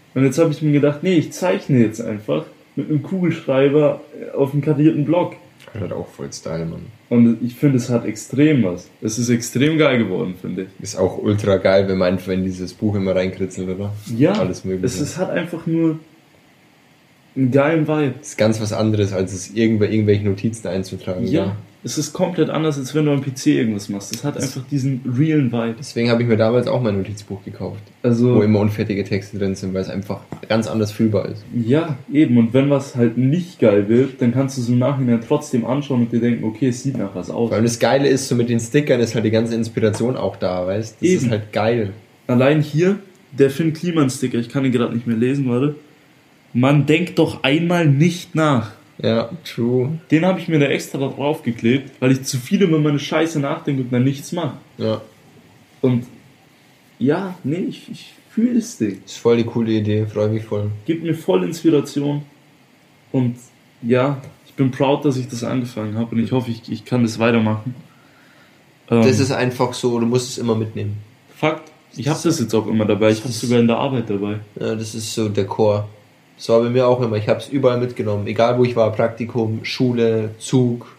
und 0.14 0.24
jetzt 0.24 0.38
habe 0.38 0.50
ich 0.52 0.62
mir 0.62 0.72
gedacht, 0.72 1.02
nee, 1.02 1.14
ich 1.14 1.32
zeichne 1.32 1.78
jetzt 1.80 2.00
einfach 2.00 2.44
mit 2.76 2.88
einem 2.88 3.02
Kugelschreiber 3.02 4.00
auf 4.34 4.52
einem 4.52 4.62
karierten 4.62 5.04
Block. 5.04 5.34
Hat 5.80 5.92
auch 5.92 6.08
voll 6.08 6.32
Style, 6.32 6.66
Mann. 6.66 6.86
Und 7.08 7.38
ich 7.42 7.54
finde, 7.54 7.78
es 7.78 7.88
hat 7.88 8.04
extrem 8.04 8.62
was. 8.62 8.88
Es 9.00 9.18
ist 9.18 9.28
extrem 9.30 9.78
geil 9.78 9.98
geworden, 9.98 10.34
finde 10.40 10.62
ich. 10.62 10.68
Ist 10.82 10.96
auch 10.96 11.18
ultra 11.18 11.56
geil, 11.56 11.88
wenn 11.88 11.98
man 11.98 12.12
einfach 12.14 12.32
in 12.32 12.44
dieses 12.44 12.74
Buch 12.74 12.94
immer 12.94 13.14
reinkritzelt, 13.14 13.68
oder? 13.68 13.92
Ja, 14.16 14.32
Alles 14.32 14.64
mögliche. 14.64 14.86
es 14.86 15.00
ist, 15.00 15.16
hat 15.18 15.30
einfach 15.30 15.66
nur 15.66 15.98
einen 17.34 17.50
geilen 17.50 17.88
Vibe. 17.88 18.14
ist 18.20 18.36
ganz 18.36 18.60
was 18.60 18.72
anderes, 18.72 19.12
als 19.12 19.32
es 19.32 19.50
irgendw 19.54 19.86
irgendwelche 19.86 20.24
Notizen 20.24 20.68
einzutragen. 20.68 21.26
Ja, 21.26 21.56
es 21.84 21.98
ist 21.98 22.12
komplett 22.12 22.48
anders, 22.48 22.78
als 22.78 22.94
wenn 22.94 23.06
du 23.06 23.12
am 23.12 23.22
PC 23.22 23.46
irgendwas 23.48 23.88
machst. 23.88 24.14
Es 24.14 24.22
hat 24.22 24.36
Das- 24.36 24.44
einfach 24.56 24.68
diesen 24.70 25.00
realen 25.18 25.50
Vibe. 25.50 25.74
Deswegen 25.78 26.10
habe 26.10 26.22
ich 26.22 26.28
mir 26.28 26.36
damals 26.36 26.66
auch 26.68 26.80
mein 26.80 26.96
Notizbuch 26.96 27.44
gekauft, 27.44 27.80
Also, 28.02 28.36
wo 28.36 28.42
immer 28.42 28.60
unfertige 28.60 29.02
Texte 29.04 29.38
drin 29.38 29.54
sind, 29.54 29.74
weil 29.74 29.82
es 29.82 29.88
einfach 29.88 30.20
ganz 30.48 30.68
anders 30.68 30.92
fühlbar 30.92 31.28
ist. 31.28 31.44
Ja, 31.54 31.96
eben. 32.12 32.38
Und 32.38 32.54
wenn 32.54 32.70
was 32.70 32.94
halt 32.94 33.18
nicht 33.18 33.58
geil 33.58 33.88
wird, 33.88 34.22
dann 34.22 34.32
kannst 34.32 34.56
du 34.56 34.60
es 34.62 34.68
im 34.68 34.78
Nachhinein 34.78 35.20
trotzdem 35.26 35.64
anschauen 35.66 36.02
und 36.02 36.12
dir 36.12 36.20
denken, 36.20 36.44
okay, 36.44 36.68
es 36.68 36.82
sieht 36.82 36.96
nach 36.98 37.14
was 37.14 37.30
aus. 37.30 37.50
Allem 37.52 37.64
das 37.64 37.78
Geile 37.78 38.08
ist, 38.08 38.28
so 38.28 38.34
mit 38.36 38.48
den 38.48 38.60
Stickern 38.60 39.00
ist 39.00 39.14
halt 39.14 39.24
die 39.24 39.30
ganze 39.30 39.54
Inspiration 39.56 40.16
auch 40.16 40.36
da, 40.36 40.66
weißt 40.66 40.96
Das 41.00 41.02
Eben. 41.08 41.24
ist 41.24 41.30
halt 41.30 41.52
geil. 41.52 41.90
Allein 42.28 42.60
hier, 42.62 42.96
der 43.32 43.50
Finn 43.50 43.72
Kliman-Sticker, 43.72 44.38
ich 44.38 44.48
kann 44.48 44.64
ihn 44.64 44.72
gerade 44.72 44.94
nicht 44.94 45.06
mehr 45.06 45.16
lesen, 45.16 45.48
warte. 45.48 45.74
Man 46.54 46.86
denkt 46.86 47.18
doch 47.18 47.42
einmal 47.42 47.86
nicht 47.86 48.34
nach. 48.34 48.72
Ja, 48.98 49.30
true. 49.44 49.98
Den 50.10 50.24
habe 50.24 50.38
ich 50.38 50.48
mir 50.48 50.58
da 50.58 50.66
extra 50.66 50.98
da 50.98 51.08
drauf 51.08 51.42
geklebt, 51.42 51.90
weil 52.00 52.12
ich 52.12 52.22
zu 52.24 52.38
viel 52.38 52.62
über 52.62 52.78
meine 52.78 52.98
Scheiße 52.98 53.40
nachdenke 53.40 53.82
und 53.82 53.92
dann 53.92 54.04
nichts 54.04 54.32
mache. 54.32 54.56
Ja, 54.78 55.00
Und 55.80 56.06
ja, 56.98 57.34
nee, 57.42 57.66
ich, 57.68 57.90
ich 57.90 58.12
fühle 58.30 58.54
das 58.54 58.76
Ding. 58.78 59.00
ist 59.04 59.16
voll 59.18 59.38
die 59.38 59.44
coole 59.44 59.72
Idee, 59.72 60.06
freue 60.06 60.28
mich 60.28 60.44
voll. 60.44 60.70
Gibt 60.84 61.02
mir 61.02 61.14
voll 61.14 61.42
Inspiration. 61.44 62.22
Und 63.10 63.36
ja, 63.82 64.20
ich 64.46 64.52
bin 64.54 64.70
proud, 64.70 65.04
dass 65.04 65.16
ich 65.16 65.28
das 65.28 65.42
angefangen 65.42 65.96
habe 65.96 66.14
und 66.14 66.22
ich 66.22 66.30
hoffe, 66.32 66.50
ich, 66.50 66.70
ich 66.70 66.84
kann 66.84 67.02
das 67.02 67.18
weitermachen. 67.18 67.74
Ähm, 68.90 69.02
Das 69.02 69.18
ist 69.18 69.32
einfach 69.32 69.72
so, 69.74 69.98
du 69.98 70.06
musst 70.06 70.28
es 70.30 70.38
immer 70.38 70.54
mitnehmen. 70.54 70.96
Fakt. 71.34 71.72
Ich 71.96 72.08
habe 72.08 72.18
das 72.22 72.38
jetzt 72.40 72.54
auch 72.54 72.66
immer 72.68 72.84
dabei. 72.86 73.10
Ich 73.10 73.18
habe 73.20 73.28
es 73.30 73.40
sogar 73.40 73.58
in 73.58 73.66
der 73.66 73.76
Arbeit 73.76 74.08
dabei. 74.08 74.40
Ja, 74.58 74.74
das 74.74 74.94
ist 74.94 75.12
so 75.12 75.28
der 75.28 75.46
Chor. 75.46 75.88
Das 76.42 76.48
war 76.48 76.60
bei 76.60 76.70
mir 76.70 76.88
auch 76.88 77.00
immer. 77.00 77.14
Ich 77.14 77.28
habe 77.28 77.38
es 77.38 77.48
überall 77.48 77.78
mitgenommen. 77.78 78.26
Egal 78.26 78.58
wo 78.58 78.64
ich 78.64 78.74
war, 78.74 78.90
Praktikum, 78.90 79.60
Schule, 79.64 80.30
Zug. 80.40 80.96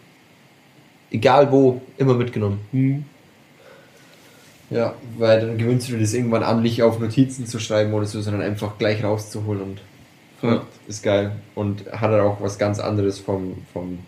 Egal 1.10 1.52
wo, 1.52 1.82
immer 1.98 2.14
mitgenommen. 2.14 2.60
Ja, 4.70 4.94
weil 5.18 5.42
dann 5.42 5.58
gewöhnst 5.58 5.86
du 5.86 5.92
dir 5.92 6.00
das 6.00 6.14
irgendwann 6.14 6.44
an, 6.44 6.62
nicht 6.62 6.82
auf 6.82 6.98
Notizen 6.98 7.44
zu 7.44 7.58
schreiben 7.58 7.92
oder 7.92 8.06
so, 8.06 8.22
sondern 8.22 8.40
einfach 8.40 8.78
gleich 8.78 9.04
rauszuholen 9.04 9.60
und 9.60 9.80
ja, 10.40 10.62
ist 10.88 11.02
geil. 11.02 11.32
Und 11.54 11.92
hat 11.92 12.00
halt 12.00 12.22
auch 12.22 12.40
was 12.40 12.56
ganz 12.56 12.78
anderes 12.78 13.18
vom, 13.18 13.58
vom 13.74 13.98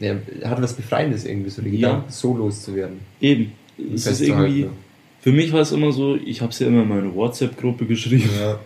ja, 0.00 0.14
hat 0.44 0.62
was 0.62 0.72
Befreiendes 0.72 1.26
irgendwie, 1.26 1.50
so 1.50 1.60
die 1.60 1.68
Ja. 1.76 1.88
Gedanken 1.88 2.10
so 2.10 2.34
loszuwerden. 2.34 3.00
Eben. 3.20 3.52
Es 3.94 4.06
ist 4.06 4.22
irgendwie. 4.22 4.70
Für 5.20 5.32
mich 5.32 5.52
war 5.52 5.60
es 5.60 5.70
immer 5.70 5.92
so, 5.92 6.16
ich 6.16 6.40
habe 6.40 6.50
es 6.50 6.58
ja 6.60 6.68
immer 6.68 6.82
in 6.84 6.88
meine 6.88 7.14
WhatsApp-Gruppe 7.14 7.84
geschrieben. 7.84 8.30
Ja. 8.40 8.58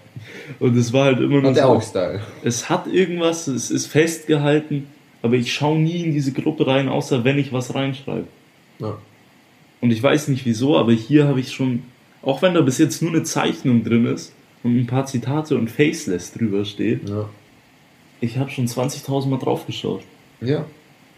Und 0.60 0.76
es 0.76 0.92
war 0.92 1.06
halt 1.06 1.18
immer 1.20 1.40
nur 1.40 1.50
Hat 1.50 1.56
er 1.56 1.64
so. 1.64 1.68
auch 1.70 1.82
Style. 1.82 2.20
Es 2.44 2.68
hat 2.68 2.86
irgendwas, 2.86 3.46
es 3.46 3.70
ist 3.70 3.86
festgehalten, 3.86 4.86
aber 5.22 5.34
ich 5.34 5.52
schaue 5.52 5.78
nie 5.78 6.02
in 6.04 6.12
diese 6.12 6.32
Gruppe 6.32 6.66
rein, 6.66 6.88
außer 6.88 7.24
wenn 7.24 7.38
ich 7.38 7.52
was 7.52 7.74
reinschreibe. 7.74 8.26
Ja. 8.78 8.98
Und 9.80 9.90
ich 9.90 10.02
weiß 10.02 10.28
nicht 10.28 10.44
wieso, 10.46 10.76
aber 10.78 10.92
hier 10.92 11.26
habe 11.26 11.40
ich 11.40 11.52
schon, 11.52 11.82
auch 12.22 12.42
wenn 12.42 12.54
da 12.54 12.60
bis 12.60 12.78
jetzt 12.78 13.02
nur 13.02 13.12
eine 13.12 13.22
Zeichnung 13.24 13.82
drin 13.84 14.06
ist 14.06 14.32
und 14.62 14.76
ein 14.78 14.86
paar 14.86 15.06
Zitate 15.06 15.56
und 15.56 15.70
Faceless 15.70 16.32
drüber 16.32 16.64
steht, 16.64 17.08
Ja. 17.08 17.28
ich 18.20 18.38
habe 18.38 18.50
schon 18.50 18.66
20.000 18.66 19.28
Mal 19.28 19.38
drauf 19.38 19.66
geschaut. 19.66 20.02
ja. 20.40 20.64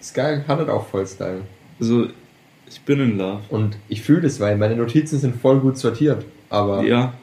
Ist 0.00 0.12
geil, 0.14 0.44
hat 0.46 0.58
halt 0.58 0.68
auch 0.68 0.86
voll 0.86 1.06
Style. 1.06 1.40
Also, 1.80 2.08
ich 2.68 2.78
bin 2.82 3.00
in 3.00 3.16
Love. 3.16 3.40
Und 3.48 3.78
ich 3.88 4.02
fühle 4.02 4.20
das, 4.22 4.38
weil 4.38 4.54
meine 4.58 4.76
Notizen 4.76 5.18
sind 5.18 5.36
voll 5.40 5.60
gut 5.60 5.78
sortiert. 5.78 6.26
Aber 6.50 6.84
Ja, 6.84 7.14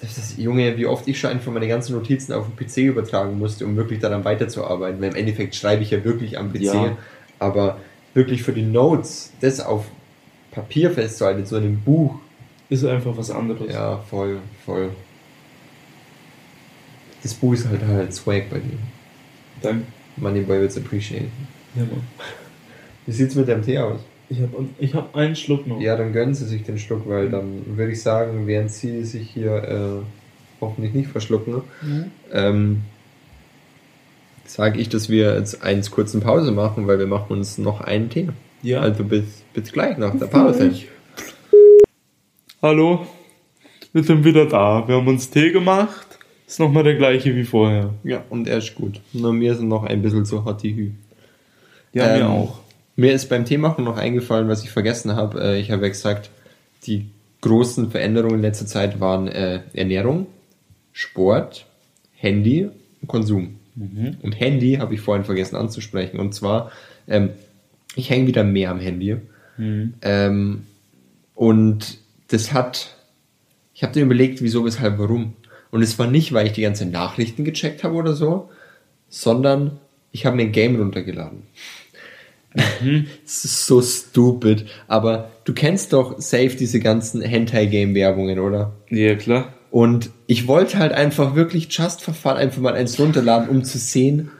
das 0.00 0.18
ist, 0.18 0.38
Junge, 0.38 0.76
wie 0.76 0.86
oft 0.86 1.08
ich 1.08 1.18
schon 1.18 1.30
einfach 1.30 1.52
meine 1.52 1.68
ganzen 1.68 1.94
Notizen 1.94 2.32
auf 2.32 2.46
den 2.46 2.56
PC 2.56 2.88
übertragen 2.90 3.38
musste, 3.38 3.64
um 3.64 3.76
wirklich 3.76 3.98
daran 4.00 4.24
weiterzuarbeiten. 4.24 5.00
Weil 5.00 5.10
im 5.10 5.16
Endeffekt 5.16 5.54
schreibe 5.54 5.82
ich 5.82 5.90
ja 5.90 6.04
wirklich 6.04 6.38
am 6.38 6.52
PC. 6.52 6.62
Ja. 6.62 6.98
Aber 7.38 7.78
wirklich 8.14 8.42
für 8.42 8.52
die 8.52 8.62
Notes, 8.62 9.32
das 9.40 9.60
auf 9.60 9.86
Papier 10.50 10.90
festzuhalten, 10.90 11.44
so 11.46 11.56
in 11.56 11.64
einem 11.64 11.80
Buch. 11.80 12.16
ist 12.68 12.84
einfach 12.84 13.16
was 13.16 13.30
anderes. 13.30 13.72
Ja, 13.72 13.98
voll, 13.98 14.38
voll. 14.64 14.90
Das 17.22 17.34
Buch 17.34 17.54
ist 17.54 17.68
halt 17.68 17.82
halt 17.86 18.14
Swag 18.14 18.50
bei 18.50 18.58
dir. 18.58 18.78
Danke. 19.62 19.86
Moneyboy 20.16 20.60
wird's 20.60 20.76
appreciate. 20.76 21.26
Ja, 21.74 21.82
Mann. 21.82 22.02
Wie 23.06 23.12
sieht's 23.12 23.34
mit 23.34 23.48
deinem 23.48 23.64
Tee 23.64 23.78
aus? 23.78 24.00
Ich 24.28 24.40
habe 24.40 24.66
ich 24.78 24.94
hab 24.94 25.14
einen 25.14 25.36
Schluck 25.36 25.66
noch. 25.66 25.80
Ja, 25.80 25.96
dann 25.96 26.12
gönnen 26.12 26.34
Sie 26.34 26.46
sich 26.46 26.64
den 26.64 26.78
Schluck, 26.78 27.08
weil 27.08 27.30
dann 27.30 27.76
würde 27.76 27.92
ich 27.92 28.02
sagen, 28.02 28.46
während 28.46 28.72
Sie 28.72 29.04
sich 29.04 29.30
hier 29.30 29.52
äh, 29.62 30.04
hoffentlich 30.60 30.94
nicht 30.94 31.08
verschlucken, 31.10 31.62
Mhm. 31.82 32.04
ähm, 32.32 32.82
sage 34.44 34.80
ich, 34.80 34.88
dass 34.88 35.08
wir 35.08 35.36
jetzt 35.36 35.62
eins 35.62 35.90
kurzen 35.90 36.20
Pause 36.20 36.50
machen, 36.52 36.86
weil 36.86 36.98
wir 36.98 37.06
machen 37.06 37.32
uns 37.36 37.58
noch 37.58 37.80
einen 37.80 38.10
Tee. 38.10 38.28
Ja. 38.62 38.80
Also 38.80 39.04
bis, 39.04 39.24
bis 39.54 39.70
gleich 39.72 39.96
nach 39.98 40.16
der 40.18 40.26
Pause. 40.26 40.72
Hallo, 42.62 43.06
wir 43.92 44.02
sind 44.02 44.24
wieder 44.24 44.46
da. 44.46 44.86
Wir 44.88 44.96
haben 44.96 45.06
uns 45.08 45.30
Tee 45.30 45.52
gemacht. 45.52 46.06
Ist 46.46 46.58
nochmal 46.60 46.84
der 46.84 46.94
gleiche 46.94 47.34
wie 47.34 47.44
vorher. 47.44 47.90
Ja, 48.04 48.24
und 48.30 48.46
er 48.48 48.58
ist 48.58 48.74
gut. 48.74 49.00
Nur 49.12 49.32
mir 49.32 49.54
sind 49.54 49.68
noch 49.68 49.84
ein 49.84 50.00
bisschen 50.02 50.24
zu 50.24 50.44
hot 50.44 50.62
die 50.62 50.74
Hü. 50.74 50.90
Ja, 51.92 52.06
mir 52.16 52.20
Ähm, 52.24 52.26
auch. 52.26 52.58
Mir 52.96 53.12
ist 53.12 53.28
beim 53.28 53.44
Teemachen 53.44 53.84
noch 53.84 53.98
eingefallen, 53.98 54.48
was 54.48 54.64
ich 54.64 54.70
vergessen 54.70 55.14
habe. 55.14 55.40
Äh, 55.40 55.60
Ich 55.60 55.70
habe 55.70 55.82
ja 55.82 55.88
gesagt, 55.88 56.30
die 56.86 57.10
großen 57.42 57.90
Veränderungen 57.90 58.36
in 58.36 58.42
letzter 58.42 58.66
Zeit 58.66 59.00
waren 59.00 59.28
äh, 59.28 59.60
Ernährung, 59.74 60.26
Sport, 60.92 61.66
Handy 62.14 62.68
und 63.02 63.08
Konsum. 63.08 63.58
Und 64.22 64.32
Handy 64.40 64.76
habe 64.76 64.94
ich 64.94 65.00
vorhin 65.02 65.24
vergessen 65.26 65.56
anzusprechen. 65.56 66.18
Und 66.18 66.34
zwar, 66.34 66.72
ähm, 67.06 67.30
ich 67.94 68.08
hänge 68.08 68.26
wieder 68.26 68.42
mehr 68.42 68.70
am 68.70 68.80
Handy. 68.80 69.16
Ähm, 70.02 70.64
und 71.34 71.98
das 72.28 72.52
hat, 72.54 72.96
ich 73.74 73.82
habe 73.82 73.98
mir 73.98 74.06
überlegt, 74.06 74.40
wieso, 74.40 74.64
weshalb, 74.64 74.98
warum. 74.98 75.34
Und 75.70 75.82
es 75.82 75.98
war 75.98 76.06
nicht, 76.06 76.32
weil 76.32 76.46
ich 76.46 76.52
die 76.52 76.62
ganzen 76.62 76.90
Nachrichten 76.90 77.44
gecheckt 77.44 77.84
habe 77.84 77.94
oder 77.94 78.14
so, 78.14 78.48
sondern 79.10 79.78
ich 80.12 80.24
habe 80.24 80.36
mir 80.36 80.44
ein 80.44 80.52
Game 80.52 80.76
runtergeladen. 80.76 81.42
Es 83.24 83.44
ist 83.44 83.66
so 83.66 83.82
stupid, 83.82 84.66
aber 84.88 85.30
du 85.44 85.52
kennst 85.52 85.92
doch 85.92 86.20
safe 86.20 86.56
diese 86.56 86.80
ganzen 86.80 87.20
Hentai-Game-Werbungen, 87.20 88.38
oder? 88.38 88.72
Ja, 88.90 89.14
klar. 89.14 89.52
Und 89.70 90.10
ich 90.26 90.46
wollte 90.46 90.78
halt 90.78 90.92
einfach 90.92 91.34
wirklich 91.34 91.68
just 91.70 92.02
for 92.02 92.14
fun 92.14 92.32
einfach 92.32 92.60
mal 92.60 92.74
eins 92.74 92.98
runterladen, 92.98 93.48
um 93.48 93.62
zu 93.64 93.78
sehen, 93.78 94.30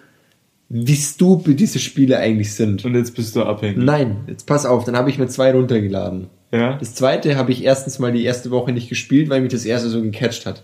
wie 0.69 0.97
stupid 0.97 1.61
diese 1.61 1.79
Spiele 1.79 2.19
eigentlich 2.19 2.55
sind. 2.55 2.85
Und 2.85 2.95
jetzt 2.95 3.15
bist 3.15 3.37
du 3.37 3.43
abhängig. 3.43 3.77
Nein, 3.77 4.25
jetzt 4.27 4.47
pass 4.47 4.67
auf, 4.67 4.85
dann 4.85 4.97
habe 4.97 5.11
ich 5.11 5.19
mir 5.19 5.29
zwei 5.29 5.53
runtergeladen. 5.53 6.29
Ja. 6.53 6.77
Das 6.79 6.95
zweite 6.95 7.37
habe 7.37 7.53
ich 7.53 7.65
erstens 7.65 7.99
mal 7.99 8.13
die 8.13 8.25
erste 8.25 8.51
Woche 8.51 8.73
nicht 8.73 8.89
gespielt, 8.89 9.29
weil 9.29 9.43
mich 9.43 9.53
das 9.53 9.65
erste 9.65 9.89
so 9.89 10.01
gecatcht 10.01 10.47
hat. 10.47 10.63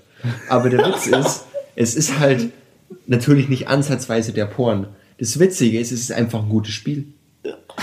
Aber 0.49 0.71
der 0.71 0.81
Witz 0.81 1.07
ist, 1.27 1.45
es 1.77 1.95
ist 1.95 2.19
halt 2.19 2.49
natürlich 3.07 3.49
nicht 3.49 3.69
ansatzweise 3.69 4.33
der 4.33 4.47
Porn. 4.47 4.89
Das 5.19 5.39
Witzige 5.39 5.79
ist, 5.79 5.93
es 5.93 6.01
ist 6.01 6.13
einfach 6.13 6.43
ein 6.43 6.49
gutes 6.49 6.73
Spiel. 6.73 7.07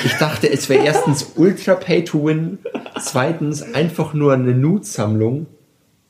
Ich 0.05 0.14
dachte, 0.14 0.49
es 0.49 0.70
wäre 0.70 0.86
erstens 0.86 1.34
ultra 1.36 1.76
pay 1.76 2.03
to 2.03 2.26
win, 2.26 2.60
zweitens 3.01 3.62
einfach 3.62 4.14
nur 4.14 4.34
eine 4.34 4.53
Nude-Sammlung 4.53 5.47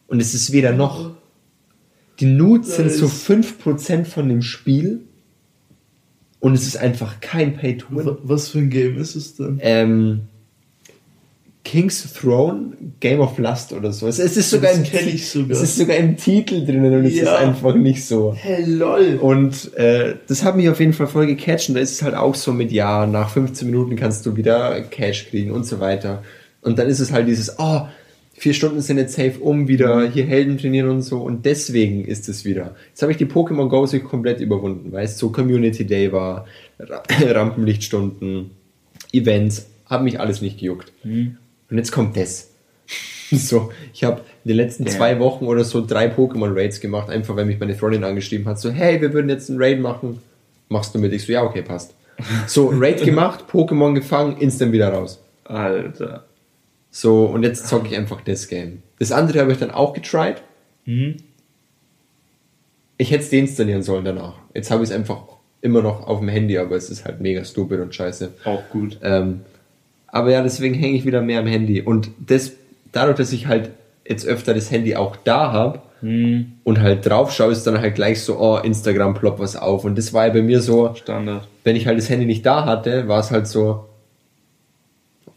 und 0.08 0.20
es 0.20 0.34
ist 0.34 0.52
weder 0.52 0.74
noch. 0.74 1.12
Die 2.20 2.26
Nudes 2.26 2.76
sind 2.76 2.92
so 2.92 3.08
5% 3.08 4.06
von 4.06 4.30
dem 4.30 4.42
Spiel 4.42 5.02
und 6.40 6.54
es 6.54 6.68
ist 6.68 6.78
einfach 6.78 7.20
kein 7.22 7.56
pay 7.56 7.78
to 7.78 7.88
win. 7.92 8.18
Was 8.24 8.50
für 8.50 8.60
ein 8.60 8.70
Game 8.70 8.98
ist 8.98 9.16
es 9.16 9.36
denn? 9.36 9.60
Ähm, 9.62 10.22
King's 11.70 12.12
Throne, 12.14 12.72
Game 13.00 13.20
of 13.20 13.38
Lust 13.38 13.74
oder 13.74 13.92
so. 13.94 14.08
Es, 14.08 14.18
es 14.18 14.36
ist 14.38 14.50
sogar 14.50 14.72
Das 14.72 14.80
im 14.80 15.08
ich 15.08 15.30
sogar. 15.30 15.52
Es 15.52 15.62
ist 15.62 15.78
sogar 15.78 15.98
im 15.98 16.18
Titel 16.18 16.66
drinnen 16.66 16.96
und 16.96 17.06
es 17.06 17.16
Ja. 17.16 17.24
ist 17.24 17.30
einfach 17.30 17.76
nicht 17.76 18.04
so. 18.04 18.34
Hey, 18.36 18.66
lol. 18.66 19.20
Und 19.22 19.76
äh, 19.76 20.16
das 20.28 20.44
hat 20.44 20.56
mich 20.56 20.68
auf 20.68 20.80
jeden 20.80 20.94
Fall 20.94 21.06
voll 21.06 21.28
gecatcht 21.28 21.70
und 21.70 21.76
da 21.76 21.82
ist 21.82 21.92
es 21.92 22.02
halt 22.02 22.16
auch 22.16 22.34
so 22.34 22.54
mit, 22.54 22.72
ja, 22.72 23.06
nach 23.06 23.30
15 23.30 23.70
Minuten 23.70 23.96
kannst 23.96 24.26
du 24.26 24.36
wieder 24.36 24.82
Cash 24.82 25.28
kriegen 25.30 25.52
und 25.52 25.68
so 25.68 25.80
weiter. 25.80 26.24
Und 26.62 26.80
dann 26.80 26.88
ist 26.88 27.00
es 27.00 27.12
halt 27.12 27.28
dieses, 27.28 27.60
oh, 27.60 27.82
vier 28.34 28.56
Stunden 28.56 28.82
sind 28.82 28.98
jetzt 28.98 29.14
safe 29.14 29.38
um, 29.40 29.68
wieder 29.68 30.10
hier 30.10 30.26
Helden 30.26 30.58
trainieren 30.58 30.90
und 30.90 31.04
so 31.04 31.22
und 31.22 31.46
deswegen 31.46 32.04
ist 32.04 32.28
es 32.30 32.46
wieder. 32.46 32.74
Jetzt 32.90 33.04
habe 33.04 33.12
ich 33.12 33.20
die 33.20 33.28
Pokémon 33.28 33.68
Go 33.70 33.86
sich 33.86 34.04
komplett 34.04 34.40
überwunden, 34.42 34.92
weil 34.92 35.06
es 35.06 35.20
so 35.20 35.30
Community 35.30 35.86
Day 35.86 36.12
war, 36.12 36.46
Ra 36.80 37.04
Rampenlichtstunden, 37.22 38.50
Events, 39.14 39.68
hat 39.86 40.02
mich 40.04 40.20
alles 40.20 40.42
nicht 40.42 40.58
gejuckt. 40.60 40.92
Und 41.70 41.78
jetzt 41.78 41.92
kommt 41.92 42.16
das. 42.18 42.50
So, 43.32 43.72
ich 43.94 44.04
habe 44.04 44.22
in 44.44 44.48
den 44.50 44.58
letzten 44.58 44.86
Ja. 44.86 44.90
zwei 44.90 45.20
Wochen 45.20 45.46
oder 45.46 45.64
so 45.64 45.86
drei 45.86 46.08
Pokémon-Raids 46.08 46.80
gemacht, 46.80 47.12
einfach 47.12 47.36
weil 47.36 47.46
mich 47.46 47.60
meine 47.60 47.76
Freundin 47.76 48.04
angeschrieben 48.04 48.48
hat, 48.48 48.60
so, 48.60 48.72
hey, 48.72 49.00
wir 49.02 49.14
würden 49.14 49.30
jetzt 49.30 49.52
einen 49.52 49.62
Raid 49.62 49.80
machen. 49.80 50.20
Machst 50.68 50.96
du 50.96 51.00
mit? 51.00 51.14
Ich 51.14 51.28
so, 51.28 51.32
ja, 51.34 51.44
okay, 51.44 51.62
passt. 51.62 51.94
So, 52.48 52.72
Raid 52.74 53.04
gemacht, 53.04 53.46
Pokémon 53.52 53.94
gefangen, 53.94 54.38
instant 54.38 54.72
wieder 54.72 54.90
raus. 54.92 55.20
Alter. 55.44 56.26
So, 56.90 57.26
und 57.26 57.44
jetzt 57.44 57.68
zocke 57.68 57.90
ich 57.90 57.96
einfach 57.96 58.22
das 58.22 58.48
Game. 58.48 58.82
Das 58.98 59.12
andere 59.12 59.42
habe 59.42 59.52
ich 59.52 59.60
dann 59.60 59.70
auch 59.70 59.94
getried. 59.94 60.38
Mhm. 60.86 61.18
Ich 62.98 63.12
hätte 63.12 63.24
es 63.24 63.30
deinstallieren 63.30 63.84
sollen 63.84 64.06
danach. 64.06 64.34
Jetzt 64.56 64.72
habe 64.72 64.84
ich 64.84 64.90
es 64.90 64.96
einfach 64.96 65.22
immer 65.62 65.82
noch 65.84 66.08
auf 66.08 66.20
dem 66.20 66.30
Handy, 66.30 66.58
aber 66.58 66.76
es 66.76 66.90
ist 66.90 67.06
halt 67.06 67.22
mega 67.22 67.46
stupid 67.46 67.80
und 67.80 67.94
scheiße. 67.94 68.34
Auch 68.44 68.68
gut. 68.70 68.98
Ähm, 69.04 69.42
aber 70.12 70.32
ja, 70.32 70.42
deswegen 70.44 70.74
hänge 70.76 70.98
ich 70.98 71.06
wieder 71.06 71.22
mehr 71.22 71.40
am 71.40 71.48
Handy. 71.48 71.82
Und 71.82 72.10
das, 72.20 72.54
dadurch, 72.92 73.18
dass 73.18 73.32
ich 73.32 73.48
halt 73.48 73.72
jetzt 74.08 74.26
öfter 74.26 74.54
das 74.54 74.72
Handy 74.72 74.96
auch 74.96 75.16
da 75.16 75.52
habe 75.52 75.82
Mhm. 76.02 76.54
und 76.64 76.80
halt 76.80 77.06
drauf 77.06 77.34
schaue, 77.34 77.52
ist 77.52 77.68
dann 77.68 77.80
halt 77.82 77.94
gleich 77.96 78.22
so, 78.22 78.40
oh, 78.40 78.58
Instagram 78.58 79.16
ploppt 79.16 79.40
was 79.40 79.56
auf. 79.58 79.84
Und 79.84 79.98
das 79.98 80.14
war 80.14 80.28
ja 80.28 80.34
bei 80.34 80.42
mir 80.42 80.62
so, 80.62 80.96
Standard. 80.96 81.46
wenn 81.66 81.76
ich 81.76 81.88
halt 81.88 81.98
das 81.98 82.10
Handy 82.10 82.26
nicht 82.26 82.46
da 82.46 82.64
hatte, 82.66 83.10
war 83.10 83.20
es 83.20 83.32
halt 83.32 83.48
so, 83.48 83.86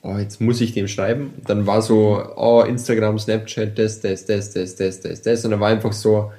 oh, 0.02 0.16
jetzt 0.18 0.40
muss 0.40 0.60
ich 0.60 0.72
dem 0.72 0.86
schreiben. 0.88 1.34
Dann 1.46 1.66
war 1.66 1.82
so, 1.82 2.22
oh, 2.36 2.62
Instagram, 2.66 3.18
Snapchat, 3.18 3.76
das, 3.78 4.00
das, 4.00 4.24
das, 4.26 4.52
das, 4.52 4.76
das, 4.76 5.00
das, 5.00 5.22
das. 5.22 5.44
Und 5.44 5.50
dann 5.50 5.60
war 5.60 5.68
einfach 5.68 5.92
so, 5.92 6.30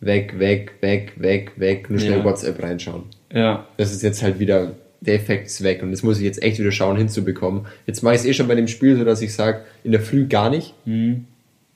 weg, 0.00 0.38
weg, 0.38 0.72
weg, 0.80 1.12
weg, 1.16 1.52
weg, 1.56 1.90
nur 1.90 1.98
schnell 1.98 2.18
Ja. 2.20 2.24
WhatsApp 2.24 2.62
reinschauen 2.62 3.02
Ja. 3.32 3.66
das 3.76 3.92
ist 3.92 4.02
jetzt 4.02 4.22
halt 4.22 4.38
wieder, 4.38 4.72
der 5.00 5.14
Effekt 5.14 5.46
ist 5.46 5.62
weg 5.62 5.82
und 5.82 5.92
das 5.92 6.02
muss 6.02 6.18
ich 6.18 6.24
jetzt 6.24 6.42
echt 6.42 6.58
wieder 6.58 6.72
schauen 6.72 6.96
hinzubekommen. 6.96 7.66
Jetzt 7.86 8.02
mache 8.02 8.14
ich 8.14 8.20
es 8.20 8.26
eh 8.26 8.34
schon 8.34 8.48
bei 8.48 8.54
dem 8.56 8.66
Spiel 8.68 8.96
so, 8.96 9.04
dass 9.04 9.22
ich 9.22 9.32
sage, 9.34 9.60
in 9.84 9.92
der 9.92 10.00
Früh 10.00 10.26
gar 10.26 10.50
nicht, 10.50 10.74
Mhm. 10.86 11.24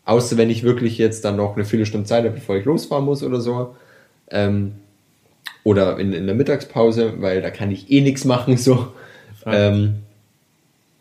außer 0.04 0.36
wenn 0.36 0.50
ich 0.50 0.62
wirklich 0.64 0.98
jetzt 0.98 1.24
dann 1.24 1.36
noch 1.36 1.54
eine 1.54 1.64
Viertelstunde 1.64 2.06
Zeit 2.06 2.24
habe, 2.24 2.34
bevor 2.34 2.56
ich 2.56 2.64
losfahren 2.64 3.04
muss 3.04 3.22
oder 3.22 3.40
so. 3.40 3.76
Ähm, 4.30 4.72
oder 5.64 5.98
in, 5.98 6.12
in 6.12 6.26
der 6.26 6.34
Mittagspause, 6.34 7.14
weil 7.20 7.40
da 7.42 7.50
kann 7.50 7.70
ich 7.70 7.90
eh 7.92 8.00
nichts 8.00 8.24
machen, 8.24 8.56
so. 8.56 8.88
Ähm, 9.46 9.94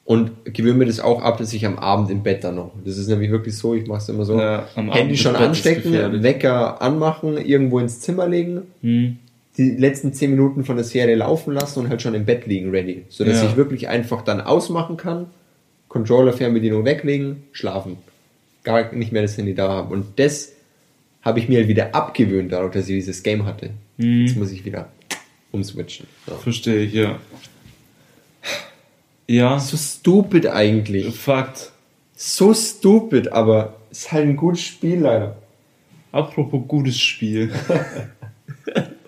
und 0.05 0.31
gewöhne 0.45 0.77
mir 0.79 0.85
das 0.85 0.99
auch 0.99 1.21
ab, 1.21 1.37
dass 1.37 1.53
ich 1.53 1.65
am 1.65 1.79
Abend 1.79 2.09
im 2.11 2.21
Bett 2.23 2.43
dann 2.43 2.55
noch. 2.55 2.71
Das 2.83 2.97
ist 2.97 3.07
nämlich 3.07 3.31
wirklich 3.31 3.55
so, 3.57 3.73
ich 3.75 3.87
mache 3.87 3.99
es 3.99 4.09
immer 4.09 4.25
so. 4.25 4.37
Ja, 4.37 4.67
Abend 4.75 4.93
Handy 4.93 5.13
das 5.13 5.21
schon 5.21 5.35
anstecken. 5.35 6.21
Wecker 6.23 6.81
anmachen, 6.81 7.37
irgendwo 7.37 7.79
ins 7.79 7.99
Zimmer 8.01 8.27
legen, 8.27 8.61
Mhm. 8.81 9.17
Die 9.57 9.71
letzten 9.71 10.13
10 10.13 10.31
Minuten 10.31 10.63
von 10.63 10.75
der 10.77 10.85
Serie 10.85 11.15
laufen 11.15 11.53
lassen 11.53 11.79
und 11.79 11.89
halt 11.89 12.01
schon 12.01 12.13
im 12.13 12.25
Bett 12.25 12.45
liegen, 12.47 12.71
ready. 12.71 13.05
Sodass 13.09 13.41
Ja. 13.41 13.49
ich 13.49 13.55
wirklich 13.57 13.87
einfach 13.89 14.21
dann 14.21 14.41
ausmachen 14.41 14.97
kann, 14.97 15.27
Controller, 15.89 16.31
Fernbedienung 16.33 16.85
weglegen, 16.85 17.43
schlafen. 17.51 17.97
Gar 18.63 18.93
nicht 18.93 19.11
mehr 19.11 19.21
das 19.23 19.37
Handy 19.37 19.53
da 19.53 19.67
haben. 19.69 19.91
Und 19.91 20.17
das 20.19 20.53
habe 21.21 21.39
ich 21.39 21.49
mir 21.49 21.59
halt 21.59 21.67
wieder 21.67 21.93
abgewöhnt, 21.93 22.51
dadurch, 22.51 22.73
dass 22.73 22.87
ich 22.87 22.95
dieses 22.95 23.23
Game 23.23 23.45
hatte. 23.45 23.71
Mhm. 23.97 24.25
Jetzt 24.25 24.37
muss 24.37 24.51
ich 24.51 24.63
wieder 24.63 24.87
umswitchen. 25.51 26.07
Ja. 26.27 26.35
Verstehe 26.35 26.83
ich, 26.83 26.93
ja. 26.93 27.19
Ja. 29.27 29.59
So 29.59 29.75
stupid 29.77 30.47
eigentlich. 30.47 31.13
Fakt. 31.15 31.71
So 32.15 32.53
stupid, 32.53 33.31
aber 33.33 33.75
ist 33.91 34.11
halt 34.11 34.27
ein 34.27 34.37
gutes 34.37 34.61
Spiel 34.61 34.99
leider. 34.99 35.35
Apropos 36.11 36.61
gutes 36.67 36.99
Spiel. 36.99 37.51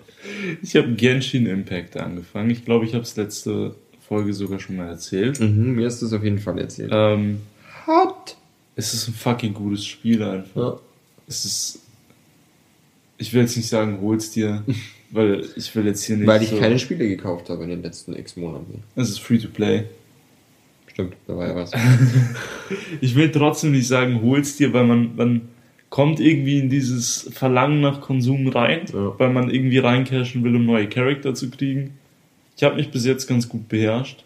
ich 0.62 0.76
habe 0.76 0.92
Genshin 0.92 1.46
Impact 1.46 1.96
angefangen. 1.96 2.50
Ich 2.50 2.64
glaube, 2.64 2.84
ich 2.84 2.94
habe 2.94 3.04
es 3.04 3.16
letzte 3.16 3.74
Folge 4.06 4.34
sogar 4.34 4.60
schon 4.60 4.76
mal 4.76 4.88
erzählt. 4.88 5.40
Mhm, 5.40 5.74
mir 5.74 5.86
hast 5.86 6.02
du 6.02 6.06
es 6.06 6.12
auf 6.12 6.24
jeden 6.24 6.38
Fall 6.38 6.58
erzählt. 6.58 6.90
Ähm, 6.92 7.40
Hot! 7.86 8.36
es 8.76 8.94
ist 8.94 9.08
ein 9.08 9.14
fucking 9.14 9.54
gutes 9.54 9.86
Spiel 9.86 10.22
einfach. 10.22 10.56
Ja. 10.56 10.80
Es 11.26 11.44
ist. 11.44 11.80
Ich 13.16 13.32
will 13.32 13.42
jetzt 13.42 13.56
nicht 13.56 13.68
sagen, 13.68 14.00
hol's 14.02 14.30
dir, 14.32 14.64
weil 15.10 15.44
ich 15.56 15.74
will 15.74 15.86
jetzt 15.86 16.04
hier 16.04 16.16
nicht. 16.16 16.26
Weil 16.26 16.42
ich 16.42 16.50
so, 16.50 16.58
keine 16.58 16.78
Spiele 16.78 17.08
gekauft 17.08 17.48
habe 17.48 17.64
in 17.64 17.70
den 17.70 17.82
letzten 17.82 18.14
x 18.14 18.36
Monaten. 18.36 18.82
Es 18.96 19.08
ist 19.08 19.20
free 19.20 19.38
to 19.38 19.48
play. 19.48 19.84
Stimmt, 20.88 21.14
da 21.26 21.36
war 21.36 21.48
ja 21.48 21.56
was. 21.56 21.72
Ich 23.00 23.14
will 23.14 23.30
trotzdem 23.30 23.72
nicht 23.72 23.88
sagen, 23.88 24.22
hol's 24.22 24.56
dir, 24.56 24.72
weil 24.72 24.86
man, 24.86 25.16
man 25.16 25.42
kommt 25.94 26.18
irgendwie 26.18 26.58
in 26.58 26.68
dieses 26.70 27.30
Verlangen 27.32 27.80
nach 27.80 28.00
Konsum 28.00 28.48
rein, 28.48 28.80
Ja. 28.92 29.16
weil 29.16 29.30
man 29.30 29.48
irgendwie 29.48 29.78
reincashen 29.78 30.42
will, 30.42 30.56
um 30.56 30.66
neue 30.66 30.88
Charakter 30.88 31.34
zu 31.34 31.50
kriegen. 31.50 31.96
Ich 32.56 32.64
habe 32.64 32.74
mich 32.74 32.90
bis 32.90 33.06
jetzt 33.06 33.28
ganz 33.28 33.48
gut 33.48 33.68
beherrscht. 33.68 34.24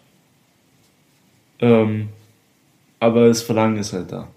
Ähm, 1.59 2.09
aber 2.99 3.27
das 3.27 3.43
Verlangen 3.43 3.77
ist 3.77 3.93
halt 3.93 4.11
da. 4.11 4.27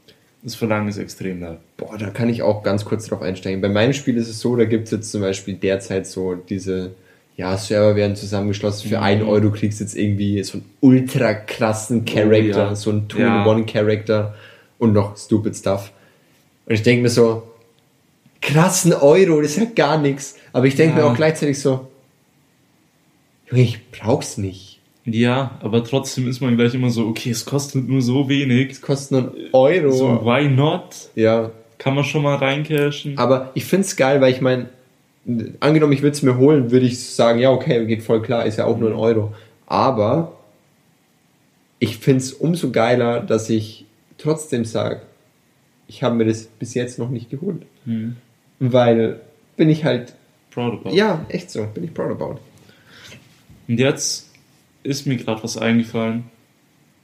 Das 0.43 0.57
Verlangen 0.57 0.89
ist 0.89 0.99
extrem 0.99 1.41
da. 1.41 1.57
Boah, 1.78 1.97
da 1.97 2.11
kann 2.11 2.28
ich 2.28 2.43
auch 2.43 2.62
ganz 2.62 2.85
kurz 2.85 3.07
drauf 3.07 3.22
einsteigen. 3.22 3.62
Bei 3.62 3.68
meinem 3.70 3.95
Spiel 3.95 4.18
ist 4.18 4.28
es 4.28 4.39
so, 4.41 4.55
da 4.57 4.66
gibt 4.66 4.85
es 4.85 4.91
jetzt 4.91 5.11
zum 5.11 5.22
Beispiel 5.22 5.55
derzeit 5.55 6.07
so 6.07 6.35
diese, 6.35 6.91
ja, 7.39 7.57
Server 7.57 7.97
werden 7.97 8.14
zusammengeschlossen. 8.14 8.91
Für 8.91 8.99
Mhm. 8.99 9.03
einen 9.05 9.22
Euro 9.22 9.51
kriegst 9.53 9.80
du 9.80 9.85
jetzt 9.85 9.97
irgendwie 9.97 10.43
so 10.43 10.59
einen 10.59 10.66
ultra 10.80 11.33
krassen 11.33 12.05
Charakter, 12.05 12.66
Oh 12.66 12.70
ja. 12.70 12.74
so 12.74 12.91
einen 12.91 13.07
Ja. 13.16 13.43
Two-in-One-Charakter 13.45 14.35
und 14.78 14.93
noch 14.93 15.16
stupid 15.16 15.57
Stuff. 15.57 15.93
Und 16.72 16.76
ich 16.76 16.84
denke 16.84 17.02
mir 17.02 17.10
so, 17.10 17.42
krassen 18.40 18.94
Euro, 18.94 19.42
das 19.42 19.50
ist 19.50 19.56
ja 19.58 19.66
gar 19.76 19.98
nichts. 19.98 20.36
Aber 20.54 20.64
ich 20.64 20.74
denke 20.74 20.96
Ja. 20.98 21.04
mir 21.04 21.10
auch 21.12 21.14
gleichzeitig 21.14 21.60
so, 21.60 21.86
Junge, 23.50 23.62
ich 23.62 23.90
brauch's 23.90 24.38
nicht. 24.38 24.80
Ja, 25.04 25.58
aber 25.60 25.84
trotzdem 25.84 26.26
ist 26.28 26.40
man 26.40 26.56
gleich 26.56 26.72
immer 26.72 26.88
so, 26.88 27.06
okay, 27.08 27.28
es 27.28 27.44
kostet 27.44 27.86
nur 27.86 28.00
so 28.00 28.26
wenig. 28.30 28.70
Es 28.70 28.80
kostet 28.80 29.10
nur 29.10 29.20
einen 29.34 29.48
Euro. 29.52 29.90
So, 29.92 30.24
why 30.24 30.48
not? 30.48 31.10
ja, 31.14 31.50
Kann 31.76 31.94
man 31.94 32.04
schon 32.04 32.22
mal 32.22 32.36
reincashen. 32.36 33.18
Aber 33.18 33.50
ich 33.52 33.66
find's 33.66 33.94
geil, 33.94 34.22
weil 34.22 34.32
ich 34.32 34.40
meine, 34.40 34.70
angenommen, 35.60 35.92
ich 35.92 36.00
würde 36.00 36.14
es 36.16 36.22
mir 36.22 36.38
holen, 36.38 36.70
würde 36.70 36.86
ich 36.86 37.04
sagen, 37.04 37.38
ja, 37.38 37.50
okay, 37.50 37.84
geht 37.84 38.02
voll 38.02 38.22
klar, 38.22 38.46
ist 38.46 38.56
ja 38.56 38.64
auch 38.64 38.78
nur 38.78 38.88
ein 38.88 38.96
Euro. 38.96 39.34
Aber 39.66 40.32
ich 41.80 41.98
find's 41.98 42.32
umso 42.32 42.70
geiler, 42.70 43.20
dass 43.20 43.50
ich 43.50 43.84
trotzdem 44.16 44.64
sage, 44.64 45.02
ich 45.93 46.03
habe 46.03 46.16
mir 46.16 46.24
das 46.24 46.45
bis 46.47 46.74
jetzt 46.74 46.99
noch 46.99 47.11
nicht 47.11 47.30
geholt. 47.30 47.62
Hm. 47.84 48.16
Weil 48.59 49.20
bin 49.57 49.68
ich 49.68 49.84
halt, 49.84 50.14
Proud 50.51 50.80
about. 50.80 50.95
ja, 50.95 51.24
echt 51.28 51.51
so, 51.51 51.66
bin 51.66 51.84
ich 51.84 51.95
proud 51.95 52.11
about. 52.11 52.40
Und 53.68 53.78
jetzt 53.78 54.30
ist 54.82 55.07
mir 55.07 55.16
gerade 55.16 55.43
was 55.43 55.57
eingefallen, 55.57 56.24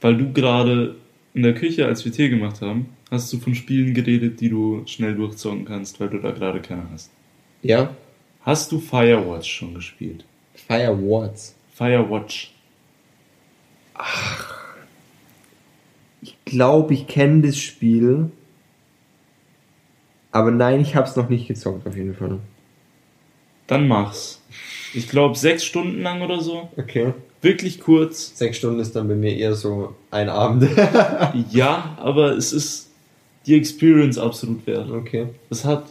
weil 0.00 0.16
du 0.16 0.32
gerade 0.32 0.96
in 1.34 1.42
der 1.42 1.54
Küche, 1.54 1.86
als 1.86 2.04
wir 2.04 2.12
Tee 2.12 2.28
gemacht 2.28 2.60
haben, 2.60 2.88
hast 3.10 3.32
du 3.32 3.38
von 3.38 3.54
Spielen 3.54 3.94
geredet, 3.94 4.40
die 4.40 4.50
du 4.50 4.82
schnell 4.86 5.14
durchzocken 5.14 5.64
kannst, 5.64 6.00
weil 6.00 6.08
du 6.08 6.18
da 6.18 6.30
gerade 6.32 6.60
keine 6.60 6.90
hast. 6.90 7.10
Ja, 7.62 7.94
Hast 8.48 8.72
du 8.72 8.80
Firewatch 8.80 9.52
schon 9.52 9.74
gespielt? 9.74 10.24
Firewatch. 10.54 11.50
Firewatch. 11.74 12.50
Ich 16.22 16.34
glaube, 16.46 16.94
ich 16.94 17.06
kenne 17.06 17.42
das 17.42 17.58
Spiel. 17.58 18.30
Aber 20.38 20.52
nein, 20.52 20.80
ich 20.80 20.94
habe 20.94 21.08
es 21.08 21.16
noch 21.16 21.28
nicht 21.28 21.48
gezockt, 21.48 21.84
auf 21.84 21.96
jeden 21.96 22.14
Fall. 22.14 22.38
Dann 23.66 23.88
mach's. 23.88 24.40
Ich 24.94 25.08
glaube 25.08 25.36
sechs 25.36 25.64
Stunden 25.64 26.00
lang 26.00 26.22
oder 26.22 26.40
so. 26.40 26.68
Okay. 26.76 27.12
Wirklich 27.42 27.80
kurz. 27.80 28.38
Sechs 28.38 28.56
Stunden 28.58 28.78
ist 28.78 28.94
dann 28.94 29.08
bei 29.08 29.16
mir 29.16 29.36
eher 29.36 29.54
so 29.54 29.96
ein 30.12 30.28
Abend. 30.28 30.68
Ja, 31.50 31.96
aber 32.00 32.36
es 32.36 32.52
ist 32.52 32.88
die 33.46 33.56
Experience 33.56 34.16
absolut 34.16 34.64
wert. 34.68 34.88
okay. 34.90 35.26
Es 35.50 35.64
hat. 35.64 35.86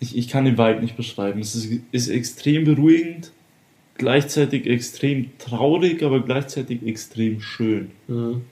Ich, 0.00 0.18
ich 0.18 0.26
kann 0.28 0.44
den 0.44 0.58
Vibe 0.58 0.80
nicht 0.80 0.96
beschreiben. 0.96 1.40
Es 1.40 1.54
ist, 1.54 1.70
ist 1.92 2.08
extrem 2.08 2.64
beruhigend, 2.64 3.30
gleichzeitig 3.98 4.66
extrem 4.66 5.30
traurig, 5.38 6.02
aber 6.02 6.24
gleichzeitig 6.24 6.84
extrem 6.84 7.40
schön. 7.40 7.92
Mhm. 8.08 8.42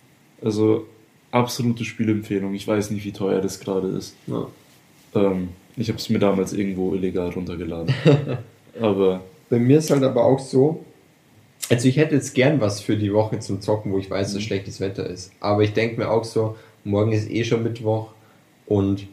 Also 0.40 0.86
absolute 1.34 1.84
Spielempfehlung. 1.84 2.54
Ich 2.54 2.66
weiß 2.66 2.90
nicht, 2.90 3.04
wie 3.04 3.12
teuer 3.12 3.40
das 3.40 3.60
gerade 3.60 3.88
ist. 3.88 4.14
Ja. 4.26 4.46
Ähm, 5.14 5.48
ich 5.76 5.88
habe 5.88 5.98
es 5.98 6.08
mir 6.08 6.18
damals 6.18 6.52
irgendwo 6.52 6.94
illegal 6.94 7.30
runtergeladen. 7.30 7.92
aber 8.80 9.20
Bei 9.50 9.58
mir 9.58 9.78
ist 9.78 9.90
halt 9.90 10.04
aber 10.04 10.24
auch 10.24 10.38
so, 10.38 10.84
also 11.68 11.88
ich 11.88 11.96
hätte 11.96 12.14
jetzt 12.14 12.34
gern 12.34 12.60
was 12.60 12.80
für 12.80 12.96
die 12.96 13.12
Woche 13.12 13.40
zum 13.40 13.60
Zocken, 13.60 13.92
wo 13.92 13.98
ich 13.98 14.10
weiß, 14.10 14.32
dass 14.32 14.42
schlechtes 14.42 14.80
Wetter 14.80 15.06
ist. 15.06 15.32
Aber 15.40 15.62
ich 15.62 15.72
denke 15.72 16.00
mir 16.00 16.10
auch 16.10 16.24
so, 16.24 16.56
morgen 16.84 17.12
ist 17.12 17.30
eh 17.30 17.44
schon 17.44 17.62
Mittwoch 17.62 18.12
und 18.66 19.06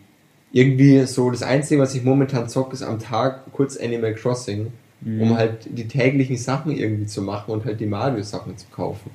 irgendwie 0.51 1.05
so 1.05 1.31
das 1.31 1.43
Einzige, 1.43 1.81
was 1.81 1.95
ich 1.95 2.03
momentan 2.03 2.49
zocke, 2.49 2.73
ist 2.73 2.83
am 2.83 2.99
Tag 2.99 3.51
kurz 3.53 3.77
Animal 3.77 4.13
Crossing, 4.13 4.67
um 5.03 5.35
halt 5.35 5.65
die 5.65 5.87
täglichen 5.87 6.37
Sachen 6.37 6.75
irgendwie 6.75 7.05
zu 7.05 7.21
machen 7.21 7.51
und 7.51 7.65
halt 7.65 7.79
die 7.79 7.85
Mario-Sachen 7.85 8.57
zu 8.57 8.67
kaufen. 8.67 9.09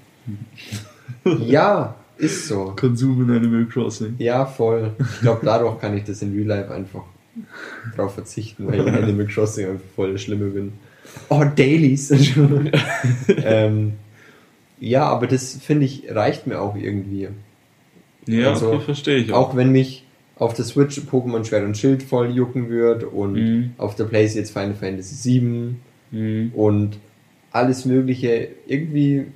ja, 1.46 1.94
ist 2.18 2.48
so. 2.48 2.72
Konsum 2.76 3.22
in 3.28 3.36
Animal 3.36 3.66
Crossing. 3.66 4.14
Ja, 4.18 4.46
voll. 4.46 4.92
Ich 4.98 5.20
glaube, 5.20 5.40
dadurch 5.44 5.78
kann 5.80 5.96
ich 5.96 6.04
das 6.04 6.22
in 6.22 6.32
Real 6.34 6.46
Life 6.46 6.72
einfach 6.72 7.02
drauf 7.96 8.14
verzichten, 8.14 8.66
weil 8.66 8.80
ich 8.80 8.86
in 8.86 8.94
Animal 8.94 9.26
Crossing 9.26 9.68
einfach 9.68 9.84
voll 9.94 10.12
der 10.12 10.18
Schlimme 10.18 10.46
bin. 10.48 10.72
Oh, 11.28 11.44
Dailies. 11.54 12.10
ähm, 13.28 13.92
ja, 14.80 15.04
aber 15.04 15.26
das 15.26 15.54
finde 15.56 15.86
ich 15.86 16.04
reicht 16.10 16.46
mir 16.46 16.60
auch 16.60 16.76
irgendwie. 16.76 17.28
Ja, 18.26 18.50
Also, 18.50 18.72
okay, 18.72 18.80
verstehe 18.84 19.16
ich 19.18 19.32
auch. 19.32 19.50
Auch 19.50 19.56
wenn 19.56 19.70
mich 19.72 20.04
auf 20.36 20.52
der 20.54 20.64
Switch 20.64 20.98
Pokémon 21.00 21.44
Schwert 21.44 21.64
und 21.64 21.76
Schild 21.78 22.02
voll 22.02 22.30
jucken 22.30 22.68
wird 22.68 23.04
und 23.04 23.34
Mhm. 23.34 23.70
auf 23.78 23.94
der 23.94 24.04
Playstation 24.04 24.42
jetzt 24.44 24.52
Final 24.52 24.74
Fantasy 24.74 25.40
VII 25.40 25.74
Mhm. 26.10 26.52
und 26.54 26.98
alles 27.52 27.84
Mögliche. 27.86 28.48
Irgendwie 28.66 29.26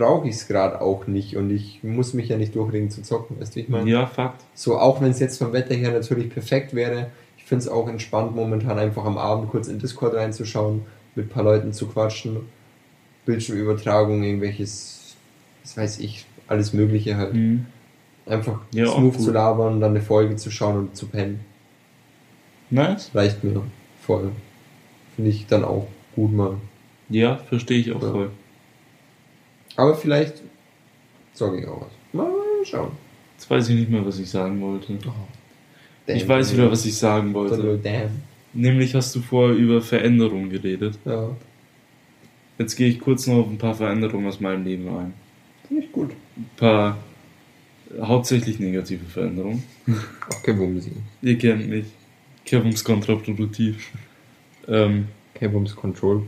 brauche 0.00 0.26
ich 0.28 0.34
es 0.36 0.48
gerade 0.48 0.80
auch 0.80 1.06
nicht 1.06 1.36
und 1.36 1.50
ich 1.50 1.80
muss 1.84 2.14
mich 2.14 2.28
ja 2.30 2.38
nicht 2.38 2.54
durchringen 2.56 2.90
zu 2.90 3.02
zocken, 3.02 3.38
weißt 3.38 3.54
du, 3.54 3.60
ich 3.60 3.68
meine? 3.68 3.90
Ja, 3.90 4.06
Fakt. 4.06 4.42
So, 4.54 4.78
auch 4.78 5.02
wenn 5.02 5.10
es 5.10 5.20
jetzt 5.20 5.36
vom 5.38 5.52
Wetter 5.52 5.74
her 5.74 5.92
natürlich 5.92 6.30
perfekt 6.30 6.74
wäre, 6.74 7.10
ich 7.36 7.44
finde 7.44 7.64
es 7.64 7.68
auch 7.68 7.86
entspannt, 7.86 8.34
momentan 8.34 8.78
einfach 8.78 9.04
am 9.04 9.18
Abend 9.18 9.50
kurz 9.50 9.68
in 9.68 9.78
Discord 9.78 10.14
reinzuschauen, 10.14 10.82
mit 11.14 11.26
ein 11.26 11.28
paar 11.28 11.44
Leuten 11.44 11.74
zu 11.74 11.86
quatschen, 11.86 12.38
Bildschirmübertragung, 13.26 14.22
irgendwelches, 14.22 15.16
was 15.62 15.76
weiß 15.76 15.98
ich, 16.00 16.24
alles 16.46 16.72
Mögliche 16.72 17.18
halt. 17.18 17.34
Mhm. 17.34 17.66
Einfach 18.24 18.60
Ja, 18.72 18.86
smooth 18.86 19.20
zu 19.20 19.32
labern, 19.32 19.80
dann 19.80 19.90
eine 19.90 20.00
Folge 20.00 20.36
zu 20.36 20.50
schauen 20.50 20.78
und 20.78 20.96
zu 20.96 21.08
pennen. 21.08 21.40
Nice. 22.70 23.10
Reicht 23.14 23.44
mir 23.44 23.60
voll. 24.00 24.30
Finde 25.16 25.30
ich 25.30 25.46
dann 25.46 25.64
auch 25.64 25.88
gut 26.14 26.32
mal. 26.32 26.56
Ja, 27.10 27.36
verstehe 27.36 27.80
ich 27.80 27.92
auch 27.92 28.02
Ja. 28.02 28.10
voll. 28.12 28.30
Aber 29.76 29.94
vielleicht 29.94 30.42
sorge 31.32 31.60
ich 31.60 31.66
auch 31.66 31.82
was. 31.82 31.90
Mal 32.12 32.30
schauen. 32.64 32.92
Jetzt 33.36 33.48
weiß 33.48 33.68
ich 33.70 33.76
nicht 33.76 33.90
mehr, 33.90 34.04
was 34.04 34.18
ich 34.18 34.28
sagen 34.28 34.60
wollte. 34.60 34.98
Damn, 36.06 36.16
ich 36.16 36.28
weiß 36.28 36.52
wieder, 36.52 36.70
was 36.70 36.84
ich 36.84 36.96
sagen 36.96 37.32
wollte. 37.32 37.78
Damn. 37.82 38.22
Nämlich 38.52 38.94
hast 38.94 39.14
du 39.14 39.20
vorher 39.20 39.56
über 39.56 39.80
Veränderungen 39.80 40.50
geredet. 40.50 40.98
Ja, 41.04 41.30
Jetzt 42.58 42.76
gehe 42.76 42.88
ich 42.88 43.00
kurz 43.00 43.26
noch 43.26 43.36
auf 43.36 43.48
ein 43.48 43.56
paar 43.56 43.74
Veränderungen 43.74 44.26
aus 44.26 44.38
meinem 44.38 44.64
Leben 44.64 44.86
ein. 44.88 45.14
finde 45.66 45.84
ich 45.84 45.92
gut. 45.92 46.10
Ein 46.36 46.50
paar 46.58 46.98
hauptsächlich 48.00 48.58
negative 48.58 49.06
Veränderungen. 49.06 49.62
Okay, 50.38 50.52
Bumsi. 50.52 50.92
Ihr 51.22 51.38
kennt 51.38 51.68
mich. 51.68 51.86
Kevums 52.44 52.84
kontraproduktiv. 52.84 53.90
Ähm, 54.68 55.08
K-Bums 55.34 55.74
Control. 55.74 56.22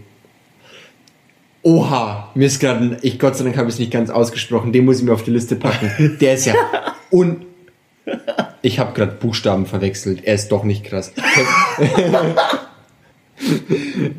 Oha, 1.62 2.30
mir 2.34 2.46
ist 2.46 2.58
gerade, 2.58 2.96
ich 3.02 3.20
Gott 3.20 3.36
sei 3.36 3.44
Dank 3.44 3.56
habe 3.56 3.68
ich 3.68 3.74
es 3.74 3.78
nicht 3.78 3.92
ganz 3.92 4.10
ausgesprochen, 4.10 4.72
den 4.72 4.84
muss 4.84 4.98
ich 4.98 5.04
mir 5.04 5.12
auf 5.12 5.22
die 5.22 5.30
Liste 5.30 5.54
packen. 5.54 6.18
Der 6.20 6.34
ist 6.34 6.46
ja 6.46 6.54
un. 7.10 7.44
Ich 8.62 8.80
habe 8.80 8.94
gerade 8.94 9.12
Buchstaben 9.12 9.66
verwechselt. 9.66 10.24
Er 10.24 10.34
ist 10.34 10.50
doch 10.50 10.64
nicht 10.64 10.82
krass. 10.84 11.12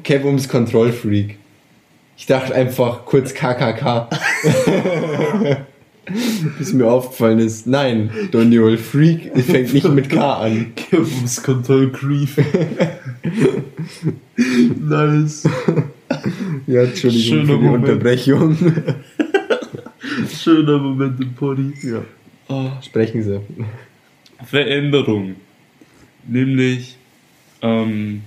Kevums 0.03 0.47
Control 0.47 0.93
Freak. 0.93 1.37
Ich 2.17 2.27
dachte 2.27 2.55
einfach 2.55 3.03
kurz 3.05 3.33
KKK. 3.33 4.09
Bis 6.57 6.73
mir 6.73 6.87
aufgefallen 6.87 7.39
ist, 7.39 7.65
nein, 7.65 8.11
Doniol 8.31 8.77
Freak 8.77 9.31
fängt 9.45 9.73
nicht 9.73 9.87
mit 9.89 10.09
K 10.09 10.33
an. 10.33 10.73
Kevums 10.75 11.41
Control 11.43 11.89
Grief. 11.91 12.37
nice. 14.79 15.47
Ja, 16.67 16.83
Entschuldigung 16.83 17.23
Schöner 17.23 17.45
für 17.45 17.57
die 17.59 17.63
Moment. 17.65 17.83
Unterbrechung. 17.89 18.57
Schöner 20.29 20.77
Moment 20.79 21.19
im 21.21 21.33
Pony. 21.33 21.73
Ja. 21.81 22.03
Oh. 22.49 22.69
Sprechen 22.81 23.23
Sie. 23.23 23.39
Veränderung. 24.45 25.35
Nämlich, 26.27 26.97
ähm, 27.61 28.21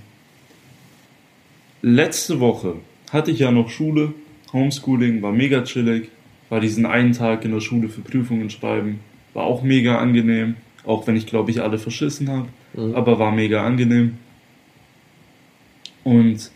letzte 1.83 2.41
Woche 2.41 2.75
hatte 3.11 3.31
ich 3.31 3.39
ja 3.41 3.51
noch 3.51 3.69
Schule, 3.71 4.13
Homeschooling, 4.53 5.23
war 5.23 5.33
mega 5.33 5.63
chillig, 5.63 6.09
war 6.49 6.61
diesen 6.61 6.87
einen 6.87 7.13
Tag 7.13 7.45
in 7.45 7.53
der 7.53 7.61
Schule 7.61 7.89
für 7.89 8.01
Prüfungen 8.01 8.51
schreiben, 8.51 9.01
war 9.35 9.45
auch 9.45 9.63
mega 9.63 9.99
angenehm, 9.99 10.57
auch 10.85 11.07
wenn 11.07 11.17
ich 11.17 11.27
glaube 11.27 11.51
ich 11.51 11.63
alle 11.63 11.79
verschissen 11.79 12.29
habe, 12.29 12.49
Mhm. 12.75 12.95
aber 12.95 13.19
war 13.19 13.33
mega 13.33 13.65
angenehm. 13.65 14.19
Und 16.05 16.51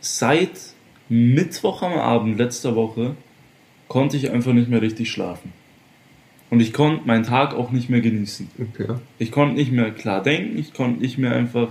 seit 0.00 0.52
Mittwoch 1.08 1.82
am 1.82 1.94
Abend 1.94 2.38
letzter 2.38 2.76
Woche 2.76 3.16
konnte 3.88 4.16
ich 4.16 4.30
einfach 4.30 4.52
nicht 4.52 4.68
mehr 4.68 4.82
richtig 4.82 5.10
schlafen. 5.10 5.52
Und 6.50 6.60
ich 6.60 6.72
konnte 6.72 7.06
meinen 7.06 7.24
Tag 7.24 7.54
auch 7.54 7.70
nicht 7.70 7.90
mehr 7.90 8.00
genießen. 8.00 8.48
Okay. 8.58 8.94
Ich 9.18 9.30
konnte 9.30 9.56
nicht 9.56 9.72
mehr 9.72 9.90
klar 9.90 10.22
denken, 10.22 10.58
ich 10.58 10.72
konnte 10.72 11.00
nicht 11.00 11.18
mehr 11.18 11.32
einfach 11.32 11.68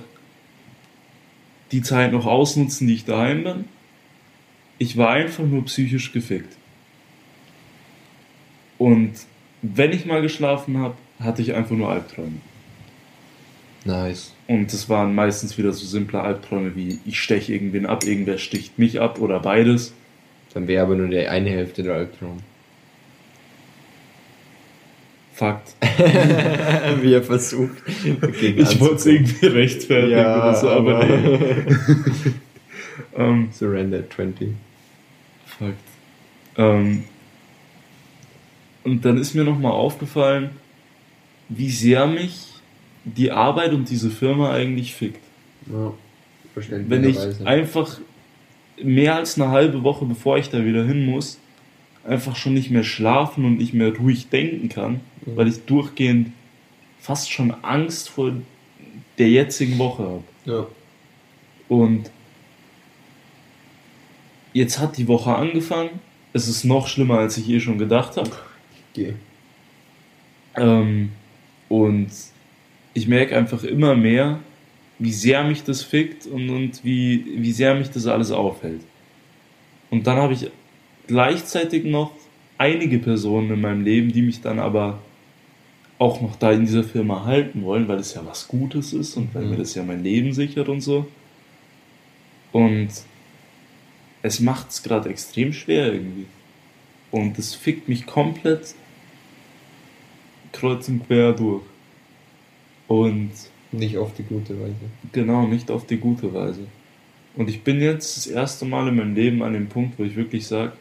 die 1.71 1.81
Zeit 1.81 2.11
noch 2.11 2.25
ausnutzen, 2.25 2.87
die 2.87 2.93
ich 2.93 3.05
daheim 3.05 3.43
bin. 3.43 3.65
Ich 4.77 4.97
war 4.97 5.09
einfach 5.09 5.43
nur 5.43 5.65
psychisch 5.65 6.11
gefickt. 6.11 6.55
Und 8.77 9.13
wenn 9.63 9.91
ich 9.91 10.05
mal 10.05 10.21
geschlafen 10.21 10.77
habe, 10.77 10.95
hatte 11.19 11.41
ich 11.41 11.55
einfach 11.55 11.75
nur 11.75 11.89
Albträume. 11.89 12.39
Nice. 13.87 14.33
Und 14.47 14.71
das 14.73 14.89
waren 14.89 15.15
meistens 15.15 15.57
wieder 15.57 15.71
so 15.71 15.85
simple 15.85 16.19
Albträume 16.21 16.75
wie 16.75 16.99
ich 17.05 17.19
steche 17.21 17.53
irgendwen 17.53 17.85
ab, 17.85 18.03
irgendwer 18.03 18.37
sticht 18.37 18.77
mich 18.77 18.99
ab 18.99 19.19
oder 19.19 19.39
beides. 19.39 19.93
Dann 20.53 20.67
wäre 20.67 20.83
aber 20.83 20.95
nur 20.95 21.07
die 21.07 21.25
eine 21.25 21.49
Hälfte 21.49 21.83
der 21.83 21.95
Albtraum. 21.95 22.39
Fakt. 25.33 25.75
Wie 27.01 27.13
er 27.13 27.21
versucht. 27.21 27.77
Ich 27.87 28.79
wollte 28.79 28.95
es 28.95 29.05
irgendwie 29.05 29.45
rechtfertigen 29.45 30.17
Ja, 30.17 30.35
oder 30.49 30.55
so, 30.55 30.69
aber, 30.69 30.95
aber- 30.95 31.05
nee. 31.05 31.65
ähm, 33.15 33.49
Surrender 33.51 34.09
20. 34.09 34.49
Fakt. 35.45 35.75
Ähm, 36.57 37.03
und 38.83 39.05
dann 39.05 39.17
ist 39.19 39.35
mir 39.35 39.43
nochmal 39.43 39.73
aufgefallen, 39.73 40.49
wie 41.49 41.69
sehr 41.69 42.07
mich 42.07 42.47
die 43.15 43.31
Arbeit 43.31 43.73
und 43.73 43.89
diese 43.89 44.09
Firma 44.09 44.51
eigentlich 44.51 44.93
fickt. 44.95 45.21
Ja, 45.71 45.93
Wenn 46.55 47.03
ich 47.03 47.17
einfach 47.45 47.99
mehr 48.81 49.15
als 49.15 49.39
eine 49.39 49.51
halbe 49.51 49.83
Woche, 49.83 50.05
bevor 50.05 50.37
ich 50.37 50.49
da 50.49 50.63
wieder 50.65 50.83
hin 50.85 51.05
muss, 51.05 51.39
einfach 52.03 52.35
schon 52.35 52.53
nicht 52.53 52.69
mehr 52.71 52.83
schlafen 52.83 53.45
und 53.45 53.57
nicht 53.57 53.73
mehr 53.73 53.95
ruhig 53.95 54.29
denken 54.29 54.69
kann, 54.69 55.01
Mhm. 55.25 55.35
weil 55.37 55.47
ich 55.47 55.65
durchgehend 55.65 56.31
fast 56.99 57.31
schon 57.31 57.51
Angst 57.63 58.09
vor 58.09 58.33
der 59.17 59.29
jetzigen 59.29 59.77
Woche 59.77 60.03
habe. 60.03 60.23
Ja. 60.45 60.67
Und 61.67 62.11
jetzt 64.53 64.79
hat 64.79 64.97
die 64.97 65.07
Woche 65.07 65.35
angefangen. 65.35 65.89
Es 66.33 66.47
ist 66.47 66.63
noch 66.63 66.87
schlimmer, 66.87 67.19
als 67.19 67.37
ich 67.37 67.49
eh 67.49 67.59
schon 67.59 67.77
gedacht 67.77 68.17
habe. 68.17 68.31
Geh. 68.93 69.13
Ähm, 70.55 71.11
und 71.69 72.07
ich 72.97 73.07
merke 73.07 73.37
einfach 73.37 73.63
immer 73.63 73.95
mehr, 73.95 74.39
wie 74.97 75.11
sehr 75.13 75.43
mich 75.43 75.63
das 75.63 75.83
fickt 75.83 76.25
und, 76.25 76.49
und 76.49 76.83
wie, 76.83 77.23
wie 77.43 77.51
sehr 77.51 77.75
mich 77.75 77.91
das 77.91 78.07
alles 78.07 78.31
aufhält. 78.31 78.81
Und 79.91 80.07
dann 80.07 80.17
habe 80.17 80.33
ich 80.33 80.49
gleichzeitig 81.05 81.83
noch 81.85 82.11
einige 82.57 82.97
Personen 82.97 83.51
in 83.51 83.61
meinem 83.61 83.83
Leben, 83.83 84.11
die 84.11 84.23
mich 84.23 84.41
dann 84.41 84.57
aber 84.57 84.97
auch 85.99 86.21
noch 86.21 86.35
da 86.37 86.51
in 86.51 86.61
dieser 86.61 86.83
Firma 86.83 87.23
halten 87.23 87.61
wollen, 87.63 87.87
weil 87.87 87.99
es 87.99 88.15
ja 88.15 88.25
was 88.25 88.47
Gutes 88.47 88.93
ist 88.93 89.15
und 89.15 89.33
weil 89.35 89.43
Mhm. 89.43 89.51
mir 89.51 89.57
das 89.57 89.75
ja 89.75 89.83
mein 89.83 90.03
Leben 90.03 90.33
sichert 90.33 90.67
und 90.67 90.81
so. 90.81 91.05
Und 92.51 92.89
es 94.23 94.39
macht 94.39 94.71
es 94.71 94.81
gerade 94.81 95.09
extrem 95.09 95.53
schwer 95.53 95.93
irgendwie. 95.93 96.25
Und 97.11 97.37
es 97.37 97.53
fickt 97.53 97.87
mich 97.87 98.07
komplett 98.07 98.73
kreuz 100.51 100.87
und 100.89 101.05
quer 101.05 101.33
durch. 101.33 101.63
Und 102.87 103.31
Nicht 103.71 103.97
auf 103.97 104.13
die 104.15 104.23
gute 104.23 104.59
Weise. 104.59 104.75
genau, 105.11 105.45
nicht 105.45 105.69
auf 105.71 105.85
die 105.85 105.97
gute 105.97 106.33
Weise. 106.33 106.61
Und 107.35 107.49
ich 107.49 107.61
bin 107.63 107.81
jetzt 107.81 108.17
das 108.17 108.27
erste 108.27 108.65
Mal 108.65 108.87
in 108.87 108.95
meinem 108.95 109.13
Leben 109.15 109.43
an 109.43 109.53
dem 109.53 109.67
Punkt, 109.67 109.99
wo 109.99 110.03
ich 110.03 110.15
wirklich 110.15 110.47
sage, 110.47 110.71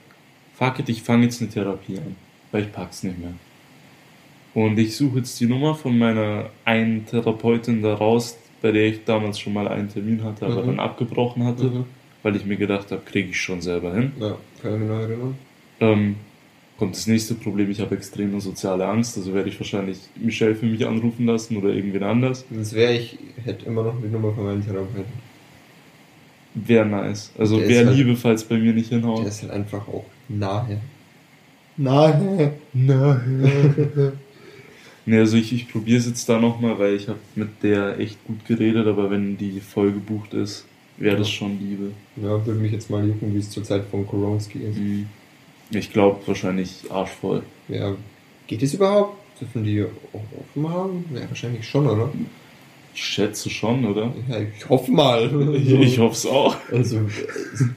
fuck 0.55 0.79
it, 0.79 0.89
ich 0.89 1.03
fange 1.03 1.25
jetzt 1.25 1.41
eine 1.43 1.51
Therapie 1.51 1.99
an, 1.99 2.17
weil 2.53 2.63
ich 2.63 2.73
pack's 2.73 3.03
nicht 3.03 3.19
mehr. 3.19 3.33
Und 4.55 4.79
ich 4.79 4.97
suche 4.97 5.19
jetzt 5.19 5.39
die 5.41 5.47
Nummer 5.47 5.75
von 5.75 5.99
meiner 5.99 6.49
einen 6.65 7.05
Therapeutin 7.05 7.83
da 7.83 7.95
raus, 7.95 8.39
bei 8.63 8.73
der 8.73 8.87
ich 8.87 9.05
damals 9.05 9.39
schon 9.39 9.53
mal 9.53 9.69
einen 9.69 9.91
Termin 9.91 10.25
hatte, 10.25 10.47
aber 10.47 10.63
Mhm. 10.63 10.67
dann 10.69 10.81
abgebrochen 10.81 11.45
hatte, 11.45 11.65
Mhm. 11.65 11.85
weil 12.23 12.37
ich 12.37 12.47
mir 12.47 12.57
gedacht 12.57 12.91
habe, 12.91 13.03
kriege 13.05 13.29
ich 13.31 13.41
schon 13.41 13.61
selber 13.61 13.93
hin. 13.95 14.13
Ja, 14.19 14.37
kann 14.63 14.75
ich 14.75 14.81
mich 14.81 14.89
noch 14.89 15.01
erinnern. 15.01 15.35
Ähm, 15.81 16.17
kommt 16.79 16.95
das 16.95 17.07
nächste 17.07 17.35
Problem, 17.35 17.71
ich 17.71 17.81
habe 17.81 17.95
extreme 17.95 18.41
soziale 18.41 18.87
Angst, 18.87 19.17
also 19.17 19.33
werde 19.35 19.49
ich 19.49 19.59
wahrscheinlich 19.59 19.99
Michelle 20.17 20.55
für 20.55 20.67
mich 20.67 20.87
anrufen 20.87 21.27
lassen 21.27 21.57
oder 21.57 21.71
irgendwen 21.71 22.03
anders. 22.03 22.45
Sonst 22.53 22.73
wäre 22.75 22.95
ich, 22.95 23.19
hätte 23.45 23.67
immer 23.67 23.83
noch 23.83 23.95
die 24.03 24.09
Nummer 24.09 24.33
von 24.33 24.45
meinem 24.45 24.65
Therapeuten. 24.65 25.27
Wäre 26.55 26.87
nice. 26.87 27.31
Also 27.39 27.59
Der 27.59 27.69
wäre 27.69 27.87
halt- 27.87 27.97
Liebe, 27.97 28.17
falls 28.17 28.45
bei 28.45 28.57
mir 28.59 28.73
nicht 28.73 28.89
hinhaut. 28.91 29.21
Der 29.21 29.29
ist 29.29 29.43
halt 29.43 29.53
einfach 29.53 29.87
auch 29.89 30.05
nahe. 30.29 30.81
Nahe. 31.77 32.53
Nahe. 32.73 34.13
Ne, 35.09 35.21
also 35.21 35.37
ich, 35.37 35.53
ich 35.53 35.71
probiere 35.71 35.99
es 36.01 36.07
jetzt 36.09 36.29
da 36.29 36.41
nochmal, 36.41 36.77
weil 36.81 36.95
ich 36.95 37.07
habe 37.07 37.21
mit 37.37 37.63
der 37.63 38.01
echt 38.01 38.19
gut 38.27 38.45
geredet, 38.45 38.89
aber 38.89 39.09
wenn 39.09 39.37
die 39.39 39.61
voll 39.61 39.93
gebucht 39.93 40.35
ist, 40.35 40.65
wäre 40.97 41.17
das 41.17 41.31
schon 41.31 41.61
Liebe. 41.61 41.93
ja, 42.17 42.45
würde 42.45 42.59
mich 42.59 42.73
jetzt 42.73 42.91
mal 42.91 43.07
jucken, 43.07 43.33
wie 43.33 43.39
es 43.39 43.49
zur 43.49 43.63
Zeit 43.63 43.85
von 43.89 44.05
Koronski 44.05 44.59
ist. 44.59 44.77
Mhm. 44.77 45.07
Ich 45.71 45.93
glaube 45.93 46.21
wahrscheinlich 46.27 46.85
arschvoll. 46.91 47.43
Ja, 47.69 47.95
geht 48.47 48.63
es 48.63 48.75
überhaupt? 48.75 49.17
Dürfen 49.41 49.65
die 49.65 49.83
auch 49.83 50.21
offen 50.41 50.69
haben? 50.69 51.05
Ja, 51.15 51.29
wahrscheinlich 51.29 51.69
schon, 51.69 51.87
oder? 51.87 52.11
Ich 52.95 53.05
schätze 53.05 53.51
schon, 53.51 53.85
oder? 53.85 54.15
Ja, 54.27 54.39
ich 54.39 54.69
hoffe 54.69 54.91
mal. 54.91 55.31
Ich, 55.57 55.71
ich 55.71 55.99
hoffe 55.99 56.15
es 56.15 56.25
auch. 56.25 56.57
Also, 56.73 57.01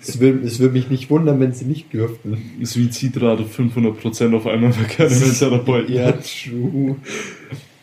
es, 0.02 0.20
würde 0.20 0.48
es 0.48 0.60
würd 0.60 0.72
mich 0.72 0.90
nicht 0.90 1.10
wundern, 1.10 1.42
wenn 1.42 1.52
sie 1.52 1.66
nicht 1.66 1.92
dürften. 1.92 2.62
Suizidrate 2.64 3.44
500% 3.44 4.34
auf 4.34 4.48
einmal 4.48 4.72
bei 4.72 4.86
keinem 4.86 5.38
Therapeuten. 5.38 5.94
Ja, 5.94 6.14
true. 6.14 6.96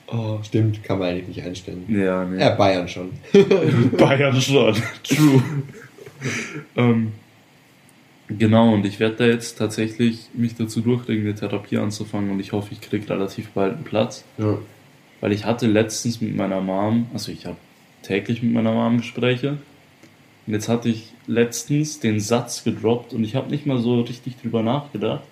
Oh. 0.06 0.38
Stimmt, 0.42 0.82
kann 0.82 0.98
man 0.98 1.08
eigentlich 1.08 1.36
nicht 1.36 1.42
einstellen. 1.42 1.84
Ja, 1.88 2.24
ne. 2.24 2.40
Ja, 2.40 2.50
Bayern 2.54 2.88
schon. 2.88 3.10
Bayern 3.98 4.40
schon. 4.40 4.74
True. 5.02 5.42
ähm, 6.76 7.12
genau, 8.28 8.74
und 8.74 8.84
ich 8.86 9.00
werde 9.00 9.16
da 9.16 9.26
jetzt 9.26 9.58
tatsächlich 9.58 10.28
mich 10.34 10.54
dazu 10.54 10.80
durchringen, 10.80 11.26
eine 11.26 11.34
Therapie 11.34 11.78
anzufangen 11.78 12.30
und 12.30 12.40
ich 12.40 12.52
hoffe, 12.52 12.68
ich 12.72 12.80
kriege 12.80 13.08
relativ 13.08 13.50
bald 13.50 13.74
einen 13.74 13.84
Platz. 13.84 14.24
Ja. 14.38 14.58
Weil 15.20 15.32
ich 15.32 15.44
hatte 15.44 15.66
letztens 15.66 16.20
mit 16.20 16.36
meiner 16.36 16.60
Mom, 16.60 17.06
also 17.12 17.32
ich 17.32 17.46
habe 17.46 17.56
täglich 18.02 18.42
mit 18.42 18.52
meiner 18.52 18.72
Mom 18.72 18.98
Gespräche. 18.98 19.58
Und 20.46 20.52
jetzt 20.52 20.68
hatte 20.68 20.88
ich 20.88 21.12
letztens 21.26 21.98
den 21.98 22.20
Satz 22.20 22.62
gedroppt 22.62 23.12
und 23.12 23.24
ich 23.24 23.34
habe 23.34 23.50
nicht 23.50 23.66
mal 23.66 23.78
so 23.78 24.00
richtig 24.02 24.36
drüber 24.40 24.62
nachgedacht. 24.62 25.24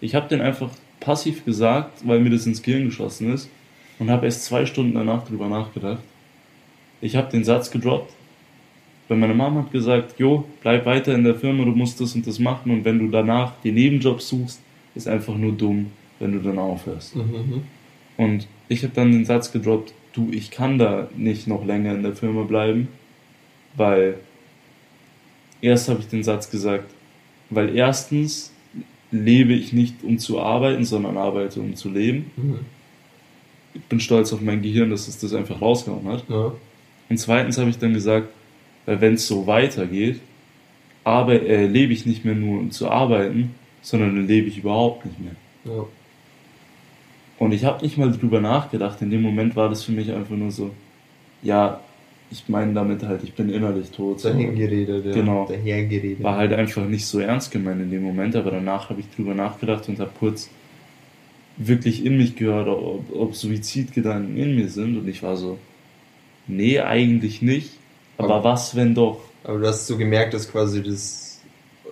Ich 0.00 0.14
habe 0.14 0.28
den 0.28 0.40
einfach 0.40 0.70
passiv 1.00 1.44
gesagt, 1.44 2.06
weil 2.06 2.20
mir 2.20 2.30
das 2.30 2.46
ins 2.46 2.62
Gehirn 2.62 2.84
geschossen 2.84 3.32
ist 3.32 3.48
und 3.98 4.10
habe 4.10 4.26
erst 4.26 4.44
zwei 4.44 4.66
Stunden 4.66 4.94
danach 4.94 5.26
drüber 5.26 5.48
nachgedacht. 5.48 6.02
Ich 7.00 7.16
habe 7.16 7.30
den 7.30 7.42
Satz 7.42 7.70
gedroppt, 7.70 8.12
weil 9.12 9.18
meine 9.18 9.34
Mom 9.34 9.58
hat 9.58 9.70
gesagt, 9.70 10.18
jo, 10.18 10.46
bleib 10.62 10.86
weiter 10.86 11.14
in 11.14 11.22
der 11.22 11.34
Firma, 11.34 11.66
du 11.66 11.72
musst 11.72 12.00
das 12.00 12.14
und 12.14 12.26
das 12.26 12.38
machen 12.38 12.72
und 12.72 12.86
wenn 12.86 12.98
du 12.98 13.08
danach 13.08 13.52
den 13.60 13.74
Nebenjob 13.74 14.22
suchst, 14.22 14.62
ist 14.94 15.06
einfach 15.06 15.36
nur 15.36 15.52
dumm, 15.52 15.88
wenn 16.18 16.32
du 16.32 16.38
dann 16.38 16.58
aufhörst. 16.58 17.14
Mhm. 17.14 17.64
Und 18.16 18.48
ich 18.70 18.82
habe 18.84 18.94
dann 18.94 19.12
den 19.12 19.26
Satz 19.26 19.52
gedroppt, 19.52 19.92
du, 20.14 20.30
ich 20.32 20.50
kann 20.50 20.78
da 20.78 21.08
nicht 21.14 21.46
noch 21.46 21.62
länger 21.62 21.94
in 21.94 22.02
der 22.02 22.16
Firma 22.16 22.44
bleiben, 22.44 22.88
weil 23.76 24.14
erst 25.60 25.90
habe 25.90 26.00
ich 26.00 26.08
den 26.08 26.22
Satz 26.22 26.50
gesagt, 26.50 26.90
weil 27.50 27.76
erstens 27.76 28.50
lebe 29.10 29.52
ich 29.52 29.74
nicht 29.74 30.02
um 30.04 30.16
zu 30.16 30.40
arbeiten, 30.40 30.86
sondern 30.86 31.18
arbeite 31.18 31.60
um 31.60 31.74
zu 31.74 31.90
leben. 31.90 32.30
Mhm. 32.38 32.60
Ich 33.74 33.82
bin 33.82 34.00
stolz 34.00 34.32
auf 34.32 34.40
mein 34.40 34.62
Gehirn, 34.62 34.88
dass 34.88 35.06
es 35.06 35.18
das 35.18 35.34
einfach 35.34 35.60
rausgehauen 35.60 36.08
hat. 36.08 36.24
Ja. 36.30 36.52
Und 37.10 37.18
zweitens 37.18 37.58
habe 37.58 37.68
ich 37.68 37.76
dann 37.76 37.92
gesagt, 37.92 38.28
weil 38.86 39.00
wenn 39.00 39.14
es 39.14 39.26
so 39.26 39.46
weitergeht, 39.46 40.20
aber, 41.04 41.42
äh, 41.42 41.66
lebe 41.66 41.92
ich 41.92 42.06
nicht 42.06 42.24
mehr 42.24 42.34
nur 42.34 42.60
um 42.60 42.70
zu 42.70 42.88
arbeiten, 42.90 43.54
sondern 43.80 44.14
dann 44.16 44.26
lebe 44.26 44.48
ich 44.48 44.58
überhaupt 44.58 45.04
nicht 45.04 45.18
mehr. 45.18 45.34
Ja. 45.64 45.86
Und 47.38 47.52
ich 47.52 47.64
habe 47.64 47.84
nicht 47.84 47.98
mal 47.98 48.12
drüber 48.12 48.40
nachgedacht. 48.40 49.02
In 49.02 49.10
dem 49.10 49.22
Moment 49.22 49.56
war 49.56 49.68
das 49.68 49.82
für 49.82 49.92
mich 49.92 50.12
einfach 50.12 50.36
nur 50.36 50.52
so, 50.52 50.70
ja, 51.42 51.80
ich 52.30 52.48
meine 52.48 52.72
damit 52.72 53.02
halt, 53.02 53.24
ich 53.24 53.34
bin 53.34 53.50
innerlich 53.50 53.90
tot. 53.90 54.20
So. 54.20 54.28
Dahingeredet, 54.28 55.06
ja. 55.06 55.12
Genau. 55.12 55.48
War 56.20 56.36
halt 56.36 56.52
einfach 56.52 56.86
nicht 56.86 57.04
so 57.04 57.18
ernst 57.18 57.50
gemeint 57.50 57.82
in 57.82 57.90
dem 57.90 58.02
Moment, 58.02 58.36
aber 58.36 58.52
danach 58.52 58.90
habe 58.90 59.00
ich 59.00 59.10
drüber 59.10 59.34
nachgedacht 59.34 59.88
und 59.88 59.98
habe 59.98 60.12
kurz 60.18 60.48
wirklich 61.56 62.04
in 62.04 62.16
mich 62.16 62.36
gehört, 62.36 62.68
ob, 62.68 63.14
ob 63.14 63.34
Suizidgedanken 63.34 64.36
in 64.36 64.54
mir 64.56 64.68
sind. 64.68 64.96
Und 64.96 65.08
ich 65.08 65.22
war 65.22 65.36
so, 65.36 65.58
nee, 66.46 66.80
eigentlich 66.80 67.42
nicht. 67.42 67.70
Aber 68.24 68.34
Aber- 68.36 68.44
was, 68.44 68.74
wenn 68.76 68.94
doch? 68.94 69.20
Aber 69.44 69.58
du 69.58 69.66
hast 69.66 69.86
so 69.86 69.96
gemerkt, 69.96 70.34
dass 70.34 70.50
quasi 70.50 70.82
das, 70.82 71.40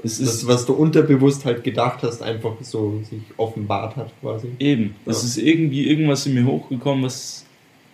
Es 0.02 0.18
das, 0.18 0.34
ist 0.34 0.46
was 0.46 0.64
du 0.66 0.72
unterbewusst 0.74 1.44
halt 1.44 1.62
gedacht 1.64 2.02
hast, 2.02 2.22
einfach 2.22 2.52
so 2.62 3.00
sich 3.08 3.20
offenbart 3.36 3.96
hat 3.96 4.10
quasi. 4.20 4.48
eben, 4.58 4.94
es 5.06 5.20
Ja. 5.22 5.26
ist 5.28 5.36
irgendwie 5.38 5.88
irgendwas 5.88 6.24
in 6.26 6.34
mir 6.34 6.44
hochgekommen, 6.46 7.04
was 7.04 7.44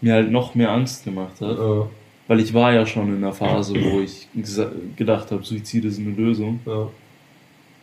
mir 0.00 0.12
halt 0.14 0.30
noch 0.30 0.54
mehr 0.54 0.70
Angst 0.70 1.04
gemacht 1.04 1.40
hat. 1.40 1.56
Ja. 1.58 1.88
Weil 2.28 2.40
ich 2.40 2.52
war 2.54 2.72
ja 2.72 2.84
schon 2.86 3.08
in 3.08 3.16
einer 3.24 3.32
Phase, 3.32 3.74
wo 3.74 4.00
ich 4.00 4.28
gedacht 4.96 5.30
habe, 5.30 5.42
Suizid 5.44 5.84
ist 5.84 5.98
eine 5.98 6.10
Lösung. 6.10 6.60
Ja, 6.66 6.88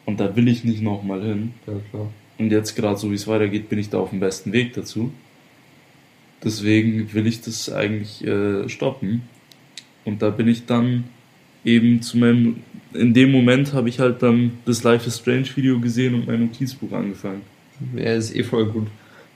Und 0.05 0.19
da 0.19 0.35
will 0.35 0.47
ich 0.49 0.63
nicht 0.63 0.81
nochmal 0.81 1.21
hin. 1.23 1.53
ja 1.65 1.73
klar. 1.89 2.07
Und 2.37 2.51
jetzt 2.51 2.75
gerade 2.75 2.97
so 2.97 3.09
wie 3.09 3.15
es 3.15 3.27
weitergeht, 3.27 3.69
bin 3.69 3.79
ich 3.79 3.89
da 3.89 3.99
auf 3.99 4.09
dem 4.11 4.19
besten 4.19 4.51
Weg 4.53 4.73
dazu. 4.73 5.11
Deswegen 6.43 7.13
will 7.13 7.25
ich 7.25 7.41
das 7.41 7.71
eigentlich 7.71 8.23
äh, 8.25 8.67
stoppen. 8.67 9.21
Und 10.05 10.21
da 10.21 10.29
bin 10.29 10.47
ich 10.47 10.65
dann 10.65 11.05
eben 11.63 12.01
zu 12.01 12.17
meinem. 12.17 12.57
In 12.93 13.13
dem 13.13 13.31
Moment 13.31 13.73
habe 13.73 13.89
ich 13.89 13.99
halt 13.99 14.21
dann 14.21 14.59
das 14.65 14.83
Life 14.83 15.07
is 15.07 15.17
Strange 15.17 15.47
Video 15.55 15.79
gesehen 15.79 16.13
und 16.13 16.27
mein 16.27 16.41
Notizbuch 16.41 16.91
angefangen. 16.91 17.41
Ja, 17.95 18.13
ist 18.13 18.35
eh 18.35 18.43
voll 18.43 18.67
gut. 18.67 18.87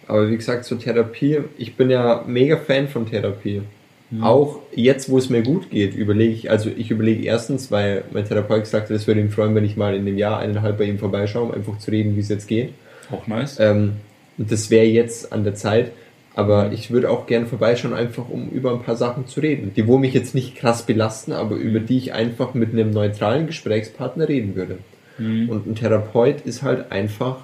Aber 0.07 0.29
wie 0.29 0.37
gesagt, 0.37 0.65
zur 0.65 0.79
Therapie, 0.79 1.39
ich 1.57 1.75
bin 1.75 1.89
ja 1.89 2.23
mega 2.27 2.57
Fan 2.57 2.87
von 2.87 3.05
Therapie. 3.05 3.61
Mhm. 4.09 4.23
Auch 4.23 4.61
jetzt, 4.73 5.09
wo 5.09 5.17
es 5.17 5.29
mir 5.29 5.41
gut 5.41 5.69
geht, 5.69 5.95
überlege 5.95 6.33
ich, 6.33 6.49
also 6.49 6.69
ich 6.75 6.91
überlege 6.91 7.23
erstens, 7.23 7.71
weil 7.71 8.05
mein 8.13 8.25
Therapeut 8.25 8.61
gesagt 8.61 8.89
hat, 8.89 8.95
es 8.95 9.05
würde 9.05 9.19
ihn 9.19 9.31
freuen, 9.31 9.53
wenn 9.53 9.65
ich 9.65 9.75
mal 9.75 9.95
in 9.95 10.01
einem 10.01 10.17
Jahr, 10.17 10.39
eineinhalb 10.39 10.77
bei 10.77 10.85
ihm 10.85 10.97
vorbeischaue, 10.97 11.43
um 11.43 11.51
einfach 11.51 11.77
zu 11.79 11.91
reden, 11.91 12.15
wie 12.15 12.21
es 12.21 12.29
jetzt 12.29 12.47
geht. 12.47 12.73
Auch 13.11 13.27
nice. 13.27 13.57
Ähm, 13.59 13.93
und 14.37 14.51
das 14.51 14.69
wäre 14.69 14.85
jetzt 14.85 15.33
an 15.33 15.43
der 15.43 15.55
Zeit. 15.55 15.91
Aber 16.37 16.71
ich 16.71 16.91
würde 16.91 17.09
auch 17.09 17.25
gerne 17.25 17.47
vorbeischauen, 17.47 17.95
einfach 17.95 18.29
um 18.29 18.49
über 18.49 18.71
ein 18.71 18.83
paar 18.83 18.95
Sachen 18.95 19.25
zu 19.27 19.39
reden, 19.39 19.73
die 19.75 19.87
wo 19.87 19.97
mich 19.97 20.13
jetzt 20.13 20.35
nicht 20.35 20.55
krass 20.55 20.85
belasten, 20.85 21.31
aber 21.33 21.55
über 21.55 21.79
die 21.79 21.97
ich 21.97 22.13
einfach 22.13 22.53
mit 22.53 22.73
einem 22.73 22.91
neutralen 22.91 23.47
Gesprächspartner 23.47 24.29
reden 24.29 24.55
würde. 24.55 24.77
Mhm. 25.17 25.49
Und 25.49 25.65
ein 25.65 25.73
Therapeut 25.75 26.41
ist 26.41 26.61
halt 26.61 26.91
einfach 26.91 27.37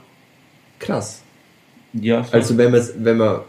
krass. 0.77 1.23
Ja, 1.93 2.21
voll. 2.23 2.39
Also 2.39 2.57
wenn 2.57 2.71
man, 2.71 2.87
wenn 2.99 3.17
man, 3.17 3.39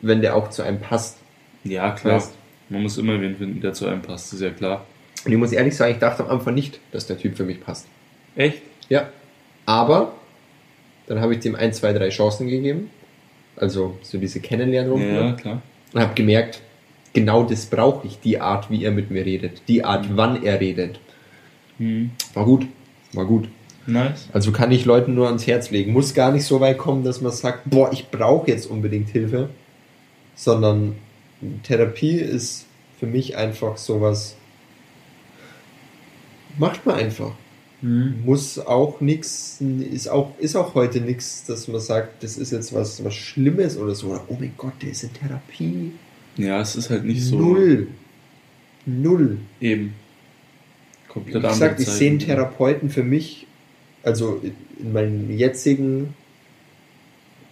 wenn 0.00 0.20
der 0.22 0.36
auch 0.36 0.50
zu 0.50 0.62
einem 0.62 0.78
passt. 0.80 1.16
ja, 1.64 1.90
klar. 1.90 2.20
Weißt- 2.20 2.30
Man 2.68 2.82
muss 2.82 2.96
immer 2.98 3.20
wen 3.20 3.36
finden, 3.36 3.60
der 3.60 3.72
zu 3.72 3.86
einem 3.86 4.00
passt, 4.02 4.32
ist 4.32 4.40
ja 4.42 4.50
klar. 4.50 4.86
Und 5.24 5.32
ich 5.32 5.38
muss 5.38 5.50
ehrlich 5.52 5.76
sagen, 5.76 5.92
ich 5.92 5.98
dachte 5.98 6.22
am 6.24 6.30
Anfang 6.30 6.54
nicht, 6.54 6.78
dass 6.92 7.06
der 7.08 7.18
Typ 7.18 7.36
für 7.36 7.44
mich 7.44 7.60
passt. 7.60 7.86
Echt? 8.36 8.62
Ja. 8.88 9.08
Aber 9.66 10.12
dann 11.08 11.20
habe 11.20 11.34
ich 11.34 11.40
dem 11.40 11.54
ein, 11.56 11.72
zwei, 11.72 11.92
drei 11.92 12.08
Chancen 12.10 12.46
gegeben. 12.48 12.90
Also 13.56 13.98
so 14.02 14.18
diese 14.18 14.40
Kennenlernrunde. 14.40 15.14
Ja, 15.14 15.32
klar. 15.32 15.62
Und 15.92 16.00
habe 16.00 16.14
gemerkt, 16.14 16.60
genau 17.12 17.42
das 17.42 17.66
brauche 17.66 18.06
ich, 18.06 18.18
die 18.20 18.40
Art, 18.40 18.70
wie 18.70 18.84
er 18.84 18.90
mit 18.90 19.10
mir 19.10 19.24
redet. 19.24 19.62
Die 19.68 19.84
Art, 19.84 20.06
wann 20.16 20.42
er 20.42 20.60
redet. 20.60 20.98
Mhm. 21.78 22.10
War 22.34 22.44
gut. 22.44 22.66
War 23.12 23.26
gut. 23.26 23.48
Nice. 23.86 24.28
Also 24.32 24.52
kann 24.52 24.70
ich 24.70 24.84
Leuten 24.84 25.14
nur 25.14 25.26
ans 25.26 25.46
Herz 25.46 25.70
legen. 25.70 25.92
Muss 25.92 26.14
gar 26.14 26.32
nicht 26.32 26.44
so 26.44 26.60
weit 26.60 26.78
kommen, 26.78 27.04
dass 27.04 27.20
man 27.20 27.32
sagt, 27.32 27.62
boah, 27.68 27.92
ich 27.92 28.10
brauche 28.10 28.50
jetzt 28.50 28.66
unbedingt 28.66 29.10
Hilfe. 29.10 29.50
Sondern 30.34 30.96
Therapie 31.64 32.16
ist 32.16 32.66
für 32.98 33.06
mich 33.06 33.36
einfach 33.36 33.76
sowas. 33.76 34.36
Macht 36.58 36.86
man 36.86 36.96
einfach. 36.96 37.32
Mhm. 37.82 38.22
Muss 38.24 38.58
auch 38.60 39.00
nichts, 39.00 39.60
ist 39.60 40.08
auch, 40.08 40.38
ist 40.38 40.54
auch 40.56 40.74
heute 40.74 41.00
nichts, 41.00 41.44
dass 41.44 41.66
man 41.68 41.80
sagt, 41.80 42.22
das 42.22 42.38
ist 42.38 42.52
jetzt 42.52 42.72
was, 42.72 43.04
was 43.04 43.14
Schlimmes 43.14 43.76
oder 43.76 43.94
so. 43.94 44.08
Oder, 44.08 44.22
oh 44.28 44.36
mein 44.38 44.54
Gott, 44.56 44.74
der 44.82 44.90
ist 44.92 45.02
in 45.02 45.12
Therapie. 45.12 45.92
Ja, 46.36 46.60
es 46.60 46.76
ist 46.76 46.90
halt 46.90 47.04
nicht 47.04 47.22
so. 47.22 47.36
Null. 47.38 47.88
Null. 48.86 49.38
Eben. 49.60 49.94
Wie 51.06 51.12
Komplett 51.12 51.42
gesagt, 51.42 51.80
ich 51.80 51.88
sehe 51.88 52.10
einen 52.10 52.18
Therapeuten 52.20 52.88
für 52.88 53.02
mich, 53.02 53.46
also 54.02 54.40
in 54.78 54.92
meinem 54.92 55.30
jetzigen 55.36 56.14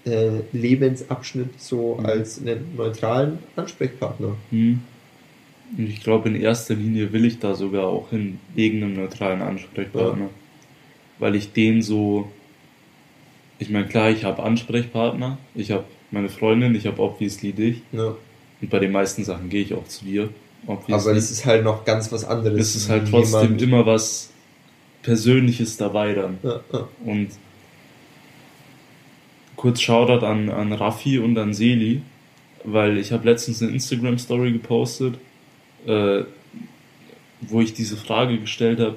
äh, 0.06 0.40
Lebensabschnitt 0.52 1.60
so 1.60 1.96
Mhm. 2.00 2.06
als 2.06 2.40
einen 2.40 2.74
neutralen 2.76 3.38
Ansprechpartner. 3.56 4.36
Hm. 4.50 4.80
Und 5.76 5.88
ich 5.88 6.02
glaube, 6.02 6.28
in 6.28 6.36
erster 6.36 6.74
Linie 6.74 7.12
will 7.12 7.24
ich 7.24 7.38
da 7.38 7.54
sogar 7.54 7.86
auch 7.86 8.10
hin, 8.10 8.38
wegen 8.54 8.82
einem 8.82 8.94
neutralen 8.94 9.40
Ansprechpartner. 9.42 10.30
Weil 11.18 11.34
ich 11.36 11.52
den 11.52 11.82
so. 11.82 12.30
Ich 13.58 13.70
meine, 13.70 13.86
klar, 13.86 14.10
ich 14.10 14.24
habe 14.24 14.42
Ansprechpartner, 14.42 15.38
ich 15.54 15.70
habe 15.70 15.84
meine 16.10 16.28
Freundin, 16.30 16.74
ich 16.74 16.86
habe 16.86 17.00
obviously 17.02 17.52
dich. 17.52 17.82
Ja. 17.92 18.14
Und 18.60 18.70
bei 18.70 18.78
den 18.78 18.90
meisten 18.90 19.22
Sachen 19.22 19.48
gehe 19.48 19.62
ich 19.62 19.74
auch 19.74 19.86
zu 19.86 20.04
dir. 20.04 20.30
Obviously. 20.66 20.94
Aber 20.94 21.14
das 21.14 21.30
ist 21.30 21.46
halt 21.46 21.62
noch 21.64 21.84
ganz 21.84 22.10
was 22.10 22.24
anderes. 22.24 22.58
es 22.60 22.76
ist 22.76 22.88
halt 22.90 23.08
trotzdem 23.08 23.42
jemand- 23.42 23.62
immer 23.62 23.86
was 23.86 24.30
Persönliches 25.02 25.76
dabei 25.76 26.14
dann. 26.14 26.38
Ja, 26.42 26.60
ja. 26.72 26.88
Und 27.04 27.28
kurz 29.56 29.80
Shoutout 29.80 30.24
an, 30.24 30.48
an 30.48 30.72
Raffi 30.72 31.18
und 31.18 31.36
an 31.38 31.52
Seli, 31.54 32.02
weil 32.64 32.98
ich 32.98 33.12
habe 33.12 33.28
letztens 33.28 33.62
eine 33.62 33.72
Instagram-Story 33.72 34.52
gepostet, 34.52 35.18
äh, 35.86 36.24
wo 37.40 37.60
ich 37.60 37.72
diese 37.72 37.96
Frage 37.96 38.38
gestellt 38.38 38.80
habe, 38.80 38.96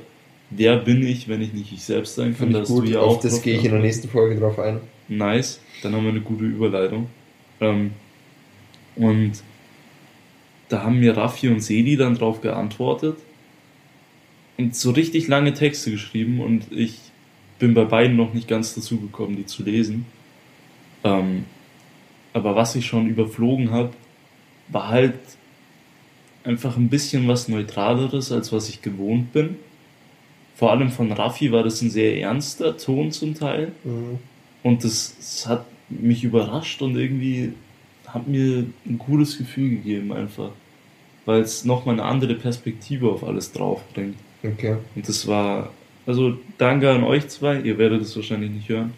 wer 0.49 0.77
bin 0.77 1.05
ich, 1.05 1.27
wenn 1.27 1.41
ich 1.41 1.53
nicht 1.53 1.71
ich 1.71 1.83
selbst 1.83 2.15
sein 2.15 2.35
kann? 2.37 2.51
Finde 2.51 2.53
Da 2.53 2.59
ich 2.59 2.69
hast 2.69 2.77
du 2.77 2.81
gut. 2.81 2.89
ja 2.89 2.99
Auf 2.99 3.17
auch 3.17 3.21
das 3.21 3.41
gehe 3.41 3.57
ich 3.57 3.65
in 3.65 3.71
der 3.71 3.79
nächsten 3.81 4.09
Folge 4.09 4.39
drauf 4.39 4.59
ein. 4.59 4.79
Nice, 5.07 5.59
dann 5.81 5.93
haben 5.95 6.03
wir 6.03 6.11
eine 6.11 6.21
gute 6.21 6.45
Überleitung. 6.45 7.09
Ähm, 7.59 7.91
und 8.95 9.33
da 10.69 10.83
haben 10.83 10.99
mir 10.99 11.15
Raffi 11.17 11.49
und 11.49 11.61
Seli 11.61 11.97
dann 11.97 12.15
drauf 12.15 12.41
geantwortet 12.41 13.17
und 14.57 14.75
so 14.75 14.91
richtig 14.91 15.27
lange 15.27 15.53
Texte 15.53 15.91
geschrieben 15.91 16.39
und 16.39 16.71
ich 16.71 16.99
bin 17.59 17.73
bei 17.73 17.85
beiden 17.85 18.15
noch 18.17 18.33
nicht 18.33 18.47
ganz 18.47 18.75
dazu 18.75 18.99
gekommen, 18.99 19.35
die 19.35 19.45
zu 19.45 19.63
lesen. 19.63 20.05
Ähm, 21.03 21.45
aber 22.33 22.55
was 22.55 22.75
ich 22.75 22.85
schon 22.85 23.07
überflogen 23.07 23.71
habe, 23.71 23.91
war 24.69 24.89
halt 24.89 25.15
einfach 26.43 26.77
ein 26.77 26.89
bisschen 26.89 27.27
was 27.27 27.47
Neutraleres, 27.47 28.31
als 28.31 28.51
was 28.51 28.69
ich 28.69 28.81
gewohnt 28.81 29.33
bin. 29.33 29.55
Vor 30.55 30.71
allem 30.71 30.91
von 30.91 31.11
Raffi 31.11 31.51
war 31.51 31.63
das 31.63 31.81
ein 31.81 31.89
sehr 31.89 32.19
ernster 32.19 32.77
Ton 32.77 33.11
zum 33.11 33.33
Teil. 33.33 33.71
Mhm. 33.83 34.19
Und 34.61 34.83
das, 34.83 35.15
das 35.17 35.47
hat 35.47 35.65
mich 35.89 36.23
überrascht 36.23 36.81
und 36.81 36.97
irgendwie 36.97 37.53
hat 38.07 38.27
mir 38.27 38.65
ein 38.85 38.99
cooles 38.99 39.37
Gefühl 39.37 39.69
gegeben 39.71 40.13
einfach. 40.13 40.51
Weil 41.25 41.41
es 41.41 41.65
nochmal 41.65 41.95
eine 41.95 42.03
andere 42.03 42.35
Perspektive 42.35 43.09
auf 43.09 43.23
alles 43.23 43.51
drauf 43.51 43.81
bringt. 43.93 44.15
Okay. 44.43 44.75
Und 44.95 45.07
das 45.07 45.25
war, 45.25 45.71
also 46.05 46.37
danke 46.57 46.89
an 46.91 47.03
euch 47.03 47.27
zwei, 47.29 47.59
ihr 47.61 47.77
werdet 47.77 48.01
es 48.01 48.15
wahrscheinlich 48.15 48.51
nicht 48.51 48.69
hören. 48.69 48.93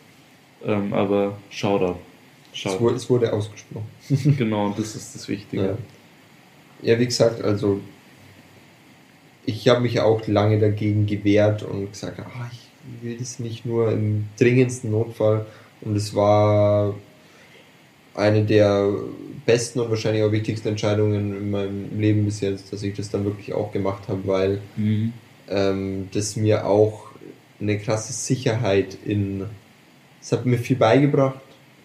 Ähm, 0.65 0.93
aber 0.93 1.37
Shoutout. 1.51 1.99
Es 2.51 2.59
Shoutout. 2.59 2.81
wurde, 2.81 2.95
es 2.95 3.09
wurde 3.09 3.33
ausgesprochen. 3.33 3.85
genau, 4.37 4.67
und 4.67 4.79
das 4.79 4.95
ist 4.95 5.13
das 5.13 5.27
Wichtige. 5.27 5.63
Ja. 5.63 5.77
Ja, 6.81 6.99
wie 6.99 7.05
gesagt, 7.05 7.41
also 7.43 7.79
ich 9.45 9.67
habe 9.67 9.81
mich 9.81 9.99
auch 9.99 10.25
lange 10.27 10.59
dagegen 10.59 11.05
gewehrt 11.05 11.63
und 11.63 11.91
gesagt, 11.91 12.19
ah, 12.19 12.49
ich 12.51 13.03
will 13.03 13.17
das 13.17 13.39
nicht 13.39 13.65
nur 13.65 13.91
im 13.91 14.25
dringendsten 14.39 14.91
Notfall. 14.91 15.45
Und 15.81 15.95
es 15.95 16.15
war 16.15 16.95
eine 18.15 18.43
der 18.43 18.91
besten 19.45 19.79
und 19.79 19.89
wahrscheinlich 19.89 20.23
auch 20.23 20.31
wichtigsten 20.31 20.69
Entscheidungen 20.69 21.35
in 21.37 21.51
meinem 21.51 21.99
Leben 21.99 22.25
bis 22.25 22.41
jetzt, 22.41 22.71
dass 22.73 22.81
ich 22.81 22.95
das 22.95 23.09
dann 23.09 23.25
wirklich 23.25 23.53
auch 23.53 23.71
gemacht 23.71 24.07
habe, 24.07 24.25
weil 24.25 24.61
Mhm. 24.77 25.13
ähm, 25.49 26.07
das 26.13 26.35
mir 26.35 26.65
auch 26.65 27.05
eine 27.59 27.77
krasse 27.77 28.13
Sicherheit 28.13 28.97
in. 29.05 29.45
Es 30.21 30.31
hat 30.31 30.45
mir 30.45 30.57
viel 30.57 30.75
beigebracht, 30.77 31.39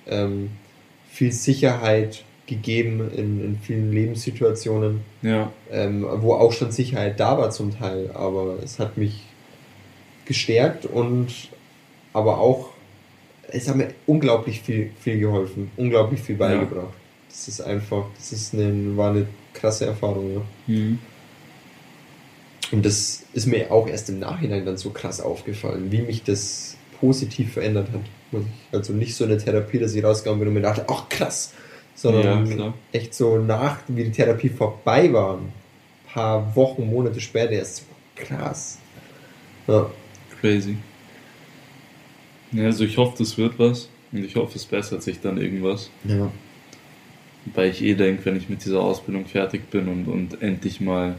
ähm, 0.07 0.51
viel 1.11 1.32
Sicherheit 1.32 2.24
gegeben 2.51 3.11
in, 3.16 3.42
in 3.42 3.59
vielen 3.59 3.92
Lebenssituationen, 3.92 5.01
Ja, 5.22 5.51
ähm, 5.70 6.05
wo 6.16 6.34
auch 6.34 6.53
schon 6.53 6.70
Sicherheit 6.70 7.18
da 7.18 7.38
war 7.38 7.51
zum 7.51 7.78
Teil, 7.78 8.11
aber 8.12 8.59
es 8.62 8.78
hat 8.78 8.98
mich 8.98 9.22
gestärkt 10.26 10.84
und 10.84 11.28
aber 12.12 12.38
auch, 12.38 12.70
es 13.48 13.68
hat 13.68 13.76
mir 13.76 13.94
unglaublich 14.07 14.61
viel, 14.61 14.90
viel 15.01 15.18
geholfen, 15.18 15.70
unglaublich 15.76 16.20
viel 16.20 16.36
beigebracht. 16.36 16.94
Das 17.28 17.48
ist 17.48 17.61
einfach, 17.61 18.05
das 18.16 18.32
ist 18.32 18.53
eine, 18.55 18.96
war 18.96 19.11
eine 19.11 19.26
krasse 19.55 19.86
Erfahrung, 19.86 20.34
ja. 20.34 20.42
mhm. 20.66 20.98
Und 22.72 22.86
das 22.86 23.24
ist 23.32 23.46
mir 23.46 23.72
auch 23.72 23.88
erst 23.88 24.09
im 24.11 24.20
Nachhinein 24.20 24.64
dann 24.64 24.76
so 24.76 24.90
krass 24.90 25.20
aufgefallen, 25.20 25.90
wie 25.90 26.03
mich 26.03 26.22
das 26.22 26.76
positiv 27.01 27.55
verändert 27.55 27.88
hat. 27.92 28.44
Also 28.70 28.92
nicht 28.92 29.16
so 29.16 29.24
eine 29.24 29.38
Therapie, 29.38 29.78
dass 29.78 29.94
ich 29.94 30.05
rausgegangen 30.05 30.38
bin 30.38 30.48
und 30.48 30.55
mir 30.55 30.61
dachte, 30.61 30.84
ach 30.88 31.09
krass, 31.09 31.53
sondern 32.01 32.59
Ja, 32.59 32.74
echt 32.92 33.14
so 33.14 33.36
nach, 33.38 33.78
wie 33.88 34.05
die 34.05 34.11
Therapie 34.11 34.48
vorbei 34.48 35.12
war, 35.12 35.36
ein 35.36 35.53
paar 36.12 36.57
Wochen, 36.57 36.88
Monate 36.90 37.20
später 37.20 37.53
erst 37.53 37.76
so 37.78 37.82
krass. 38.16 38.78
Ja, 39.66 39.90
crazy. 40.40 40.76
Ja, 42.53 42.64
also 42.64 42.84
ich 42.84 42.96
hoffe, 42.96 43.16
das 43.18 43.36
wird 43.36 43.59
was. 43.59 43.88
Und 44.12 44.24
ich 44.24 44.34
hoffe, 44.34 44.57
es 44.57 44.64
bessert 44.64 45.03
sich 45.03 45.20
dann 45.20 45.38
irgendwas. 45.38 45.90
ja. 46.05 46.30
Weil 47.55 47.70
ich 47.70 47.82
eh 47.82 47.94
denke, 47.94 48.26
wenn 48.26 48.36
ich 48.36 48.51
mit 48.51 48.62
dieser 48.66 48.80
Ausbildung 48.82 49.24
fertig 49.24 49.70
bin 49.70 49.88
und, 49.88 50.07
und 50.09 50.42
endlich 50.42 50.78
mal 50.78 51.14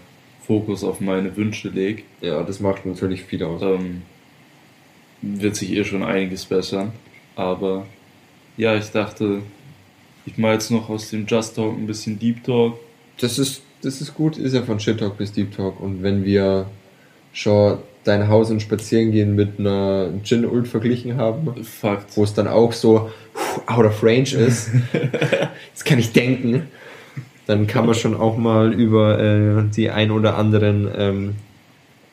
Fokus 0.45 0.83
auf 0.83 1.01
meine 1.01 1.35
Wünsche 1.35 1.69
lege, 1.69 2.03
ja 2.21 2.43
das 2.43 2.59
macht 2.59 2.85
natürlich 2.85 3.23
viel 3.23 3.43
aus. 3.43 3.63
ähm, 3.63 4.03
wird 5.23 5.55
sich 5.55 5.71
eh 5.71 5.83
schon 5.83 6.03
einiges 6.03 6.45
bessern. 6.45 6.91
Aber 7.35 7.87
ja, 8.55 8.75
ich 8.75 8.91
dachte, 8.91 9.41
ich 10.25 10.37
mache 10.37 10.53
jetzt 10.53 10.71
noch 10.71 10.89
aus 10.89 11.09
dem 11.09 11.25
Just 11.25 11.55
Talk 11.55 11.77
ein 11.77 11.87
bisschen 11.87 12.19
Deep 12.19 12.43
Talk. 12.43 12.77
Das 13.19 13.39
ist, 13.39 13.61
das 13.81 14.01
ist 14.01 14.13
gut, 14.13 14.37
ist 14.37 14.53
ja 14.53 14.61
von 14.63 14.79
Shit 14.79 14.99
Talk 14.99 15.17
bis 15.17 15.31
Deep 15.31 15.55
Talk. 15.55 15.79
Und 15.79 16.03
wenn 16.03 16.23
wir 16.23 16.67
schon 17.33 17.79
dein 18.03 18.27
Haus 18.27 18.49
und 18.49 18.61
spazieren 18.61 19.11
gehen 19.11 19.35
mit 19.35 19.59
einer 19.59 20.09
Gin 20.23 20.45
Ult 20.45 20.67
verglichen 20.67 21.17
haben, 21.17 21.53
wo 22.15 22.23
es 22.23 22.33
dann 22.33 22.47
auch 22.47 22.73
so 22.73 23.11
out 23.67 23.85
of 23.85 24.03
range 24.03 24.33
ist, 24.33 24.71
das 25.73 25.83
kann 25.83 25.99
ich 25.99 26.11
denken, 26.11 26.67
dann 27.45 27.67
kann 27.67 27.85
man 27.85 27.95
schon 27.95 28.15
auch 28.15 28.37
mal 28.37 28.73
über 28.73 29.19
äh, 29.19 29.63
die 29.75 29.89
ein 29.89 30.11
oder 30.11 30.37
anderen 30.37 30.89
ähm, 30.95 31.35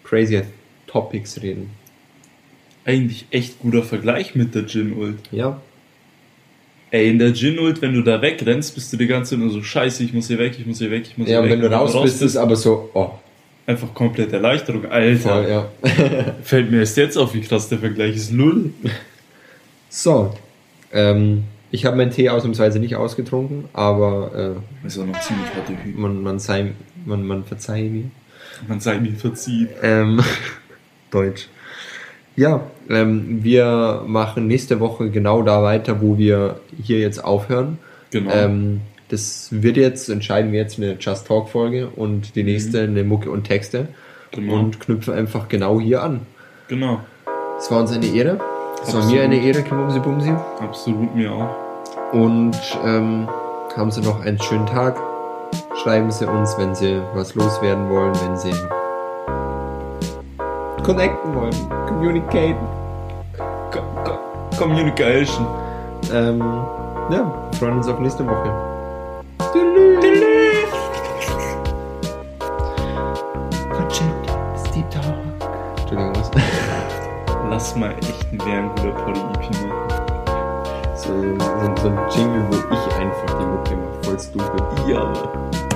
crazy 0.04 0.42
Topics 0.86 1.42
reden. 1.42 1.70
Eigentlich 2.84 3.26
echt 3.30 3.60
guter 3.60 3.82
Vergleich 3.82 4.34
mit 4.34 4.54
der 4.54 4.66
Gin 4.66 4.94
Ult. 4.94 5.18
Ja. 5.30 5.60
Ey, 6.90 7.10
in 7.10 7.18
der 7.18 7.32
Gin-Ult, 7.34 7.82
wenn 7.82 7.92
du 7.94 8.02
da 8.02 8.20
wegrennst, 8.22 8.74
bist 8.74 8.92
du 8.92 8.96
die 8.96 9.06
ganze 9.06 9.30
Zeit 9.30 9.40
nur 9.40 9.50
so, 9.50 9.62
scheiße, 9.62 10.02
ich 10.04 10.14
muss 10.14 10.28
hier 10.28 10.38
weg, 10.38 10.54
ich 10.58 10.66
muss 10.66 10.78
hier 10.78 10.90
weg, 10.90 11.04
ich 11.06 11.18
muss 11.18 11.28
Ja, 11.28 11.40
hier 11.40 11.44
weg. 11.44 11.52
wenn 11.52 11.60
du 11.60 11.70
raus 11.70 12.00
bist, 12.02 12.22
ist 12.22 12.36
aber 12.36 12.56
so, 12.56 12.90
oh, 12.94 13.10
Einfach 13.66 13.92
komplett 13.92 14.32
Erleichterung. 14.32 14.86
Alter, 14.86 15.18
voll, 15.18 15.46
ja. 15.50 16.34
fällt 16.42 16.70
mir 16.70 16.78
erst 16.78 16.96
jetzt 16.96 17.18
auf, 17.18 17.34
wie 17.34 17.42
krass 17.42 17.68
der 17.68 17.78
Vergleich 17.78 18.16
ist. 18.16 18.32
Null. 18.32 18.70
So, 19.90 20.32
ähm, 20.90 21.44
ich 21.70 21.84
habe 21.84 21.98
meinen 21.98 22.10
Tee 22.10 22.30
ausnahmsweise 22.30 22.78
nicht 22.78 22.96
ausgetrunken, 22.96 23.64
aber 23.74 24.62
Ist 24.86 24.98
auch 24.98 25.04
noch 25.04 25.20
ziemlich 25.20 25.54
harte 25.54 25.74
äh, 25.74 25.84
Hüte. 25.84 25.98
man, 25.98 26.22
man, 26.22 26.38
sei, 26.38 26.72
man, 27.04 27.26
man 27.26 27.44
verzeihe 27.44 27.90
mir. 27.90 28.04
Man 28.66 28.80
sei 28.80 28.98
mir 29.00 29.12
verziehen. 29.12 29.68
Ähm, 29.82 30.22
Deutsch. 31.10 31.48
Ja, 32.38 32.60
ähm, 32.88 33.40
wir 33.42 34.04
machen 34.06 34.46
nächste 34.46 34.78
Woche 34.78 35.10
genau 35.10 35.42
da 35.42 35.60
weiter, 35.64 36.00
wo 36.00 36.18
wir 36.18 36.60
hier 36.80 37.00
jetzt 37.00 37.24
aufhören. 37.24 37.78
Genau. 38.12 38.30
Ähm, 38.32 38.80
das 39.08 39.48
wird 39.50 39.76
jetzt, 39.76 40.08
entscheiden 40.08 40.52
wir 40.52 40.60
jetzt 40.60 40.78
eine 40.78 40.96
Just 41.00 41.26
Talk 41.26 41.48
Folge 41.48 41.88
und 41.88 42.36
die 42.36 42.44
nächste 42.44 42.82
eine 42.82 43.02
Mucke 43.02 43.30
und 43.32 43.42
Texte 43.44 43.88
Genau. 44.30 44.54
und 44.54 44.78
knüpfen 44.78 45.14
einfach 45.14 45.48
genau 45.48 45.80
hier 45.80 46.02
an. 46.02 46.20
genau. 46.68 47.00
Es 47.58 47.70
war 47.72 47.80
uns 47.80 47.90
eine 47.90 48.06
Ehre. 48.06 48.38
Es 48.84 48.94
war 48.94 49.04
mir 49.06 49.22
eine 49.22 49.42
Ehre, 49.42 49.62
Kimumsi 49.64 49.98
Bumsi. 49.98 50.30
Absolut 50.60 51.16
mir 51.16 51.32
auch. 51.32 51.50
Und 52.12 52.56
ähm, 52.84 53.26
haben 53.76 53.90
Sie 53.90 54.00
noch 54.00 54.20
einen 54.24 54.40
schönen 54.40 54.66
Tag. 54.66 54.96
Schreiben 55.82 56.12
Sie 56.12 56.24
uns, 56.28 56.56
wenn 56.56 56.72
Sie 56.76 57.00
was 57.14 57.34
loswerden 57.34 57.88
wollen, 57.90 58.12
wenn 58.22 58.36
Sie 58.36 58.52
connecten 60.88 61.34
wollen, 61.34 61.54
communicaten. 61.86 62.66
Co 63.70 63.80
Co 64.04 64.18
Communication. 64.56 65.46
Ähm, 66.10 66.38
ja, 67.10 67.30
wir 67.50 67.58
freuen 67.58 67.76
uns 67.76 67.88
auf 67.88 67.98
nächste 67.98 68.26
Woche. 68.26 68.50
Entschuldigung, 75.80 76.16
was? 76.16 76.30
Lass 77.50 77.76
mal 77.76 77.94
echt 77.98 78.26
einen 78.30 78.40
Wärmguter 78.46 78.90
Poly 78.92 79.20
EP 79.20 79.50
machen. 79.68 79.88
So, 80.94 81.08
so, 81.08 81.82
so 81.82 81.88
ein 81.88 81.98
Jingle, 82.10 82.44
wo 82.48 82.74
ich 82.74 82.96
einfach 82.96 83.38
die 83.38 83.44
Mucke 83.44 83.76
mache, 83.76 84.02
voll 84.04 84.18
stupid. 84.18 84.88
Ja, 84.88 85.00
aber. 85.00 85.67